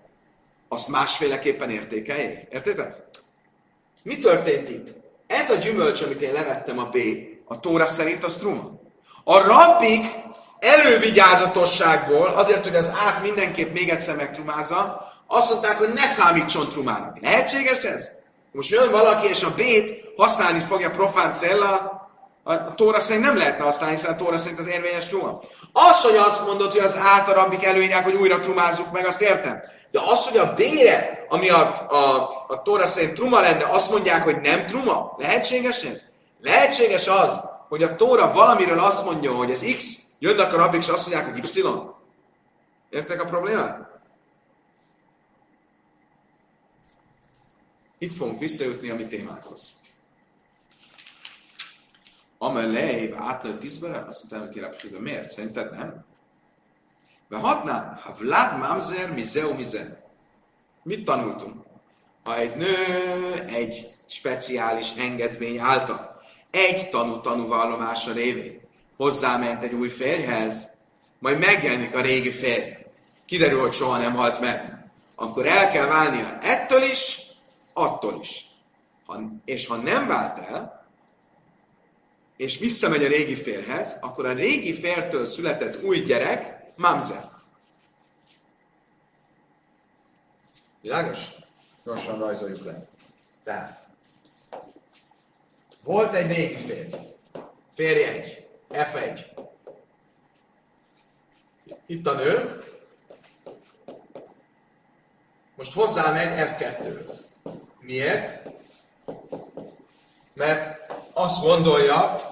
azt 0.68 0.88
másféleképpen 0.88 1.70
értékeljék. 1.70 2.48
Értétek? 2.52 2.96
Mi 4.04 4.18
történt 4.18 4.70
itt? 4.70 4.94
Ez 5.28 5.50
a 5.50 5.56
gyümölcs, 5.56 6.02
amit 6.02 6.22
én 6.22 6.34
levettem 6.34 6.80
a 6.80 6.84
B, 6.84 6.98
a 7.46 7.60
Tóra 7.60 7.86
szerint 7.86 8.24
az 8.24 8.36
truma. 8.36 8.72
A 9.24 9.38
rabbik 9.38 10.06
elővigyázatosságból, 10.60 12.28
azért, 12.28 12.64
hogy 12.64 12.76
az 12.76 12.92
át 13.08 13.22
mindenképp 13.22 13.74
még 13.74 13.90
egyszer 13.90 14.16
megtrumázza, 14.16 15.08
azt 15.28 15.50
mondták, 15.50 15.78
hogy 15.78 15.90
ne 15.94 16.06
számítson 16.06 16.70
trumának. 16.70 17.20
Lehetséges 17.22 17.84
ez? 17.84 18.10
Most 18.52 18.70
jön 18.70 18.92
valaki, 18.92 19.28
és 19.28 19.44
a 19.44 19.54
B-t 19.54 20.14
használni 20.18 20.60
fogja 20.60 20.90
profán 20.90 21.34
cella, 21.34 21.99
a, 22.50 22.76
Tóra 22.76 23.00
szerint 23.00 23.26
nem 23.26 23.38
lehetne 23.38 23.64
használni, 23.64 23.95
hiszen 23.95 24.14
a 24.14 24.16
Tóra 24.16 24.38
szerint 24.38 24.60
az 24.60 24.68
érvényes 24.68 25.08
truma. 25.08 25.39
Az, 25.72 26.02
hogy 26.02 26.16
azt 26.16 26.45
mondod, 26.45 26.72
hogy 26.72 26.82
az 26.82 26.97
át 26.97 27.28
a 27.28 27.34
rabbik 27.34 27.64
előírják, 27.64 28.04
hogy 28.04 28.14
újra 28.14 28.39
trumázzuk 28.39 28.91
meg, 28.91 29.06
azt 29.06 29.22
értem. 29.22 29.62
De 29.91 30.00
az, 30.06 30.26
hogy 30.26 30.38
a 30.38 30.54
B-re, 30.54 31.26
ami 31.30 31.50
a, 31.50 31.86
a, 31.89 32.30
a 32.47 32.62
Tóra 32.62 32.86
szerint 32.86 33.14
truma 33.14 33.39
lenne, 33.39 33.64
azt 33.64 33.91
mondják, 33.91 34.24
hogy 34.24 34.41
nem 34.41 34.66
truma, 34.66 35.16
lehetséges 35.18 35.84
ez? 35.84 36.02
Lehetséges 36.41 37.08
az, 37.08 37.39
hogy 37.68 37.84
a 37.84 37.95
Tóra 37.95 38.32
valamiről 38.32 38.80
azt 38.80 39.06
mondja, 39.06 39.34
hogy 39.34 39.52
ez 39.52 39.62
X, 39.78 39.97
jönnek 40.20 40.54
a 40.54 40.58
rabbik, 40.58 40.82
és 40.82 40.88
azt 40.88 41.10
mondják, 41.10 41.34
hogy 41.34 41.56
Y. 41.56 41.62
Értek 42.89 43.22
a 43.22 43.26
problémát? 43.26 43.88
Itt 47.97 48.18
fogunk 48.18 48.39
visszajutni 48.39 48.89
a 48.89 48.95
mi 48.95 49.06
témánkhoz. 49.06 49.79
Amelej, 52.42 53.14
átlő 53.18 53.58
tízbere, 53.58 54.06
azt 54.08 54.26
hogy 54.30 54.50
kérem, 54.50 54.72
hogy 54.82 55.00
miért? 55.00 55.32
Szerinted 55.32 55.72
nem? 55.72 56.06
De 57.30 57.38
hatnán, 57.38 58.00
ha 58.04 58.14
Vlad 58.20 58.58
Mamzer, 58.58 59.14
mizeu 59.14 59.54
mize. 59.54 60.04
Mit 60.84 61.06
tanultunk? 61.06 61.64
Ha 62.24 62.38
egy 62.38 62.56
nő 62.56 62.76
egy 63.48 63.88
speciális 64.06 64.92
engedmény 64.98 65.58
által, 65.58 66.22
egy 66.52 66.90
tanú 66.90 67.22
tanúvallomása 67.22 68.12
révén 68.12 68.62
hozzáment 68.98 69.64
egy 69.64 69.74
új 69.74 69.88
férjhez, 69.88 70.70
majd 71.20 71.40
megjelenik 71.40 71.96
a 71.96 72.02
régi 72.02 72.32
férj, 72.32 72.72
kiderül, 73.26 73.60
hogy 73.60 73.74
soha 73.74 73.98
nem 73.98 74.14
halt 74.14 74.40
meg, 74.40 74.90
akkor 75.16 75.48
el 75.48 75.72
kell 75.72 75.88
válnia 75.88 76.38
ettől 76.42 76.82
is, 76.82 77.20
attól 77.74 78.20
is. 78.22 78.46
Ha, 79.06 79.22
és 79.46 79.68
ha 79.68 79.76
nem 79.76 80.08
vált 80.08 80.38
el, 80.38 80.79
és 82.40 82.58
visszamegy 82.58 83.04
a 83.04 83.08
régi 83.08 83.36
férhez, 83.36 83.98
akkor 84.02 84.26
a 84.26 84.34
régi 84.34 84.74
fértől 84.74 85.26
született 85.26 85.84
új 85.84 86.02
gyerek 86.02 86.64
mamzer. 86.76 87.30
Világos? 90.82 91.20
Gyorsan 91.84 92.20
rajzoljuk 92.20 92.66
le. 92.66 92.88
Tehát, 93.44 93.88
volt 95.84 96.14
egy 96.14 96.28
régi 96.28 96.56
férj. 96.56 96.96
Férj 97.74 98.04
egy. 98.04 98.48
F1. 98.70 99.26
Itt 101.86 102.08
a 102.08 102.14
nő. 102.14 102.64
Most 105.56 105.74
hozzámegy 105.74 106.48
F2-höz. 106.50 107.20
Miért? 107.80 108.50
Mert 110.34 110.94
azt 111.14 111.42
gondolja, 111.42 112.29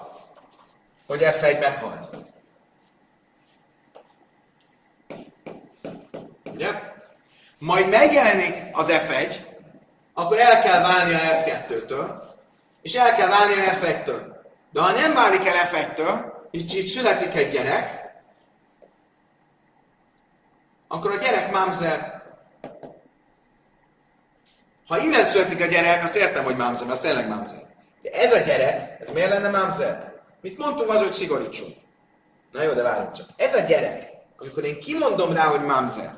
hogy 1.08 1.22
F1 1.22 1.60
meghalt. 1.60 2.18
Ugye? 6.53 6.70
Majd 7.58 7.89
megjelenik 7.89 8.64
az 8.72 8.88
F1, 8.89 9.36
akkor 10.14 10.39
el 10.39 10.62
kell 10.62 10.82
válni 10.82 11.14
a 11.14 11.20
F2-től, 11.20 12.26
és 12.82 12.93
el 12.93 13.16
kell 13.16 13.28
válni 13.28 13.53
a 13.53 13.72
F1-től. 13.72 14.36
De 14.72 14.82
ha 14.82 14.91
nem 14.91 15.14
válik 15.14 15.47
el 15.47 15.70
F1-től, 15.72 16.36
és 16.51 16.76
így 16.76 16.88
születik 16.88 17.36
egy 17.36 17.51
gyerek, 17.51 18.05
akkor 20.88 21.12
a 21.12 21.18
gyerek 21.18 21.51
mamzer. 21.51 22.22
Ha 24.88 24.97
innen 24.97 25.26
születik 25.26 25.62
a 25.62 25.66
gyerek, 25.66 26.03
azt 26.03 26.16
értem, 26.16 26.43
hogy 26.43 26.55
mamzer, 26.55 26.88
mert 26.88 26.97
az 26.97 27.05
tényleg 27.05 27.28
mamzer. 27.28 27.66
De 28.01 28.10
ez 28.12 28.34
a 28.34 28.38
gyerek, 28.38 29.01
ez 29.01 29.10
miért 29.10 29.30
lenne 29.30 29.49
mamzer? 29.49 30.16
Mit 30.42 30.58
mondtunk 30.58 30.90
az, 30.90 31.02
hogy 31.02 31.14
szigorítsunk? 31.14 31.76
Na 32.52 32.62
jó, 32.62 32.74
de 32.74 32.82
várjunk 32.82 33.12
csak. 33.12 33.28
Ez 33.36 33.56
a 33.56 33.60
gyerek, 33.60 34.12
amikor 34.38 34.64
én 34.64 34.80
kimondom 34.80 35.34
rá, 35.34 35.44
hogy 35.44 35.62
mamzer, 35.62 36.16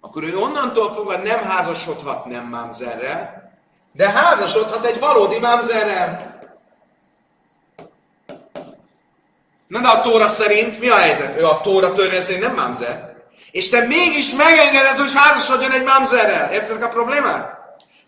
akkor 0.00 0.22
ő 0.22 0.38
onnantól 0.38 0.94
fogva 0.94 1.16
nem 1.16 1.42
házasodhat 1.42 2.24
nem 2.24 2.48
mamzerrel, 2.48 3.52
de 3.92 4.10
házasodhat 4.10 4.86
egy 4.86 4.98
valódi 4.98 5.38
mamzerrel. 5.38 6.38
Na 9.66 9.80
de 9.80 9.88
a 9.88 10.00
Tóra 10.00 10.28
szerint 10.28 10.80
mi 10.80 10.88
a 10.88 10.96
helyzet? 10.96 11.38
Ő 11.38 11.46
a 11.46 11.60
Tóra 11.60 11.92
törvény 11.92 12.20
szerint 12.20 12.44
nem 12.44 12.54
mamzer. 12.54 13.14
És 13.50 13.68
te 13.68 13.80
mégis 13.80 14.32
megengeded, 14.34 14.96
hogy 14.96 15.12
házasodjon 15.14 15.70
egy 15.70 15.84
mamzerrel. 15.84 16.52
Érted 16.52 16.82
a 16.82 16.88
problémát? 16.88 17.58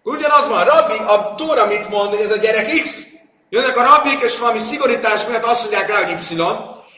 Ugyanaz 0.03 0.49
van, 0.49 0.65
rabbi, 0.65 0.97
a 0.97 1.35
Tóra 1.37 1.67
mit 1.67 1.89
mond, 1.89 2.11
hogy 2.11 2.25
ez 2.25 2.31
a 2.31 2.37
gyerek 2.37 2.81
X? 2.81 3.07
Jönnek 3.49 3.77
a 3.77 3.83
rabbik, 3.83 4.21
és 4.21 4.39
valami 4.39 4.59
szigorítás 4.59 5.27
miatt 5.27 5.45
azt 5.45 5.63
mondják 5.63 5.91
rá, 5.91 6.05
hogy 6.05 6.31
Y, 6.31 6.43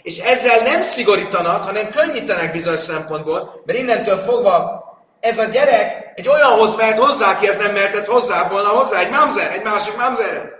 és 0.02 0.18
ezzel 0.18 0.62
nem 0.62 0.82
szigorítanak, 0.82 1.64
hanem 1.64 1.90
könnyítenek 1.90 2.52
bizonyos 2.52 2.80
szempontból, 2.80 3.62
mert 3.66 3.78
innentől 3.78 4.18
fogva 4.18 4.86
ez 5.20 5.38
a 5.38 5.44
gyerek 5.44 6.12
egy 6.14 6.28
olyanhoz 6.28 6.76
mehet 6.76 6.98
hozzá, 6.98 7.30
aki 7.30 7.48
ez 7.48 7.56
nem 7.56 7.72
mehetett 7.72 8.06
hozzá 8.06 8.48
volna 8.48 8.68
hozzá, 8.68 8.98
egy 8.98 9.10
mamzer, 9.10 9.52
egy 9.52 9.62
másik 9.62 9.96
mamzerhez. 9.96 10.56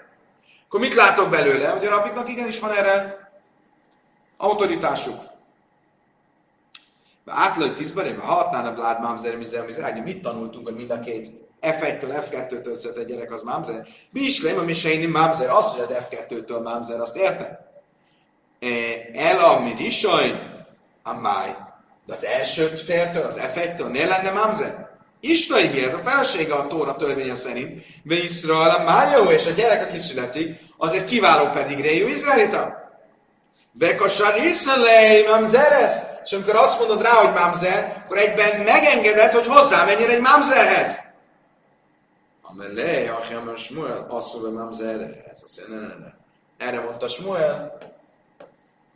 Akkor 0.66 0.80
mit 0.80 0.94
látok 0.94 1.30
belőle? 1.30 1.68
Hogy 1.68 1.86
a 1.86 1.90
rabbiknak 1.90 2.28
igenis 2.28 2.58
van 2.58 2.72
erre 2.72 3.28
autoritásuk. 4.36 5.20
Átlőtt 7.26 7.76
tízberébe, 7.76 8.22
ha 8.22 8.32
hatnának 8.32 8.78
lát 8.78 9.00
mamzer, 9.00 9.36
mit 10.04 10.22
tanultunk, 10.22 10.66
hogy 10.66 10.76
mind 10.76 10.90
a 10.90 11.00
két 11.00 11.47
F1-től, 11.62 12.22
F2-től 12.30 12.78
született 12.78 13.06
gyerek 13.06 13.32
az 13.32 13.42
mamzer. 13.42 13.86
Mi 14.10 14.20
is 14.20 14.42
lém, 14.42 14.58
ami 14.58 14.72
se 14.72 15.08
mamzer, 15.08 15.50
az, 15.50 15.66
hogy 15.66 15.80
az 15.80 16.04
F2-től 16.10 16.62
mamzer, 16.62 17.00
azt 17.00 17.16
érted? 17.16 17.58
El 19.14 19.38
a 19.38 19.60
mi 19.60 19.74
risaj, 19.76 20.40
a 21.02 21.12
máj. 21.14 21.56
De 22.06 22.12
az 22.12 22.24
első 22.24 22.66
fértől, 22.66 23.26
az 23.26 23.40
F1-től 23.54 23.90
miért 23.90 24.08
lenne 24.08 24.30
mamzer? 24.30 24.88
Istai 25.20 25.84
ez 25.84 25.94
a 25.94 25.98
felesége 25.98 26.54
a 26.54 26.66
Tóra 26.66 26.96
törvénye 26.96 27.34
szerint. 27.34 27.82
Vészről 28.02 28.68
a 28.68 28.82
májó, 28.82 29.30
és 29.30 29.46
a 29.46 29.50
gyerek, 29.50 29.88
aki 29.88 29.98
születik, 29.98 30.58
az 30.76 30.92
egy 30.92 31.04
kiváló 31.04 31.50
pedigréjú 31.50 32.06
izraelita. 32.06 32.90
Bekasar 33.72 34.44
iszalej, 34.44 35.22
mamzeres. 35.22 35.92
És 36.24 36.32
amikor 36.32 36.56
azt 36.56 36.78
mondod 36.78 37.02
rá, 37.02 37.10
hogy 37.10 37.32
mamzer, 37.32 38.02
akkor 38.04 38.18
egyben 38.18 38.60
megengeded, 38.60 39.32
hogy 39.32 39.46
hozzámenjen 39.46 40.10
egy 40.10 40.20
mamzerhez. 40.20 40.98
Mert 42.58 42.72
le, 42.72 43.10
ha 43.10 43.20
Hemer 43.20 43.56
Smuel, 43.56 44.06
asszol 44.08 44.50
mamzer, 44.50 45.00
ez 45.30 45.40
azt 45.42 45.68
mondja, 45.68 45.86
ne, 45.86 45.94
ne, 45.94 45.94
ne. 45.94 46.12
Erre 46.66 46.80
mondta 46.80 47.08
Smuel, 47.08 47.78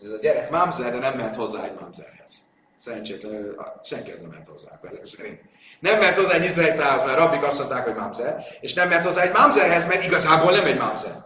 ez 0.05 0.11
a 0.11 0.17
gyerek 0.21 0.51
mamzer, 0.51 0.93
de 0.93 0.99
nem 0.99 1.17
ment 1.17 1.37
hozzá 1.37 1.65
egy 1.65 1.81
mamzerhez. 1.81 2.33
Szerencsétlenül 2.77 3.57
senki 3.83 4.11
ez 4.11 4.21
nem 4.21 4.31
ment 4.31 4.49
hozzá, 4.49 4.81
ezek 4.83 5.05
szerint. 5.05 5.41
Nem 5.79 5.99
ment 5.99 6.17
hozzá 6.17 6.35
egy 6.35 6.45
izraelitához, 6.45 7.05
mert 7.05 7.19
rabbik 7.19 7.43
azt 7.43 7.59
mondták, 7.59 7.85
hogy 7.85 7.95
mamzer, 7.95 8.45
és 8.61 8.75
nem 8.75 8.89
ment 8.89 9.05
hozzá 9.05 9.23
egy 9.23 9.33
mamzerhez, 9.33 9.87
mert 9.87 10.05
igazából 10.05 10.53
nem 10.53 10.67
egy 10.67 10.79
mamzer. 10.79 11.25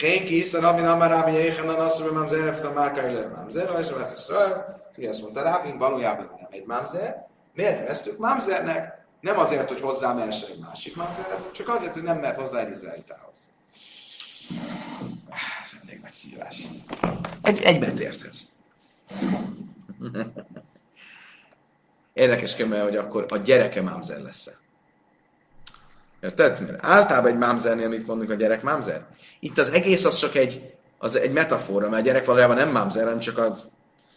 Henki 0.00 0.38
is 0.38 0.54
a 0.54 0.60
rabbi 0.60 0.80
nem 0.80 0.98
már 0.98 1.10
rabbi 1.10 1.32
jéhanan 1.32 1.80
azt, 1.80 2.00
hogy 2.00 2.12
mamzer, 2.12 2.46
ezt 2.46 2.64
a 2.64 2.72
márkai 2.72 3.12
le 3.12 3.26
mamzer, 3.26 3.70
és 3.78 5.08
azt 5.08 5.22
mondta, 5.22 5.42
rabbi 5.42 5.76
valójában 5.78 6.34
nem 6.38 6.48
egy 6.50 6.64
mamzer, 6.64 7.26
Miért 7.56 7.78
neveztük 7.78 8.18
mamzernek? 8.18 9.04
Nem 9.20 9.38
azért, 9.38 9.68
hogy 9.68 9.80
hozzá 9.80 10.12
mehessen 10.12 10.50
egy 10.50 10.58
másik 10.58 10.96
mamzerhez, 10.96 11.46
csak 11.52 11.68
azért, 11.68 11.94
hogy 11.94 12.02
nem 12.02 12.18
mehet 12.18 12.36
hozzá 12.36 12.58
egy 12.58 12.68
izraelitához. 12.68 13.48
Elég 15.84 16.00
nagy 16.00 16.12
szívás. 16.12 16.62
Egy, 17.42 17.62
egyben 17.62 17.98
ez. 17.98 18.40
Érdekes 22.12 22.54
kell, 22.54 22.82
hogy 22.82 22.96
akkor 22.96 23.26
a 23.28 23.36
gyereke 23.36 23.82
mámzer 23.82 24.20
lesz 24.20 24.46
-e. 24.46 24.58
Érted? 26.20 26.60
Mert 26.60 26.86
általában 26.86 27.30
egy 27.30 27.38
mámzernél 27.38 27.88
mit 27.88 28.06
mondunk 28.06 28.30
a 28.30 28.34
gyerek 28.34 28.62
mámzer? 28.62 29.06
Itt 29.40 29.58
az 29.58 29.68
egész 29.68 30.04
az 30.04 30.16
csak 30.16 30.34
egy, 30.34 30.74
az 30.98 31.16
egy 31.16 31.32
metafora, 31.32 31.88
mert 31.88 32.02
a 32.02 32.06
gyerek 32.06 32.24
valójában 32.24 32.56
nem 32.56 32.68
mámzer, 32.68 33.04
hanem 33.04 33.18
csak 33.18 33.38
a 33.38 33.56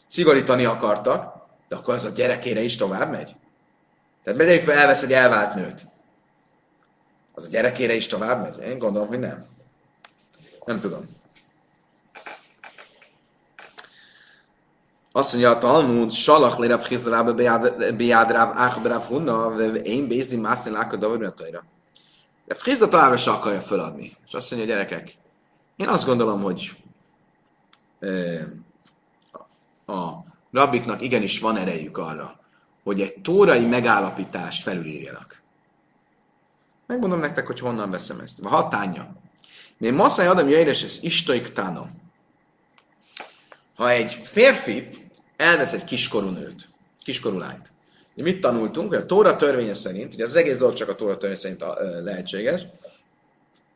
szigorítani 0.08 0.66
akartak, 0.66 1.39
de 1.70 1.76
akkor 1.76 1.94
az 1.94 2.06
a 2.06 2.10
gyerekére 2.10 2.62
is 2.62 2.76
tovább 2.76 3.12
megy. 3.12 3.36
Tehát 4.24 4.40
megyek 4.40 4.62
fel, 4.62 4.78
elvesz 4.78 5.04
egy 5.04 5.14
elvált 5.14 5.56
nőt. 5.56 5.88
Az 7.34 7.46
a 7.46 7.48
gyerekére 7.48 7.94
is 7.94 8.08
tovább 8.08 8.42
megy? 8.42 8.70
Én 8.70 8.78
gondolom, 8.78 9.08
hogy 9.08 9.20
nem. 9.20 9.46
Nem 10.66 10.80
tudom. 10.80 11.18
Azt 15.12 15.32
mondja 15.32 15.52
a 15.52 15.58
Talmud, 15.58 16.12
salach 16.12 16.60
le 16.60 16.68
Rav 16.68 16.82
Chizrabe 16.88 17.32
bejad 17.92 18.32
Rav 18.32 18.50
Ach 18.56 18.84
Rav 18.84 19.04
Hunna, 19.04 19.60
én 19.72 20.08
bézni 20.08 20.38
mászni 20.38 20.72
láka 20.72 20.96
David 20.96 21.34
De 22.46 22.56
Chizda 22.56 22.88
továbbra 22.88 23.18
se 23.18 23.32
akarja 23.32 23.62
föladni. 23.62 24.18
És 24.28 24.34
azt 24.34 24.52
mondja, 24.52 24.70
gyerekek, 24.70 25.16
én 25.76 25.88
azt 25.88 26.06
gondolom, 26.06 26.42
hogy 26.42 26.78
a 29.86 30.29
rabbiknak 30.52 31.02
igenis 31.02 31.40
van 31.40 31.58
erejük 31.58 31.98
arra, 31.98 32.40
hogy 32.84 33.02
egy 33.02 33.22
tórai 33.22 33.66
megállapítást 33.66 34.64
felülírjanak. 34.64 35.42
Megmondom 36.86 37.20
nektek, 37.20 37.48
hogy 37.48 37.60
honnan 37.60 37.92
veszem 37.92 38.20
ezt. 38.20 38.40
A 38.44 38.48
hatánya. 38.48 39.12
Én 39.80 39.94
masszai 39.94 40.26
adom 40.26 40.50
jöjjres, 40.50 40.84
ez 40.84 40.98
istoik 41.02 41.54
táno. 41.54 41.86
Ha 43.76 43.90
egy 43.90 44.14
férfi 44.24 44.90
elvesz 45.38 45.74
egy 45.74 45.84
kiskorú 45.84 46.30
nőt, 46.30 46.70
kiskorú 47.04 47.38
lányt, 47.38 47.72
mi 48.14 48.22
mit 48.22 48.42
tanultunk, 48.42 48.90
hogy 48.90 48.98
a 48.98 49.06
Tóra 49.06 49.36
törvénye 49.36 49.74
szerint, 49.74 50.14
ugye 50.14 50.24
az 50.24 50.36
egész 50.36 50.58
dolog 50.58 50.74
csak 50.74 50.90
a 50.90 50.96
Tóra 50.96 51.18
törvénye 51.18 51.40
szerint 51.40 51.64
lehetséges, 52.04 52.66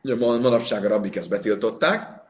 ugye 0.02 0.14
manapság 0.16 0.84
a 0.84 0.88
rabbik 0.88 1.16
ezt 1.16 1.28
betiltották, 1.28 2.22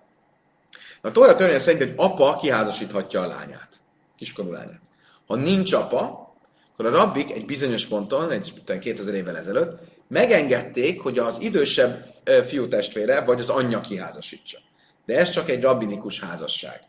a 1.01 1.13
Tóra 1.13 1.35
törvénye 1.35 1.59
szerint 1.59 1.83
egy 1.83 1.93
apa 1.97 2.37
kiházasíthatja 2.37 3.21
a 3.21 3.27
lányát, 3.27 3.81
kiskorú 4.25 4.51
lányát. 4.51 4.81
Ha 5.27 5.37
nincs 5.37 5.73
apa, 5.73 6.33
akkor 6.73 6.87
a 6.87 6.91
rabbik 6.91 7.31
egy 7.31 7.45
bizonyos 7.45 7.87
ponton, 7.87 8.31
egy 8.31 8.63
2000 8.81 9.15
évvel 9.15 9.37
ezelőtt, 9.37 9.79
megengedték, 10.09 11.01
hogy 11.01 11.19
az 11.19 11.41
idősebb 11.41 12.07
fiú 12.45 12.69
testvére 12.69 13.21
vagy 13.21 13.41
az 13.41 13.49
anyja 13.49 13.81
kiházasítsa. 13.81 14.59
De 15.07 15.19
ez 15.19 15.31
csak 15.31 15.51
egy 15.51 15.63
rabbinikus 15.63 16.21
házasság. 16.21 16.81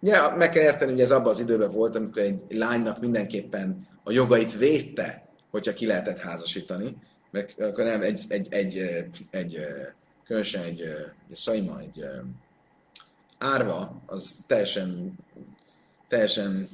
Ugye 0.00 0.28
meg 0.28 0.50
kell 0.50 0.62
érteni, 0.62 0.90
hogy 0.90 1.00
ez 1.00 1.10
abban 1.10 1.32
az 1.32 1.40
időben 1.40 1.70
volt, 1.70 1.96
amikor 1.96 2.22
egy 2.22 2.40
lánynak 2.48 3.00
mindenképpen 3.00 3.88
a 4.02 4.12
jogait 4.12 4.56
védte, 4.56 5.28
hogyha 5.50 5.72
ki 5.72 5.86
lehetett 5.86 6.18
házasítani, 6.18 6.96
mert 7.30 7.60
akkor 7.60 7.84
nem 7.84 8.02
egy, 8.02 8.24
egy, 8.28 8.46
egy, 8.50 8.78
egy 9.30 9.58
különösen 10.24 10.62
egy, 10.62 10.80
egy 11.30 11.36
szaima, 11.36 11.80
egy 11.80 12.04
árva, 13.38 14.02
az 14.06 14.36
teljesen, 14.46 15.18
teljesen 16.08 16.68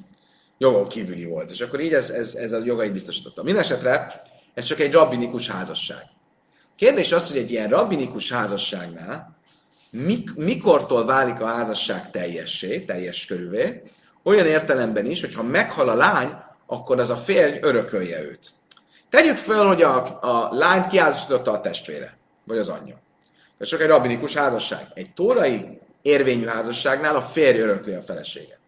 jogon 0.59 0.89
kívüli 0.89 1.25
volt. 1.25 1.51
És 1.51 1.61
akkor 1.61 1.81
így 1.81 1.95
ez, 1.95 2.11
ez, 2.11 2.35
ez 2.35 2.53
a 2.53 2.65
jogait 2.65 2.93
biztosította. 2.93 3.43
Mindenesetre 3.43 4.23
ez 4.55 4.65
csak 4.65 4.81
egy 4.81 4.93
rabbinikus 4.93 5.49
házasság. 5.49 6.03
Kérdés 6.77 7.13
az, 7.13 7.29
hogy 7.29 7.37
egy 7.37 7.51
ilyen 7.51 7.69
rabbinikus 7.69 8.33
házasságnál 8.33 9.37
mik, 9.91 10.35
mikortól 10.35 11.05
válik 11.05 11.41
a 11.41 11.47
házasság 11.47 12.11
teljessé, 12.11 12.81
teljes 12.81 13.27
körülvé, 13.27 13.83
olyan 14.23 14.47
értelemben 14.47 15.07
is, 15.07 15.21
hogy 15.21 15.35
ha 15.35 15.43
meghal 15.43 15.89
a 15.89 15.95
lány, 15.95 16.37
akkor 16.67 17.01
az 17.01 17.11
a 17.11 17.17
férj 17.17 17.59
örökölje 17.61 18.23
őt. 18.23 18.51
Tegyük 19.11 19.37
fel, 19.37 19.67
hogy 19.67 19.83
a, 19.83 20.19
a 20.23 20.55
lányt 20.55 20.87
kiházasította 20.87 21.53
a 21.53 21.61
testvére, 21.61 22.17
vagy 22.45 22.59
az 22.59 22.69
anyja. 22.69 23.03
Ez 23.59 23.69
csak 23.69 23.81
egy 23.81 23.87
rabbinikus 23.87 24.35
házasság. 24.35 24.87
Egy 24.95 25.13
tórai 25.13 25.79
érvényű 26.03 26.45
házasságnál 26.45 27.17
a 27.17 27.23
férj 27.23 27.59
örökli 27.59 27.93
a 27.93 28.03
feleséget. 28.03 28.59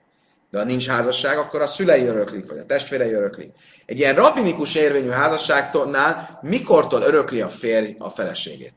De 0.57 0.63
ha 0.63 0.69
nincs 0.69 0.87
házasság, 0.87 1.39
akkor 1.39 1.63
a 1.63 1.67
szülei 1.67 2.07
öröklik, 2.07 2.49
vagy 2.49 2.59
a 2.59 2.67
testvérei 2.67 3.13
öröklik. 3.13 3.53
Egy 3.87 3.99
ilyen 3.99 4.15
rabbinikus 4.15 4.75
érvényű 4.75 5.09
házasságtól 5.09 5.97
mikortól 6.43 7.03
örökli 7.03 7.41
a 7.41 7.49
férj 7.49 7.97
a 7.99 8.11
feleségét? 8.11 8.75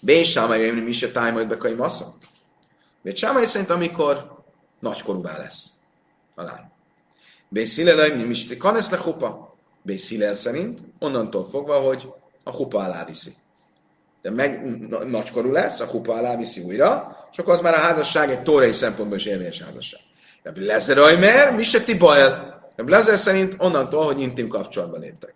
Bés 0.00 0.30
Sámai 0.30 0.70
mi 0.70 0.92
se 0.92 1.10
tájmod 1.10 1.46
bekai 1.46 1.74
massza? 1.74 2.14
Bés 3.02 3.18
Sámai 3.18 3.46
szerint, 3.46 3.70
amikor 3.70 4.42
nagykorúvá 4.80 5.38
lesz 5.38 5.66
a 6.34 6.42
lány. 6.42 6.70
Bés 7.48 7.74
Hillel 7.74 8.16
mi 8.16 8.22
is 8.22 8.56
kanesz 8.56 8.90
le 8.90 8.98
hupa? 8.98 9.56
Bés 9.82 10.08
Hillel 10.08 10.34
szerint 10.34 10.80
onnantól 10.98 11.44
fogva, 11.44 11.80
hogy 11.80 12.12
a 12.42 12.54
hupa 12.54 12.78
alá 12.78 13.04
viszi. 13.04 13.34
De 14.22 14.30
meg 14.30 14.64
nagykorú 15.06 15.50
lesz, 15.50 15.80
a 15.80 15.86
hupa 15.86 16.12
alá 16.12 16.36
viszi 16.36 16.62
újra, 16.62 17.16
és 17.32 17.38
akkor 17.38 17.52
az 17.52 17.60
már 17.60 17.74
a 17.74 17.78
házasság 17.78 18.30
egy 18.30 18.42
tórai 18.42 18.72
szempontból 18.72 19.16
is 19.16 19.26
érvényes 19.26 19.62
házasság. 19.62 20.00
De 20.42 20.52
Lezer 20.56 21.18
mer, 21.18 21.54
mi 21.54 21.62
se 21.62 21.82
tibael. 21.82 22.60
De 22.76 22.82
Lezer 22.86 23.18
szerint 23.18 23.54
onnantól, 23.58 24.04
hogy 24.04 24.20
intim 24.20 24.48
kapcsolatban 24.48 25.00
léptek. 25.00 25.34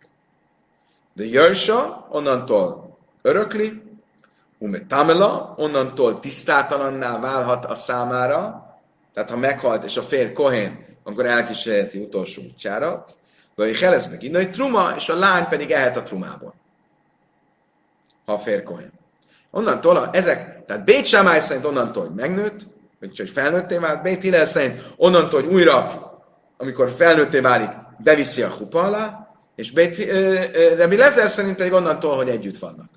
De 1.15 1.25
Jörsha 1.25 2.07
onnantól 2.11 2.99
örökli, 3.23 3.83
Ume 4.59 4.87
Tamela, 4.87 5.55
onnantól 5.57 6.21
tisztátalanná 6.21 7.19
válhat 7.19 7.65
a 7.65 7.75
számára, 7.75 8.67
tehát 9.15 9.31
ha 9.31 9.37
meghalt 9.37 9.85
és 9.85 9.97
a 9.97 10.03
fér 10.03 10.33
kohén, 10.33 10.85
akkor 11.03 11.27
elkísérheti 11.27 11.99
utolsó 11.99 12.43
útjára, 12.43 13.05
vagy 13.55 13.79
Helesz 13.79 14.07
meg 14.07 14.23
innai 14.23 14.51
truma, 14.51 14.93
és 14.97 15.09
a 15.09 15.19
lány 15.19 15.49
pedig 15.49 15.71
ehet 15.71 15.97
a 15.97 16.03
trumából. 16.03 16.55
A 18.25 18.39
fér 18.39 18.63
kohén. 18.63 18.93
Onnantól 19.51 19.97
a, 19.97 20.09
ezek, 20.13 20.65
tehát 20.65 20.85
Bét 20.85 21.05
Sámály 21.05 21.41
szerint 21.41 21.65
onnantól, 21.65 22.07
hogy 22.07 22.15
megnőtt, 22.15 22.67
vagy 23.01 23.19
hogy 23.19 23.31
felnőtté 23.31 23.77
vált, 23.77 24.03
Bét 24.03 24.23
Hillel 24.23 24.45
szerint 24.45 24.93
onnantól, 24.97 25.43
hogy 25.43 25.53
újra, 25.53 26.11
amikor 26.57 26.91
felnőtté 26.91 27.41
válik, 27.41 27.71
beviszi 27.99 28.43
a 28.43 28.51
hupa 28.51 28.81
alá, 28.81 29.35
és 29.55 29.71
Bét, 29.71 29.97
Rebi 30.77 30.97
Lezer 30.97 31.29
szerint 31.29 31.57
pedig 31.57 31.73
onnantól, 31.73 32.17
hogy 32.17 32.29
együtt 32.29 32.59
vannak. 32.59 32.91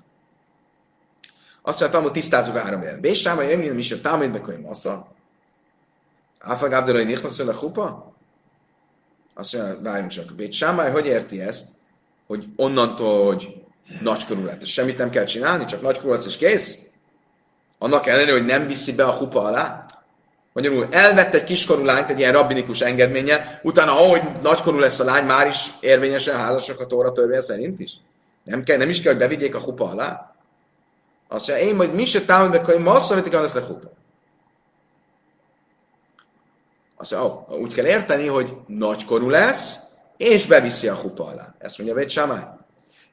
Azt 1.62 1.80
mondja, 1.80 2.00
hogy 2.00 2.12
tisztázzuk 2.12 2.56
három 2.56 2.82
ilyen. 2.82 3.00
Bésáma, 3.00 3.42
jöjjön, 3.42 3.74
mi 3.74 3.82
sem 3.82 4.00
támít 4.00 4.30
be, 4.30 4.38
hogy 4.38 4.60
massza. 4.60 5.06
Áfag 6.38 6.72
Abdelai 6.72 7.04
Nichnasz 7.04 7.38
a 7.38 7.54
hupa? 7.54 8.14
Azt 9.34 9.56
mondja, 9.56 9.80
várjunk 9.82 10.10
csak. 10.10 10.34
Bét 10.34 10.52
Sámály, 10.52 10.90
hogy 10.90 11.06
érti 11.06 11.40
ezt, 11.40 11.68
hogy 12.26 12.46
onnantól, 12.56 13.26
hogy 13.26 13.65
nagykorú 14.00 14.44
lett, 14.44 14.62
és 14.62 14.72
semmit 14.72 14.98
nem 14.98 15.10
kell 15.10 15.24
csinálni, 15.24 15.64
csak 15.64 15.80
nagykorú 15.80 16.12
lesz 16.12 16.26
és 16.26 16.36
kész? 16.36 16.78
Annak 17.78 18.06
ellenére, 18.06 18.32
hogy 18.32 18.44
nem 18.44 18.66
viszi 18.66 18.94
be 18.94 19.04
a 19.04 19.12
hupa 19.12 19.44
alá? 19.44 19.84
Magyarul 20.52 20.86
elvett 20.90 21.34
egy 21.34 21.44
kiskorú 21.44 21.84
lányt 21.84 22.10
egy 22.10 22.18
ilyen 22.18 22.32
rabbinikus 22.32 22.80
engedménye, 22.80 23.60
utána 23.62 23.92
ahogy 23.92 24.22
nagykorú 24.42 24.78
lesz 24.78 25.00
a 25.00 25.04
lány, 25.04 25.24
már 25.24 25.46
is 25.46 25.72
érvényesen 25.80 26.36
házasok 26.36 26.80
a 26.80 26.86
Tóra 26.86 27.12
törvény 27.12 27.40
szerint 27.40 27.80
is? 27.80 27.92
Nem, 28.44 28.62
kell, 28.62 28.76
nem 28.76 28.88
is 28.88 29.02
kell, 29.02 29.12
hogy 29.12 29.20
bevigyék 29.20 29.54
a 29.54 29.60
hupa 29.60 29.90
alá? 29.90 30.34
Azt 31.28 31.48
mondja, 31.48 31.66
én 31.66 31.74
majd 31.74 31.94
mi 31.94 32.04
se 32.04 32.24
támad 32.24 32.50
be, 32.50 32.64
hogy 32.64 32.78
ma 32.78 32.92
azt 32.92 33.10
mondja, 33.10 33.40
hogy 33.40 33.50
le 33.54 33.60
hupa. 33.60 33.90
Azt 36.96 37.10
mondja, 37.10 37.30
oh, 37.30 37.58
úgy 37.58 37.74
kell 37.74 37.86
érteni, 37.86 38.26
hogy 38.26 38.56
nagykorú 38.66 39.28
lesz, 39.28 39.78
és 40.16 40.46
beviszi 40.46 40.88
a 40.88 40.94
hupa 40.94 41.24
alá. 41.24 41.54
Ezt 41.58 41.78
mondja 41.78 41.96
Bét 41.96 42.10
Samály. 42.10 42.44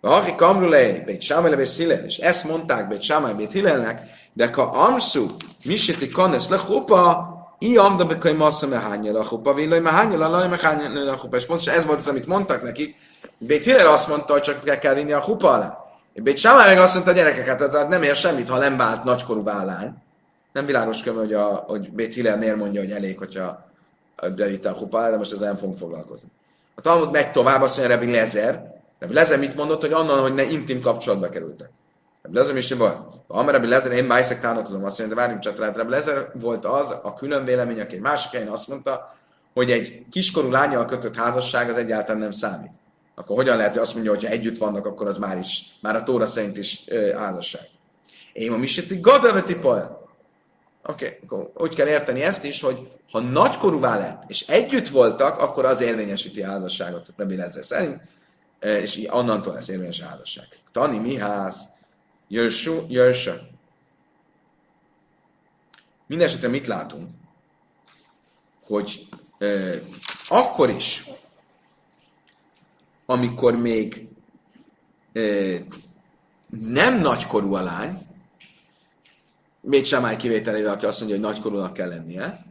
Aki 0.06 0.36
kamrulei, 0.36 1.00
Bét 1.06 1.22
Samály, 1.22 1.56
Bét 1.56 1.70
Hillel, 1.70 2.06
és 2.06 2.18
ezt 2.18 2.48
mondták 2.48 2.88
Bét 2.88 3.02
Samály, 3.02 3.34
Bét 3.34 3.52
Hillelnek, 3.52 4.02
de 4.34 4.50
ha 4.54 4.62
amszú, 4.62 5.26
miseti 5.66 6.10
kanesz 6.10 6.50
le 6.50 6.58
hupa, 6.68 7.32
i 7.60 7.78
amda 7.78 8.06
be 8.06 8.18
kai 8.18 8.34
massza 8.34 8.68
me 8.68 8.80
hányja 8.80 9.20
a 9.20 9.28
hupa, 9.28 9.54
villai 9.54 9.80
me 9.80 9.90
hányja 9.90 10.26
a 10.26 10.48
me 10.48 10.58
hányja 10.62 11.12
a 11.12 11.18
hupa. 11.18 11.38
És 11.38 11.46
pontosan 11.46 11.74
ez 11.74 11.86
volt 11.86 12.00
az, 12.00 12.08
amit 12.08 12.28
mondtak 12.28 12.64
nekik. 12.64 12.96
Bét 13.38 13.64
Hillel 13.64 13.88
azt 13.88 14.08
mondta, 14.08 14.34
hogy 14.34 14.42
csak 14.42 14.64
be 14.64 14.78
kell 14.78 14.94
vinni 14.94 15.12
a 15.12 15.22
hupa 15.22 15.52
alá. 15.52 15.78
Bét 16.14 16.38
Sámár 16.38 16.68
meg 16.68 16.80
azt 16.80 16.94
mondta 16.94 17.12
a 17.12 17.16
gyerekeket, 17.16 17.58
tehát 17.58 17.90
nem 17.90 18.04
ér 18.04 18.16
semmit, 18.16 18.50
ha 18.50 18.58
nem 18.58 18.78
vált 18.78 19.04
nagykorú 19.04 19.44
vállány. 19.44 19.94
Nem 20.54 20.66
világos 20.66 21.04
kömű, 21.04 21.18
hogy, 21.18 21.34
a, 21.34 21.64
hogy 21.68 21.92
Bét 21.92 22.14
Hillel 22.14 22.38
miért 22.38 22.56
mondja, 22.56 22.82
hogy 22.82 22.92
elég, 22.92 23.18
hogyha 23.18 23.66
bevitte 24.36 24.70
a 24.70 24.74
hupára, 24.74 25.12
de 25.12 25.18
most 25.18 25.32
ezzel 25.32 25.48
nem 25.48 25.58
fogunk 25.58 25.78
foglalkozni. 25.78 26.28
A 26.76 26.82
Talmud 26.82 27.12
megy 27.12 27.32
tovább, 27.32 27.62
azt 27.62 27.78
mondja 27.78 27.96
Rebi 27.96 28.12
Lezer. 28.12 28.73
Rebi 29.04 29.16
Lezer 29.16 29.40
mit 29.40 29.56
mondott, 29.56 29.82
hogy 29.82 29.94
annan, 29.94 30.22
hogy 30.22 30.34
ne 30.34 30.44
intim 30.44 30.82
kapcsolatba 30.82 31.30
kerültek. 31.30 31.70
Rebi 32.22 32.38
Lezer 32.38 32.56
is 32.56 32.74
baj. 32.74 32.96
Ha 33.28 33.52
Rebi 33.52 33.68
Lezer, 33.68 33.92
én 33.92 34.04
Májszek 34.04 34.42
tánoklom, 34.42 34.84
azt 34.84 35.00
mondja, 35.00 35.16
de 35.16 35.22
várjunk 35.22 35.58
lehet 35.58 35.76
Rebi 35.76 35.90
Lezer 35.90 36.32
volt 36.34 36.66
az, 36.66 36.96
a 37.02 37.14
külön 37.14 37.46
vélemény, 37.46 37.80
aki 37.80 37.96
egy 37.96 38.02
másik 38.02 38.32
helyen 38.32 38.48
azt 38.48 38.68
mondta, 38.68 39.16
hogy 39.54 39.72
egy 39.72 40.06
kiskorú 40.12 40.52
lányjal 40.52 40.86
kötött 40.86 41.16
házasság 41.16 41.70
az 41.70 41.76
egyáltalán 41.76 42.22
nem 42.22 42.32
számít. 42.32 42.72
Akkor 43.16 43.36
hogyan 43.36 43.58
lehet, 43.58 43.74
hogy 43.74 43.82
azt 43.82 43.94
mondja, 43.94 44.12
hogy 44.12 44.24
ha 44.24 44.30
együtt 44.30 44.58
vannak, 44.58 44.86
akkor 44.86 45.08
az 45.08 45.18
már 45.18 45.38
is, 45.38 45.66
már 45.82 45.96
a 45.96 46.04
Tóra 46.04 46.26
szerint 46.26 46.58
is 46.58 46.84
ö, 46.88 47.12
házasság. 47.12 47.70
Én 48.34 48.52
ma 48.52 48.58
miseti 48.58 49.00
gadaveti 49.00 49.54
Oké, 49.54 49.90
okay, 50.84 51.18
akkor 51.24 51.52
úgy 51.56 51.76
kell 51.76 51.88
érteni 51.88 52.22
ezt 52.22 52.44
is, 52.44 52.62
hogy 52.62 52.88
ha 53.12 53.20
nagykorúvá 53.20 53.98
lett, 53.98 54.24
és 54.28 54.48
együtt 54.48 54.88
voltak, 54.88 55.40
akkor 55.40 55.66
az 55.66 55.82
érvényesíti 55.82 56.42
a 56.42 56.48
házasságot, 56.48 57.08
Rabbi 57.18 57.36
Lezer 57.36 57.66
szerint, 57.66 58.02
és 58.64 58.96
így 58.96 59.08
onnantól 59.12 59.54
lesz 59.54 59.68
érvényes 59.68 60.00
a 60.00 60.06
házasság. 60.06 60.48
Tani 60.72 60.98
Mihász, 60.98 61.64
Jörsö. 62.28 63.34
Mindenesetre 66.08 66.48
mit 66.48 66.68
látunk? 66.68 67.10
Hogy 68.64 69.08
ö, 69.38 69.76
akkor 70.28 70.70
is, 70.70 71.08
amikor 73.06 73.56
még 73.56 74.08
ö, 75.14 75.56
nem 76.50 77.00
nagykorú 77.00 77.54
a 77.54 77.62
lány, 77.62 78.08
még 79.62 79.86
sem 79.86 80.18
kivételével, 80.18 80.74
aki 80.74 80.86
azt 80.86 81.00
mondja, 81.00 81.18
hogy 81.18 81.26
nagykorúnak 81.26 81.74
kell 81.74 81.90
lennie, 81.90 82.46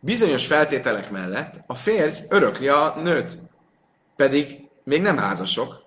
bizonyos 0.00 0.46
feltételek 0.46 1.10
mellett 1.10 1.60
a 1.66 1.74
férj 1.74 2.24
örökli 2.28 2.68
a 2.68 2.94
nőt, 3.02 3.38
pedig 4.16 4.67
még 4.88 5.02
nem 5.02 5.16
házasok. 5.16 5.82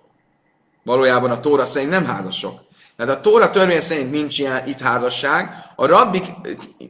Valójában 0.82 1.30
a 1.30 1.40
Tóra 1.40 1.64
szerint 1.64 1.90
nem 1.90 2.04
házasok. 2.04 2.60
Tehát 2.96 3.16
a 3.16 3.20
Tóra 3.20 3.50
törvény 3.50 3.80
szerint 3.80 4.10
nincs 4.10 4.38
ilyen 4.38 4.66
itt 4.66 4.80
házasság, 4.80 5.54
a 5.76 5.86
rabbik 5.86 6.24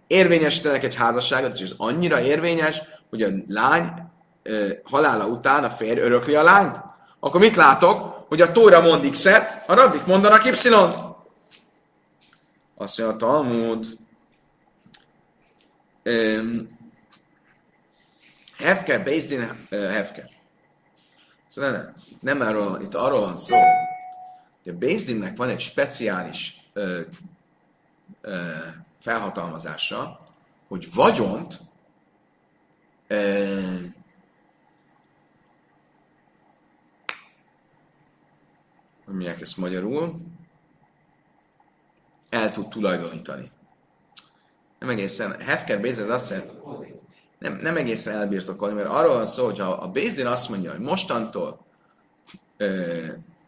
érvényesítenek 0.07 0.85
egy 0.85 0.95
házasságot, 0.95 1.55
és 1.55 1.61
ez 1.61 1.75
annyira 1.77 2.21
érvényes, 2.21 2.83
hogy 3.11 3.23
a 3.23 3.29
lány 3.49 3.93
halála 4.85 5.27
után 5.27 5.65
a 5.65 5.71
férj 5.71 6.01
örökli 6.01 6.35
a 6.35 6.43
lányt. 6.43 6.81
Akkor 7.21 7.41
mit 7.41 7.57
látok? 7.57 8.25
Hogy 8.29 8.41
a 8.41 8.53
Tóra 8.53 8.81
mond 8.81 9.11
X-et, 9.11 9.63
a 9.67 9.75
rabbik 9.75 10.05
mondanak 10.05 10.45
Y-t. 10.45 10.65
Azt 12.75 12.99
mondja 12.99 13.09
a 13.09 13.17
Talmud, 13.17 13.87
Hefke, 18.59 18.99
Bézdin, 18.99 19.67
Hefke. 19.71 20.31
Szóval 21.53 21.71
nem, 21.71 21.95
nem 22.21 22.41
arról, 22.41 22.81
itt 22.81 22.95
arról 22.95 23.21
van 23.21 23.37
szó, 23.37 23.57
hogy 24.63 24.73
a 24.73 24.77
Bézdinnek 24.77 25.37
van 25.37 25.49
egy 25.49 25.61
speciális 25.61 26.69
ö, 26.73 27.01
ö, 28.21 28.55
felhatalmazása, 29.01 30.19
hogy 30.69 30.95
vagyont 30.95 31.61
ö, 33.07 33.61
mondják 39.05 39.41
ezt 39.41 39.57
magyarul, 39.57 40.21
el 42.29 42.53
tud 42.53 42.69
tulajdonítani. 42.69 43.51
Nem 44.79 44.89
egészen, 44.89 45.41
Hefker 45.41 45.81
Bézdin 45.81 46.11
azt 46.11 46.31
jelenti, 46.31 46.55
nem, 47.43 47.59
nem 47.63 47.77
egészen 47.77 48.15
elbirtokolni, 48.15 48.75
mert 48.75 48.89
arról 48.89 49.15
van 49.15 49.27
szó, 49.27 49.45
hogy 49.45 49.61
a 49.61 49.89
Bézdin 49.93 50.27
azt 50.27 50.49
mondja, 50.49 50.71
hogy 50.71 50.81
mostantól 50.81 51.67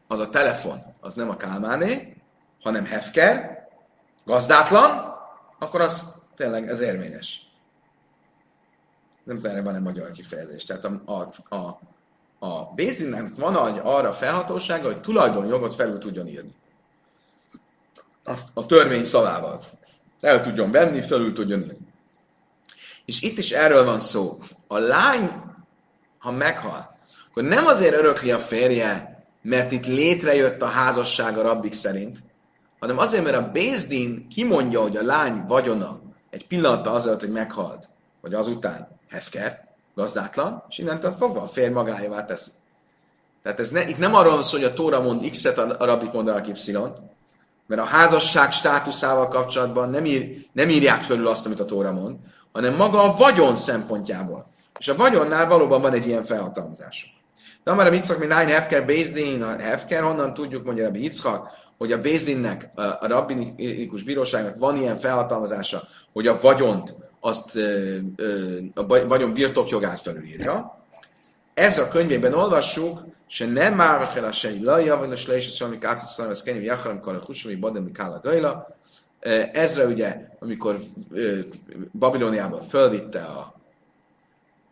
az 0.07 0.19
a 0.19 0.31
telefon, 0.31 0.83
az 1.01 1.15
nem 1.15 1.31
a 1.31 1.37
Kálmáné, 1.37 2.17
hanem 2.63 2.85
Hefker, 2.85 3.69
gazdátlan, 4.25 5.15
akkor 5.59 5.81
az 5.81 6.13
tényleg 6.37 6.69
ez 6.69 6.81
érvényes. 6.81 7.43
Nem 9.25 9.41
tudom, 9.41 9.65
van 9.65 9.75
egy 9.75 9.83
magyar 9.83 10.11
kifejezés. 10.11 10.65
Tehát 10.65 10.85
a, 10.85 11.03
a, 11.05 11.55
a, 11.57 11.81
a 12.47 12.73
Bézdinnek 12.75 13.35
van 13.37 13.55
arra 13.77 14.13
felhatósága, 14.13 14.87
hogy 14.87 15.01
tulajdonjogot 15.01 15.75
felül 15.75 15.99
tudjon 15.99 16.27
írni. 16.27 16.55
A, 18.25 18.35
a 18.55 18.67
törvény 18.67 19.05
szavával. 19.05 19.65
El 20.21 20.41
tudjon 20.41 20.71
venni, 20.71 21.01
felül 21.01 21.33
tudjon 21.33 21.61
írni. 21.61 21.94
És 23.05 23.23
itt 23.23 23.39
is 23.39 23.51
erről 23.51 23.85
van 23.85 24.01
szó. 24.01 24.39
A 24.67 24.79
lány, 24.79 25.31
ha 26.19 26.31
meghal, 26.31 26.99
akkor 27.31 27.43
nem 27.43 27.67
azért 27.67 27.95
örökli 27.95 28.31
a 28.31 28.39
férje, 28.39 29.25
mert 29.43 29.73
itt 29.73 29.87
létrejött 29.87 30.63
a 30.63 30.67
házasság 30.67 31.39
a 31.39 31.43
rabbik 31.43 31.73
szerint, 31.73 32.23
hanem 32.81 32.99
azért, 32.99 33.25
mert 33.25 33.37
a 33.37 33.51
Bézdin 33.53 34.29
kimondja, 34.29 34.81
hogy 34.81 34.97
a 34.97 35.03
lány 35.03 35.45
vagyona 35.47 36.01
egy 36.31 36.47
pillanata 36.47 36.91
azelőtt, 36.91 37.21
hogy 37.21 37.31
meghalt, 37.31 37.89
vagy 38.21 38.35
azután 38.35 38.89
hefker, 39.11 39.69
gazdátlan, 39.95 40.65
és 40.69 40.79
innentől 40.79 41.13
fogva 41.13 41.43
a 41.43 41.47
férj 41.47 41.73
magáévá 41.73 42.25
teszi. 42.25 42.51
Tehát 43.43 43.61
ez 43.61 43.71
ne, 43.71 43.89
itt 43.89 43.99
nem 43.99 44.15
arról 44.15 44.33
van 44.33 44.43
szó, 44.43 44.57
hogy 44.57 44.67
a 44.67 44.73
Tóra 44.73 45.01
mond 45.01 45.31
X-et, 45.31 45.59
a, 45.59 45.77
a 45.79 45.85
rabbik 45.85 46.13
mondanak 46.13 46.49
Y-t, 46.49 46.79
mert 47.67 47.81
a 47.81 47.85
házasság 47.85 48.53
státuszával 48.53 49.29
kapcsolatban 49.29 49.91
nem, 49.91 50.05
ír, 50.05 50.47
nem 50.53 50.69
írják 50.69 51.03
fölül 51.03 51.27
azt, 51.27 51.47
amit 51.47 51.61
a 51.61 51.65
Tóra 51.65 51.93
mond, 51.93 52.17
hanem 52.55 52.75
maga 52.75 53.03
a 53.03 53.17
vagyon 53.17 53.57
szempontjából. 53.57 54.47
És 54.79 54.89
a 54.89 54.97
vagyonnál 54.97 55.49
valóban 55.49 55.81
van 55.81 55.93
egy 55.93 56.07
ilyen 56.07 56.25
felhatalmazás. 56.25 57.23
De 57.65 57.71
amara 57.71 57.93
Yitzchak, 57.93 58.19
mint 58.19 58.39
Nine 58.39 58.53
Hefker 58.53 58.85
Bézdin, 58.85 59.43
a 59.43 59.57
Hefker, 59.59 60.03
honnan 60.03 60.35
tudjuk, 60.35 60.65
mondja 60.65 60.85
Rabbi 60.85 61.03
Yitzchak, 61.03 61.49
hogy 61.79 61.93
a 61.93 62.01
Bézdinnek, 62.01 62.71
a 62.75 63.07
rabbinikus 63.07 64.03
bíróságnak 64.03 64.59
van 64.59 64.77
ilyen 64.77 64.97
felhatalmazása, 64.97 65.83
hogy 66.13 66.27
a 66.27 66.41
vagyont, 66.41 66.95
azt 67.21 67.59
a 68.75 68.87
vagyon 68.87 69.33
birtokjogát 69.33 70.01
felülírja. 70.01 70.79
Ez 71.55 71.79
a 71.79 71.89
könyvében 71.89 72.35
olvassuk, 72.35 73.01
se 73.27 73.47
nem 73.47 73.75
már 73.75 74.25
a 74.25 74.33
se 74.33 74.51
laja, 74.61 74.97
vagy 74.97 75.13
a 75.13 75.17
se 75.17 75.37
is, 75.37 75.61
ami 75.61 75.79
kácaszalom, 75.79 76.31
ez 76.31 76.43
kenyv 76.43 76.63
jacharam, 76.63 77.01
kar 77.01 77.15
a 77.15 77.25
husami, 77.27 77.55
bademi, 77.55 77.91
kála, 77.91 78.21
gajla. 78.23 78.77
Ezre 79.53 79.87
ugye, 79.87 80.29
amikor 80.39 80.79
Babilóniában 81.99 82.61
fölvitte 82.61 83.23
a 83.23 83.55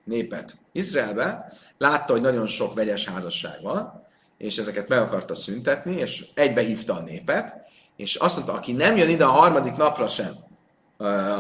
népet 0.04 0.56
Izraelbe, 0.72 1.52
látta, 1.78 2.12
hogy 2.12 2.20
nagyon 2.20 2.46
sok 2.46 2.74
vegyes 2.74 3.08
házasság 3.08 3.62
van, 3.62 4.06
és 4.38 4.58
ezeket 4.58 4.88
meg 4.88 4.98
akarta 4.98 5.34
szüntetni, 5.34 5.96
és 5.96 6.26
egybehívta 6.34 6.94
a 6.94 7.00
népet, 7.00 7.54
és 7.96 8.14
azt 8.14 8.36
mondta, 8.36 8.54
aki 8.54 8.72
nem 8.72 8.96
jön 8.96 9.08
ide 9.08 9.24
a 9.24 9.30
harmadik 9.30 9.76
napra 9.76 10.08
sem, 10.08 10.36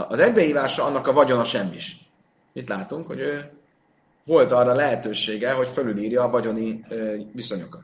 az 0.08 0.18
egybehívásra, 0.18 0.84
annak 0.84 1.06
a 1.06 1.12
vagyona 1.12 1.44
semmis. 1.44 1.96
Mit 2.52 2.68
látunk, 2.68 3.06
hogy 3.06 3.18
ő 3.18 3.50
volt 4.24 4.52
arra 4.52 4.74
lehetősége, 4.74 5.52
hogy 5.52 5.68
fölülírja 5.68 6.22
a 6.22 6.30
vagyoni 6.30 6.84
viszonyokat. 7.32 7.82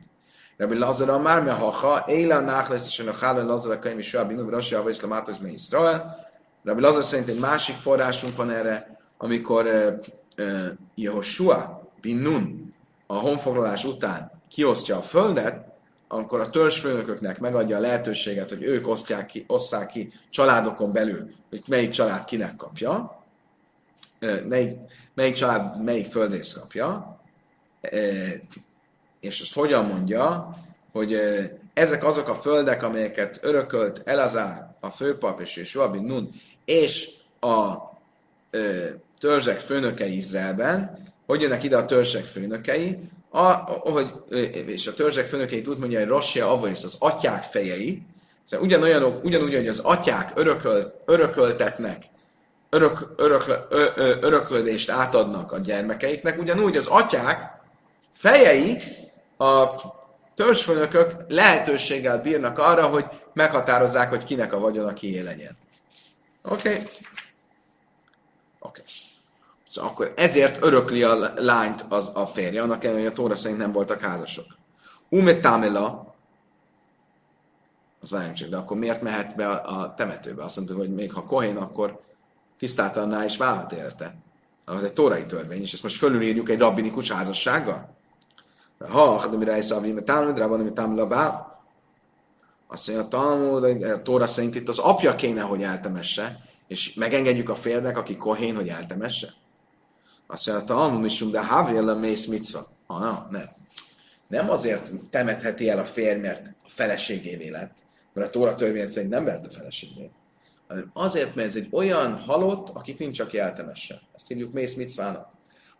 Rabbi 0.59 0.79
Lazar 0.79 1.21
már 1.21 1.43
me 1.43 1.53
haha, 1.53 2.05
élen 2.07 2.45
náchlesz 2.45 2.87
és 2.87 3.05
hálő 3.21 3.47
Lazar 3.47 3.73
a 3.73 3.79
könyv 3.79 3.99
is 3.99 4.13
Rabbi 4.13 4.35
Nubi 4.35 4.51
Rasi 4.51 4.75
Ava 4.75 4.89
Iszlam 4.89 5.13
Átoz 5.13 5.39
me 5.39 5.49
Israel. 5.49 6.27
Rabbi 6.65 6.81
Lazar 6.81 7.03
szerint 7.03 7.29
egy 7.29 7.39
másik 7.39 7.77
forrásunk 7.77 8.37
van 8.37 8.51
erre, 8.51 8.99
amikor 9.19 9.67
uh, 9.67 10.47
uh, 10.47 10.67
Jehoshua 10.95 11.91
a 13.07 13.15
honfoglalás 13.15 13.85
után 13.85 14.31
kiosztja 14.49 14.97
a 14.97 15.03
földet, 15.03 15.67
akkor 16.09 16.41
a 16.41 16.51
törzsfőnököknek 16.51 17.39
megadja 17.39 17.77
a 17.77 17.81
lehetőséget, 17.81 18.49
hogy 18.49 18.63
ők 18.63 18.89
osztják 18.89 19.27
ki, 19.27 19.45
osszák 19.47 19.87
ki 19.87 20.13
családokon 20.31 20.93
belül, 20.93 21.31
hogy 21.49 21.63
melyik 21.67 21.91
család 21.91 22.25
kinek 22.25 22.57
kapja, 22.57 23.23
melyik, 24.49 24.77
melyik 25.15 25.35
család 25.35 25.83
melyik 25.83 26.07
földrész 26.07 26.53
kapja, 26.53 27.21
és 29.21 29.41
ezt 29.41 29.55
hogyan 29.55 29.85
mondja, 29.85 30.57
hogy 30.93 31.19
ezek 31.75 32.05
azok 32.05 32.29
a 32.29 32.35
földek, 32.35 32.83
amelyeket 32.83 33.39
örökölt 33.43 34.03
Elazár, 34.05 34.77
a 34.81 34.91
főpap 34.91 35.41
és 35.41 35.71
Joabin 35.75 36.03
Nun, 36.03 36.31
és 36.65 37.11
a 37.41 37.77
törzsek 39.19 39.61
főnökei 39.61 40.17
Izraelben, 40.17 40.99
hogy 41.27 41.41
jönnek 41.41 41.63
ide 41.63 41.77
a 41.77 41.85
törzsek 41.85 42.25
főnökei, 42.25 42.99
a, 43.31 43.53
hogy, 43.67 44.13
és 44.67 44.87
a 44.87 44.95
törzsek 44.95 45.27
főnökei 45.27 45.65
úgy 45.69 45.79
mondja, 45.79 45.99
hogy 45.99 46.09
Rossia 46.09 46.51
Avois, 46.51 46.85
az 46.85 46.97
atyák 46.99 47.43
fejei, 47.43 48.03
szóval 48.45 48.67
ugyanolyanok, 48.67 49.25
ugyanúgy, 49.25 49.55
hogy 49.55 49.69
az 49.69 49.79
atyák 49.79 50.33
örököl, 50.35 51.03
örököltetnek, 51.05 52.05
örök, 52.71 53.13
örök, 53.17 53.67
ö, 53.69 53.85
ö, 53.97 54.17
öröklődést 54.21 54.91
átadnak 54.91 55.53
a 55.53 55.59
gyermekeiknek, 55.59 56.39
ugyanúgy 56.39 56.77
az 56.77 56.87
atyák 56.87 57.61
fejei 58.13 58.79
a 59.39 59.75
törzsfőnökök 60.35 61.25
lehetőséggel 61.29 62.23
bírnak 62.23 62.59
arra, 62.59 62.87
hogy 62.87 63.05
meghatározzák, 63.33 64.09
hogy 64.09 64.25
kinek 64.25 64.53
a 64.53 64.59
vagyona 64.59 64.93
kié 64.93 65.21
legyen. 65.21 65.57
Oké? 66.43 66.69
Okay? 66.69 66.75
Oké. 66.79 66.91
Okay. 68.59 68.85
Szóval 69.69 69.91
akkor 69.91 70.13
ezért 70.17 70.65
örökli 70.65 71.03
a 71.03 71.33
lányt 71.37 71.85
az 71.89 72.11
a 72.15 72.27
férje, 72.27 72.63
annak 72.63 72.85
ellenére, 72.85 73.03
hogy 73.09 73.13
a 73.13 73.21
Tóra 73.21 73.35
szerint 73.35 73.61
nem 73.61 73.73
voltak 73.73 74.01
házasok. 74.01 74.47
Umetámela, 75.09 76.15
az 78.01 78.11
várjunk 78.11 78.37
csak, 78.37 78.49
de 78.49 78.57
akkor 78.57 78.77
miért 78.77 79.03
mehet 79.03 79.37
be 79.37 79.49
a, 79.49 79.81
a 79.81 79.95
temetőbe? 79.95 80.45
Azt 80.45 80.57
mondta, 80.57 80.75
hogy 80.75 80.95
még 80.95 81.13
ha 81.13 81.23
kohén, 81.23 81.57
akkor 81.57 82.01
tisztátalanná 82.59 83.25
is 83.25 83.37
válhat 83.37 83.73
érte. 83.73 84.15
Az 84.65 84.85
egy 84.85 84.93
tórai 84.93 85.27
törvény, 85.27 85.61
és 85.61 85.73
ezt 85.73 85.83
most 85.83 85.97
fölülírjuk 85.97 86.49
egy 86.49 86.59
rabbinikus 86.59 87.11
házassággal. 87.11 87.98
Ha, 88.79 89.27
de 89.27 89.37
mire 89.37 89.57
is 89.57 89.65
szavim, 89.65 89.95
mert 89.95 90.07
támad, 90.07 90.39
rabban, 90.39 90.61
amit 90.61 90.73
támad 90.73 90.99
azt 92.71 92.89
mondja, 92.89 93.05
a 93.05 93.09
Talmud, 93.09 93.83
a 93.83 94.03
Tóra 94.03 94.27
szerint 94.27 94.55
itt 94.55 94.69
az 94.69 94.79
apja 94.79 95.15
kéne, 95.15 95.41
hogy 95.41 95.63
eltemesse, 95.63 96.41
és 96.67 96.95
megengedjük 96.95 97.49
a 97.49 97.55
férnek, 97.55 97.99
aki 97.99 98.17
kohén, 98.17 98.55
hogy 98.57 98.69
eltemesse. 98.69 99.35
Azt 100.27 100.47
mondja, 100.47 100.65
a 100.65 100.67
Talmud 100.67 101.05
is, 101.05 101.19
de 101.19 101.45
Havél 101.45 101.89
a 101.89 101.95
mész 101.95 102.27
micva. 102.27 102.69
Ah, 102.87 103.01
na, 103.01 103.29
nem. 103.31 103.49
Nem 104.29 104.51
azért 104.51 104.91
temetheti 105.11 105.69
el 105.69 105.79
a 105.79 105.85
férj, 105.85 106.21
mert 106.21 106.47
a 106.47 106.69
feleségévé 106.69 107.49
lett, 107.49 107.75
mert 108.13 108.29
a 108.29 108.31
Tóra 108.31 108.55
törvény 108.55 108.87
szerint 108.87 109.13
nem 109.13 109.25
vett 109.25 109.47
a 109.47 109.51
feleségét, 109.51 110.11
hanem 110.69 110.91
azért, 110.93 111.35
mert 111.35 111.49
ez 111.49 111.57
egy 111.57 111.69
olyan 111.71 112.19
halott, 112.19 112.69
akit 112.69 112.99
nincs, 112.99 113.21
aki 113.21 113.39
eltemesse. 113.39 114.01
Ezt 114.15 114.29
hívjuk 114.29 114.53
mész 114.53 114.75
micvának. 114.75 115.31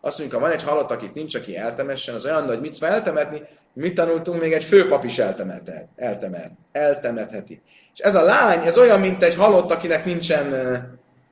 Azt 0.01 0.17
mondjuk, 0.19 0.41
ha 0.41 0.47
van 0.47 0.55
egy 0.55 0.63
halott, 0.63 0.91
akit 0.91 1.13
nincs, 1.13 1.35
aki 1.35 1.57
eltemessen, 1.57 2.15
az 2.15 2.25
olyan 2.25 2.45
nagy 2.45 2.59
micva 2.59 2.87
eltemetni, 2.87 3.41
mit 3.73 3.95
tanultunk, 3.95 4.41
még 4.41 4.53
egy 4.53 4.63
főpap 4.63 5.03
is 5.03 5.17
eltemet, 5.17 5.71
eltemet, 5.95 6.51
eltemetheti. 6.71 7.61
És 7.93 7.99
ez 7.99 8.15
a 8.15 8.23
lány, 8.23 8.65
ez 8.65 8.77
olyan, 8.77 8.99
mint 8.99 9.23
egy 9.23 9.35
halott, 9.35 9.71
akinek 9.71 10.05
nincsen, 10.05 10.53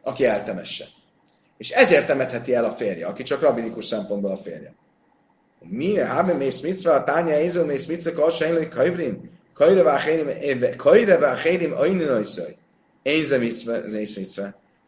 aki 0.04 0.26
eltemesse. 0.26 0.86
És 1.58 1.70
ezért 1.70 2.08
temetheti 2.08 2.56
el 2.56 2.66
a 2.66 2.72
férje, 2.72 3.06
aki 3.06 3.24
csak 3.24 3.42
rabinikus 3.42 3.86
szempontból 3.86 4.32
a 4.32 4.38
férje. 4.38 4.74
Mi? 5.60 6.00
Habe 6.00 6.34
mész 6.34 6.62
micva, 6.62 6.94
a 6.94 7.04
tánya 7.04 7.40
ézó 7.40 7.64
mész 7.64 7.86
micva, 7.86 8.12
kal 8.12 8.30
sejlő 8.30 8.68
kajvrin, 8.68 9.40
kajre 10.78 11.18
váchérim, 11.18 11.74
ajnin 11.78 12.08
ajszaj. 12.08 12.56
Éze 13.02 13.38
micva, 13.38 13.78
mész 13.92 14.16
micva. 14.16 14.44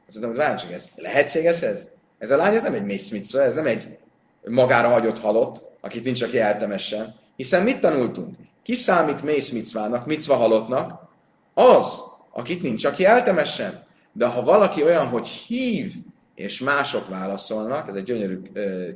Azt 0.07 0.19
mondom, 0.19 0.45
hogy 0.45 0.55
csak 0.55 0.71
ez 0.71 0.85
lehetséges 0.95 1.61
ez? 1.61 1.85
Ez 2.19 2.31
a 2.31 2.37
lány, 2.37 2.55
ez 2.55 2.61
nem 2.61 2.73
egy 2.73 2.83
mész 2.83 3.09
micva, 3.09 3.41
ez 3.41 3.53
nem 3.53 3.65
egy 3.65 3.97
magára 4.43 4.87
hagyott 4.87 5.19
halott, 5.19 5.63
akit 5.81 6.03
nincs, 6.03 6.21
aki 6.21 6.39
eltemessen. 6.39 7.15
Hiszen 7.35 7.63
mit 7.63 7.79
tanultunk? 7.79 8.35
Ki 8.63 8.75
számít 8.75 9.23
mész 9.23 9.49
micvának, 9.49 10.05
micva 10.05 10.35
halottnak? 10.35 11.07
Az, 11.53 12.01
akit 12.31 12.61
nincs, 12.61 12.85
aki 12.85 13.05
eltemessen. 13.05 13.83
De 14.11 14.25
ha 14.25 14.41
valaki 14.41 14.83
olyan, 14.83 15.07
hogy 15.07 15.27
hív, 15.27 15.93
és 16.35 16.59
mások 16.59 17.07
válaszolnak, 17.07 17.87
ez 17.87 17.95
egy 17.95 18.03
gyönyörű 18.03 18.41
ö, 18.53 18.89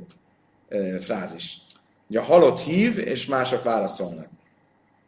ö, 0.68 0.96
frázis. 1.00 1.60
Ugye 2.08 2.18
a 2.18 2.22
halott 2.22 2.60
hív, 2.60 2.98
és 2.98 3.26
mások 3.26 3.62
válaszolnak. 3.62 4.28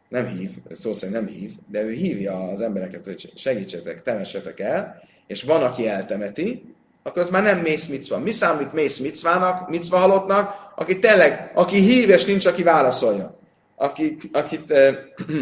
Nem 0.09 0.27
hív, 0.27 0.49
szó 0.71 0.93
szerint 0.93 1.17
nem 1.17 1.27
hív, 1.27 1.51
de 1.69 1.81
ő 1.81 1.91
hívja 1.91 2.39
az 2.39 2.61
embereket, 2.61 3.05
hogy 3.05 3.31
segítsetek, 3.35 4.01
temessetek 4.01 4.59
el, 4.59 5.03
és 5.27 5.43
van, 5.43 5.63
aki 5.63 5.87
eltemeti, 5.87 6.75
akkor 7.07 7.21
ott 7.21 7.31
már 7.31 7.43
nem 7.43 7.59
mész 7.59 7.87
micva. 7.87 8.19
Mi 8.19 8.31
számít 8.31 8.73
mész 8.73 8.97
micvának, 8.97 9.69
micva 9.69 9.97
halottnak, 9.97 10.71
aki 10.75 10.99
tényleg, 10.99 11.51
aki 11.53 11.79
hív, 11.79 12.09
és 12.09 12.25
nincs, 12.25 12.45
aki 12.45 12.63
válaszolja. 12.63 13.37
Aki, 13.75 14.17
akit 14.31 14.71
eh, 14.71 14.97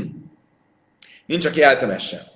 nincs, 1.25 1.45
aki 1.45 1.63
eltemesse. 1.63 2.31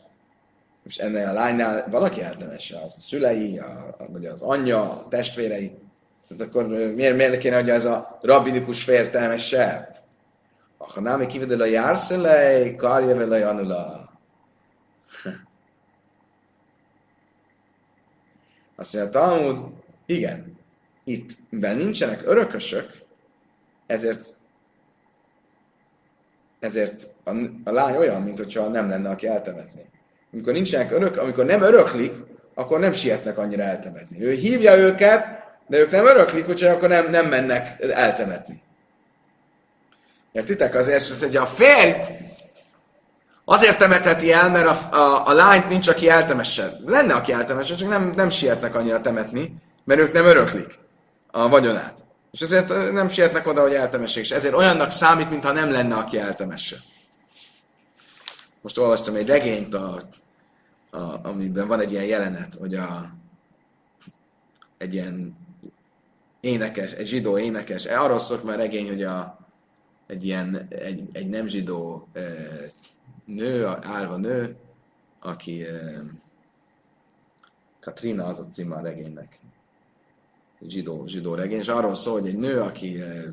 És 0.85 0.97
ennél 0.97 1.27
a 1.27 1.33
lánynál 1.33 1.87
valaki 1.89 2.21
eltemesse, 2.21 2.77
az 2.77 2.93
a 2.97 3.01
szülei, 3.01 3.57
a, 3.57 3.95
a, 3.97 4.11
vagy 4.11 4.25
az 4.25 4.41
anyja, 4.41 4.81
a 4.81 5.07
testvérei. 5.09 5.71
Tehát 6.27 6.43
akkor 6.43 6.67
miért, 6.67 7.15
miért 7.15 7.37
kéne, 7.37 7.55
hogy 7.55 7.69
ez 7.69 7.85
a 7.85 8.19
rabbinikus 8.21 8.83
fér 8.83 9.09
temesse 9.09 9.57
el? 9.57 9.95
Ha 10.77 11.01
nem 11.01 11.27
kivedel 11.27 11.61
a 11.61 11.65
járszelej, 11.65 12.75
karja 12.75 13.15
vele 13.15 13.37
janula. 13.37 14.09
Azt 18.79 18.93
mondja, 18.93 19.11
Talmud, 19.11 19.65
igen, 20.05 20.57
itt, 21.03 21.29
mivel 21.49 21.75
nincsenek 21.75 22.21
örökösök, 22.25 22.91
ezért 23.87 24.37
ezért 26.59 27.09
a, 27.23 27.31
a 27.63 27.71
lány 27.71 27.95
olyan, 27.95 28.21
mint 28.21 28.37
hogyha 28.37 28.67
nem 28.67 28.89
lenne, 28.89 29.09
aki 29.09 29.27
eltemetné. 29.27 29.85
Amikor 30.33 30.53
nincsenek 30.53 30.91
örök, 30.91 31.17
amikor 31.17 31.45
nem 31.45 31.61
öröklik, 31.61 32.13
akkor 32.53 32.79
nem 32.79 32.93
sietnek 32.93 33.37
annyira 33.37 33.63
eltemetni. 33.63 34.23
Ő 34.23 34.31
hívja 34.31 34.77
őket, 34.77 35.25
de 35.67 35.77
ők 35.77 35.91
nem 35.91 36.05
öröklik, 36.05 36.47
úgyhogy 36.47 36.69
akkor 36.69 36.89
nem, 36.89 37.09
nem 37.09 37.27
mennek 37.27 37.81
eltemetni. 37.81 38.61
Értitek? 40.31 40.75
Azért, 40.75 41.19
hogy 41.19 41.35
a 41.35 41.45
férj 41.45 41.91
azért 43.51 43.77
temetheti 43.77 44.31
el, 44.31 44.49
mert 44.49 44.67
a, 44.67 44.95
a, 44.95 45.27
a 45.27 45.33
lányt 45.33 45.69
nincs, 45.69 45.87
aki 45.87 46.09
eltemesse. 46.09 46.79
Lenne, 46.85 47.13
aki 47.13 47.31
eltemesse, 47.31 47.75
csak 47.75 47.89
nem, 47.89 48.13
nem 48.15 48.29
sietnek 48.29 48.75
annyira 48.75 49.01
temetni, 49.01 49.55
mert 49.83 49.99
ők 49.99 50.13
nem 50.13 50.25
öröklik 50.25 50.79
a 51.31 51.49
vagyonát. 51.49 52.03
És 52.31 52.41
ezért 52.41 52.91
nem 52.91 53.09
sietnek 53.09 53.47
oda, 53.47 53.61
hogy 53.61 53.73
eltemessék. 53.73 54.23
És 54.23 54.31
ezért 54.31 54.53
olyannak 54.53 54.91
számít, 54.91 55.29
mintha 55.29 55.51
nem 55.51 55.71
lenne, 55.71 55.95
aki 55.95 56.19
eltemesse. 56.19 56.77
Most 58.61 58.77
olvastam 58.77 59.15
egy 59.15 59.27
regényt, 59.27 59.73
a, 59.73 59.99
a, 60.91 61.27
amiben 61.27 61.67
van 61.67 61.79
egy 61.79 61.91
ilyen 61.91 62.05
jelenet, 62.05 62.55
hogy 62.59 62.73
a, 62.73 63.13
egy 64.77 64.93
ilyen 64.93 65.37
énekes, 66.39 66.91
egy 66.91 67.07
zsidó 67.07 67.37
énekes, 67.37 67.85
arról 67.85 68.19
szólt 68.19 68.43
már 68.43 68.57
regény, 68.57 68.87
hogy 68.87 69.03
a, 69.03 69.37
egy 70.07 70.25
ilyen, 70.25 70.67
egy, 70.69 71.03
egy 71.11 71.27
nem 71.27 71.47
zsidó 71.47 72.07
e, 72.13 72.21
nő, 73.35 73.65
állva 73.65 74.17
nő, 74.17 74.55
aki 75.19 75.63
e, 75.63 76.03
Katrina 77.79 78.25
az 78.25 78.39
a 78.39 78.47
címe 78.51 78.75
a 78.75 78.81
regénynek 78.81 79.39
zsidó, 80.67 81.07
zsidó 81.07 81.33
regény, 81.33 81.59
és 81.59 81.67
arról 81.67 81.93
szól, 81.93 82.19
hogy 82.19 82.29
egy 82.29 82.37
nő, 82.37 82.61
aki 82.61 83.01
eh, 83.01 83.23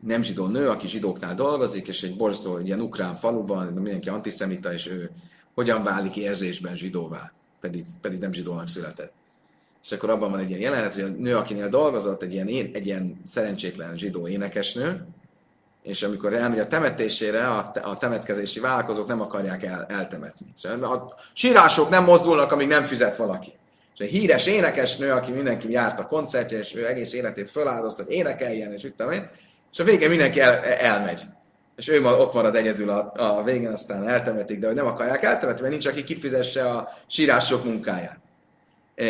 nem 0.00 0.22
zsidó 0.22 0.46
nő, 0.46 0.68
aki 0.68 0.86
zsidóknál 0.86 1.34
dolgozik, 1.34 1.88
és 1.88 2.02
egy 2.02 2.16
borzasztó, 2.16 2.58
ilyen 2.58 2.80
ukrán 2.80 3.14
faluban, 3.14 3.72
mindenki 3.72 4.08
antiszemita, 4.08 4.72
és 4.72 4.86
ő 4.86 5.10
hogyan 5.54 5.82
válik 5.82 6.16
érzésben 6.16 6.76
zsidóvá, 6.76 7.32
pedig, 7.60 7.84
pedig 8.00 8.18
nem 8.18 8.32
zsidónak 8.32 8.68
született. 8.68 9.12
És 9.82 9.92
akkor 9.92 10.10
abban 10.10 10.30
van 10.30 10.40
egy 10.40 10.48
ilyen 10.48 10.60
jelenet, 10.60 10.94
hogy 10.94 11.02
a 11.02 11.08
nő, 11.08 11.36
akinél 11.36 11.68
dolgozott, 11.68 12.22
egy 12.22 12.32
ilyen, 12.32 12.46
egy 12.72 12.86
ilyen 12.86 13.20
szerencsétlen 13.24 13.96
zsidó 13.96 14.28
énekesnő, 14.28 15.06
és 15.82 16.02
amikor 16.02 16.34
elmegy 16.34 16.58
a 16.58 16.66
temetésére, 16.66 17.46
a, 17.46 17.70
te, 17.70 17.80
a 17.80 17.96
temetkezési 17.96 18.60
vállalkozók 18.60 19.06
nem 19.06 19.20
akarják 19.20 19.62
el, 19.62 19.86
eltemetni. 19.88 20.46
Szóval 20.54 20.92
a 20.92 21.14
sírások 21.32 21.88
nem 21.88 22.04
mozdulnak, 22.04 22.52
amíg 22.52 22.68
nem 22.68 22.84
fizet 22.84 23.16
valaki. 23.16 23.52
És 23.94 24.00
egy 24.00 24.10
híres 24.10 24.46
énekesnő, 24.46 25.10
aki 25.10 25.32
mindenki 25.32 25.70
járt 25.70 25.98
a 25.98 26.06
koncertje, 26.06 26.58
és 26.58 26.74
ő 26.74 26.86
egész 26.86 27.12
életét 27.12 27.50
feláldozta, 27.50 28.02
hogy 28.02 28.12
énekeljen, 28.12 28.72
és 28.72 28.82
mit 28.82 28.94
tudom 28.94 29.12
én, 29.12 29.30
és 29.72 29.78
a 29.78 29.84
végén 29.84 30.08
mindenki 30.08 30.40
el, 30.40 30.64
elmegy. 30.64 31.20
És 31.76 31.88
ő 31.88 32.06
ott 32.06 32.32
marad 32.32 32.56
egyedül 32.56 32.90
a, 32.90 33.12
a 33.16 33.42
végén, 33.42 33.72
aztán 33.72 34.08
eltemetik, 34.08 34.58
de 34.58 34.66
hogy 34.66 34.76
nem 34.76 34.86
akarják 34.86 35.22
eltemetni, 35.22 35.60
mert 35.60 35.72
nincs, 35.72 35.86
aki 35.86 36.04
kifizesse 36.04 36.70
a 36.70 36.88
sírások 37.06 37.64
munkáját. 37.64 38.18
E, 38.94 39.04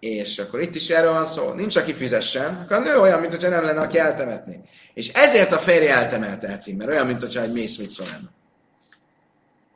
és 0.00 0.38
akkor 0.38 0.60
itt 0.60 0.74
is 0.74 0.88
erről 0.88 1.12
van 1.12 1.26
szó, 1.26 1.52
nincs, 1.52 1.76
aki 1.76 1.92
fizessen, 1.92 2.54
akkor 2.54 2.76
a 2.76 2.80
nő 2.80 2.98
olyan, 2.98 3.20
mintha 3.20 3.48
nem 3.48 3.64
lenne, 3.64 3.80
aki 3.80 3.98
eltemetni. 3.98 4.60
És 4.94 5.08
ezért 5.08 5.52
a 5.52 5.58
férje 5.58 5.94
eltemelteheti, 5.94 6.72
mert 6.72 6.90
olyan, 6.90 7.06
mintha 7.06 7.40
egy 7.40 7.52
mész 7.52 7.76
mit 7.76 7.96
lenne. 7.96 8.30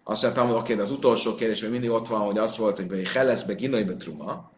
Azt 0.04 0.22
mondtam, 0.22 0.50
oké, 0.50 0.74
az 0.78 0.90
utolsó 0.90 1.34
kérdés 1.34 1.60
még 1.60 1.70
mindig 1.70 1.90
ott 1.90 2.08
van, 2.08 2.20
hogy 2.20 2.38
az 2.38 2.56
volt, 2.56 2.76
hogy 2.76 3.08
Heleszbe, 3.08 3.52
Ginaibe 3.52 3.94
truma, 3.94 4.50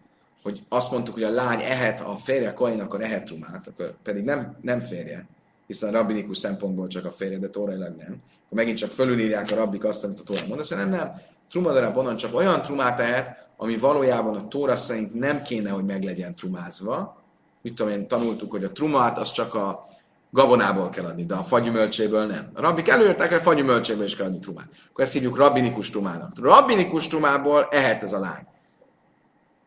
hogy 0.43 0.63
azt 0.69 0.91
mondtuk, 0.91 1.15
hogy 1.15 1.23
a 1.23 1.31
lány 1.31 1.61
ehet, 1.61 2.01
a 2.01 2.17
férje 2.25 2.53
koin, 2.53 2.81
akkor 2.81 3.03
ehet 3.03 3.25
trumát, 3.25 3.67
akkor 3.67 3.95
pedig 4.03 4.25
nem, 4.25 4.57
nem 4.61 4.81
férje, 4.81 5.27
hiszen 5.67 5.89
a 5.89 5.93
rabbinikus 5.93 6.39
szempontból 6.39 6.87
csak 6.87 7.05
a 7.05 7.11
férje, 7.11 7.39
de 7.39 7.49
tórailag 7.49 7.97
nem. 7.97 8.23
Akkor 8.45 8.59
megint 8.59 8.79
csak 8.79 8.91
fölülírják 8.91 9.51
a 9.51 9.55
rabbik 9.55 9.85
azt, 9.85 10.05
amit 10.05 10.21
a 10.21 10.23
tóra 10.23 10.47
mond, 10.47 10.61
azt 10.61 10.71
mondja, 10.71 10.89
nem, 10.89 10.99
nem, 10.99 11.21
trumadarab 11.51 11.97
onnan 11.97 12.17
csak 12.17 12.35
olyan 12.35 12.63
trumát 12.63 13.01
ehet, 13.01 13.46
ami 13.57 13.77
valójában 13.77 14.37
a 14.37 14.49
tóra 14.49 14.77
szerint 14.77 15.15
nem 15.15 15.43
kéne, 15.43 15.71
hogy 15.71 15.85
meg 15.85 16.03
legyen 16.03 16.35
trumázva. 16.35 17.23
Mit 17.63 17.75
tudom 17.75 17.93
én, 17.93 18.09
tanultuk, 18.09 18.51
hogy 18.51 18.65
a 18.65 18.73
trumát 18.73 19.19
az 19.19 19.31
csak 19.31 19.55
a 19.55 19.87
gabonából 20.31 20.91
kell 20.91 21.05
adni, 21.05 21.25
de 21.25 21.35
a 21.35 21.43
fagyümölcséből 21.43 22.27
nem. 22.27 22.51
A 22.55 22.61
rabbik 22.61 22.89
előírták, 22.89 23.29
hogy 23.29 23.39
a 23.39 23.41
fagyümölcséből 23.41 24.05
is 24.05 24.17
kell 24.17 24.27
adni 24.27 24.39
trumát. 24.39 24.69
Akkor 24.91 25.05
ezt 25.05 25.13
hívjuk 25.13 25.37
rabbinikus 25.37 25.91
trumának. 25.91 26.33
Rabbinikus 26.41 27.07
trumából 27.07 27.69
ehet 27.71 28.03
ez 28.03 28.13
a 28.13 28.19
lány. 28.19 28.47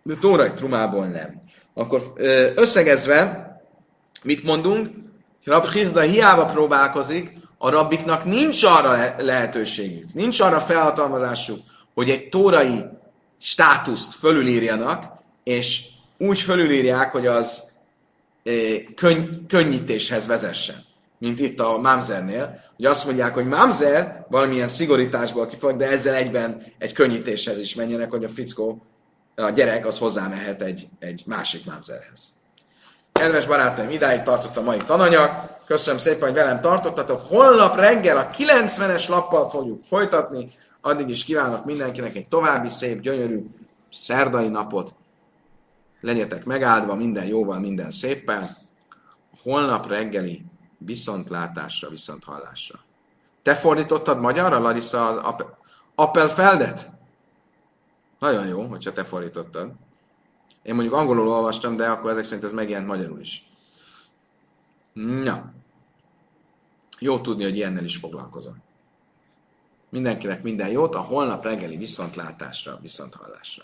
De 0.03 0.15
tórai 0.15 0.53
trumából 0.53 1.05
nem. 1.05 1.41
Akkor 1.73 2.13
összegezve, 2.55 3.47
mit 4.23 4.43
mondunk? 4.43 4.89
Rab 5.43 5.65
Hizda 5.65 6.01
hiába 6.01 6.45
próbálkozik, 6.45 7.37
a 7.57 7.69
rabbiknak 7.69 8.25
nincs 8.25 8.63
arra 8.63 9.15
lehetőségük, 9.17 10.13
nincs 10.13 10.39
arra 10.39 10.59
felhatalmazásuk, 10.59 11.59
hogy 11.93 12.09
egy 12.09 12.29
tórai 12.29 12.85
státuszt 13.39 14.13
fölülírjanak, 14.13 15.05
és 15.43 15.83
úgy 16.17 16.39
fölülírják, 16.39 17.11
hogy 17.11 17.27
az 17.27 17.63
könny- 18.95 19.47
könnyítéshez 19.47 20.27
vezessen. 20.27 20.87
Mint 21.17 21.39
itt 21.39 21.59
a 21.59 21.77
Mamzernél, 21.77 22.59
hogy 22.75 22.85
azt 22.85 23.05
mondják, 23.05 23.33
hogy 23.33 23.45
Mamzer 23.45 24.25
valamilyen 24.29 24.67
szigorításból 24.67 25.47
kifog, 25.47 25.77
de 25.77 25.89
ezzel 25.89 26.13
egyben 26.15 26.63
egy 26.77 26.91
könnyítéshez 26.91 27.59
is 27.59 27.75
menjenek, 27.75 28.09
hogy 28.09 28.23
a 28.23 28.29
fickó 28.29 28.85
a 29.35 29.49
gyerek 29.49 29.85
az 29.85 29.97
hozzámehet 29.97 30.61
egy, 30.61 30.87
egy 30.99 31.23
másik 31.25 31.65
mámzerhez. 31.65 32.33
Kedves 33.11 33.45
barátaim, 33.45 33.89
idáig 33.89 34.21
tartott 34.21 34.57
a 34.57 34.61
mai 34.61 34.77
tananyag. 34.77 35.31
Köszönöm 35.65 35.99
szépen, 35.99 36.21
hogy 36.21 36.37
velem 36.37 36.61
tartottatok. 36.61 37.21
Holnap 37.27 37.75
reggel 37.75 38.17
a 38.17 38.29
90-es 38.29 39.09
lappal 39.09 39.49
fogjuk 39.49 39.83
folytatni. 39.83 40.47
Addig 40.81 41.09
is 41.09 41.23
kívánok 41.23 41.65
mindenkinek 41.65 42.15
egy 42.15 42.27
további 42.27 42.69
szép, 42.69 42.99
gyönyörű 42.99 43.45
szerdai 43.91 44.47
napot. 44.47 44.93
Legyetek 46.01 46.45
megáldva, 46.45 46.95
minden 46.95 47.25
jóval, 47.25 47.59
minden 47.59 47.91
széppel. 47.91 48.57
Holnap 49.41 49.87
reggeli 49.87 50.45
viszontlátásra, 50.77 51.89
viszonthallásra. 51.89 52.79
Te 53.43 53.55
fordítottad 53.55 54.19
magyarra, 54.19 54.59
Larissa, 54.59 55.21
az 55.21 55.45
Appelfeldet? 55.95 56.89
Nagyon 58.19 58.47
jó, 58.47 58.65
hogyha 58.65 58.91
te 58.91 59.03
fordítottad. 59.03 59.71
Én 60.61 60.73
mondjuk 60.75 60.95
angolul 60.95 61.29
olvastam, 61.29 61.75
de 61.75 61.89
akkor 61.89 62.11
ezek 62.11 62.23
szerint 62.23 62.43
ez 62.43 62.51
megjelent 62.51 62.87
magyarul 62.87 63.19
is. 63.19 63.49
Na. 64.93 65.53
Jó 66.99 67.19
tudni, 67.19 67.43
hogy 67.43 67.55
ilyennel 67.55 67.83
is 67.83 67.97
foglalkozom. 67.97 68.67
Mindenkinek 69.89 70.43
minden 70.43 70.69
jót, 70.69 70.95
a 70.95 70.99
holnap 70.99 71.43
reggeli 71.43 71.77
viszontlátásra, 71.77 72.79
viszonthallásra. 72.81 73.63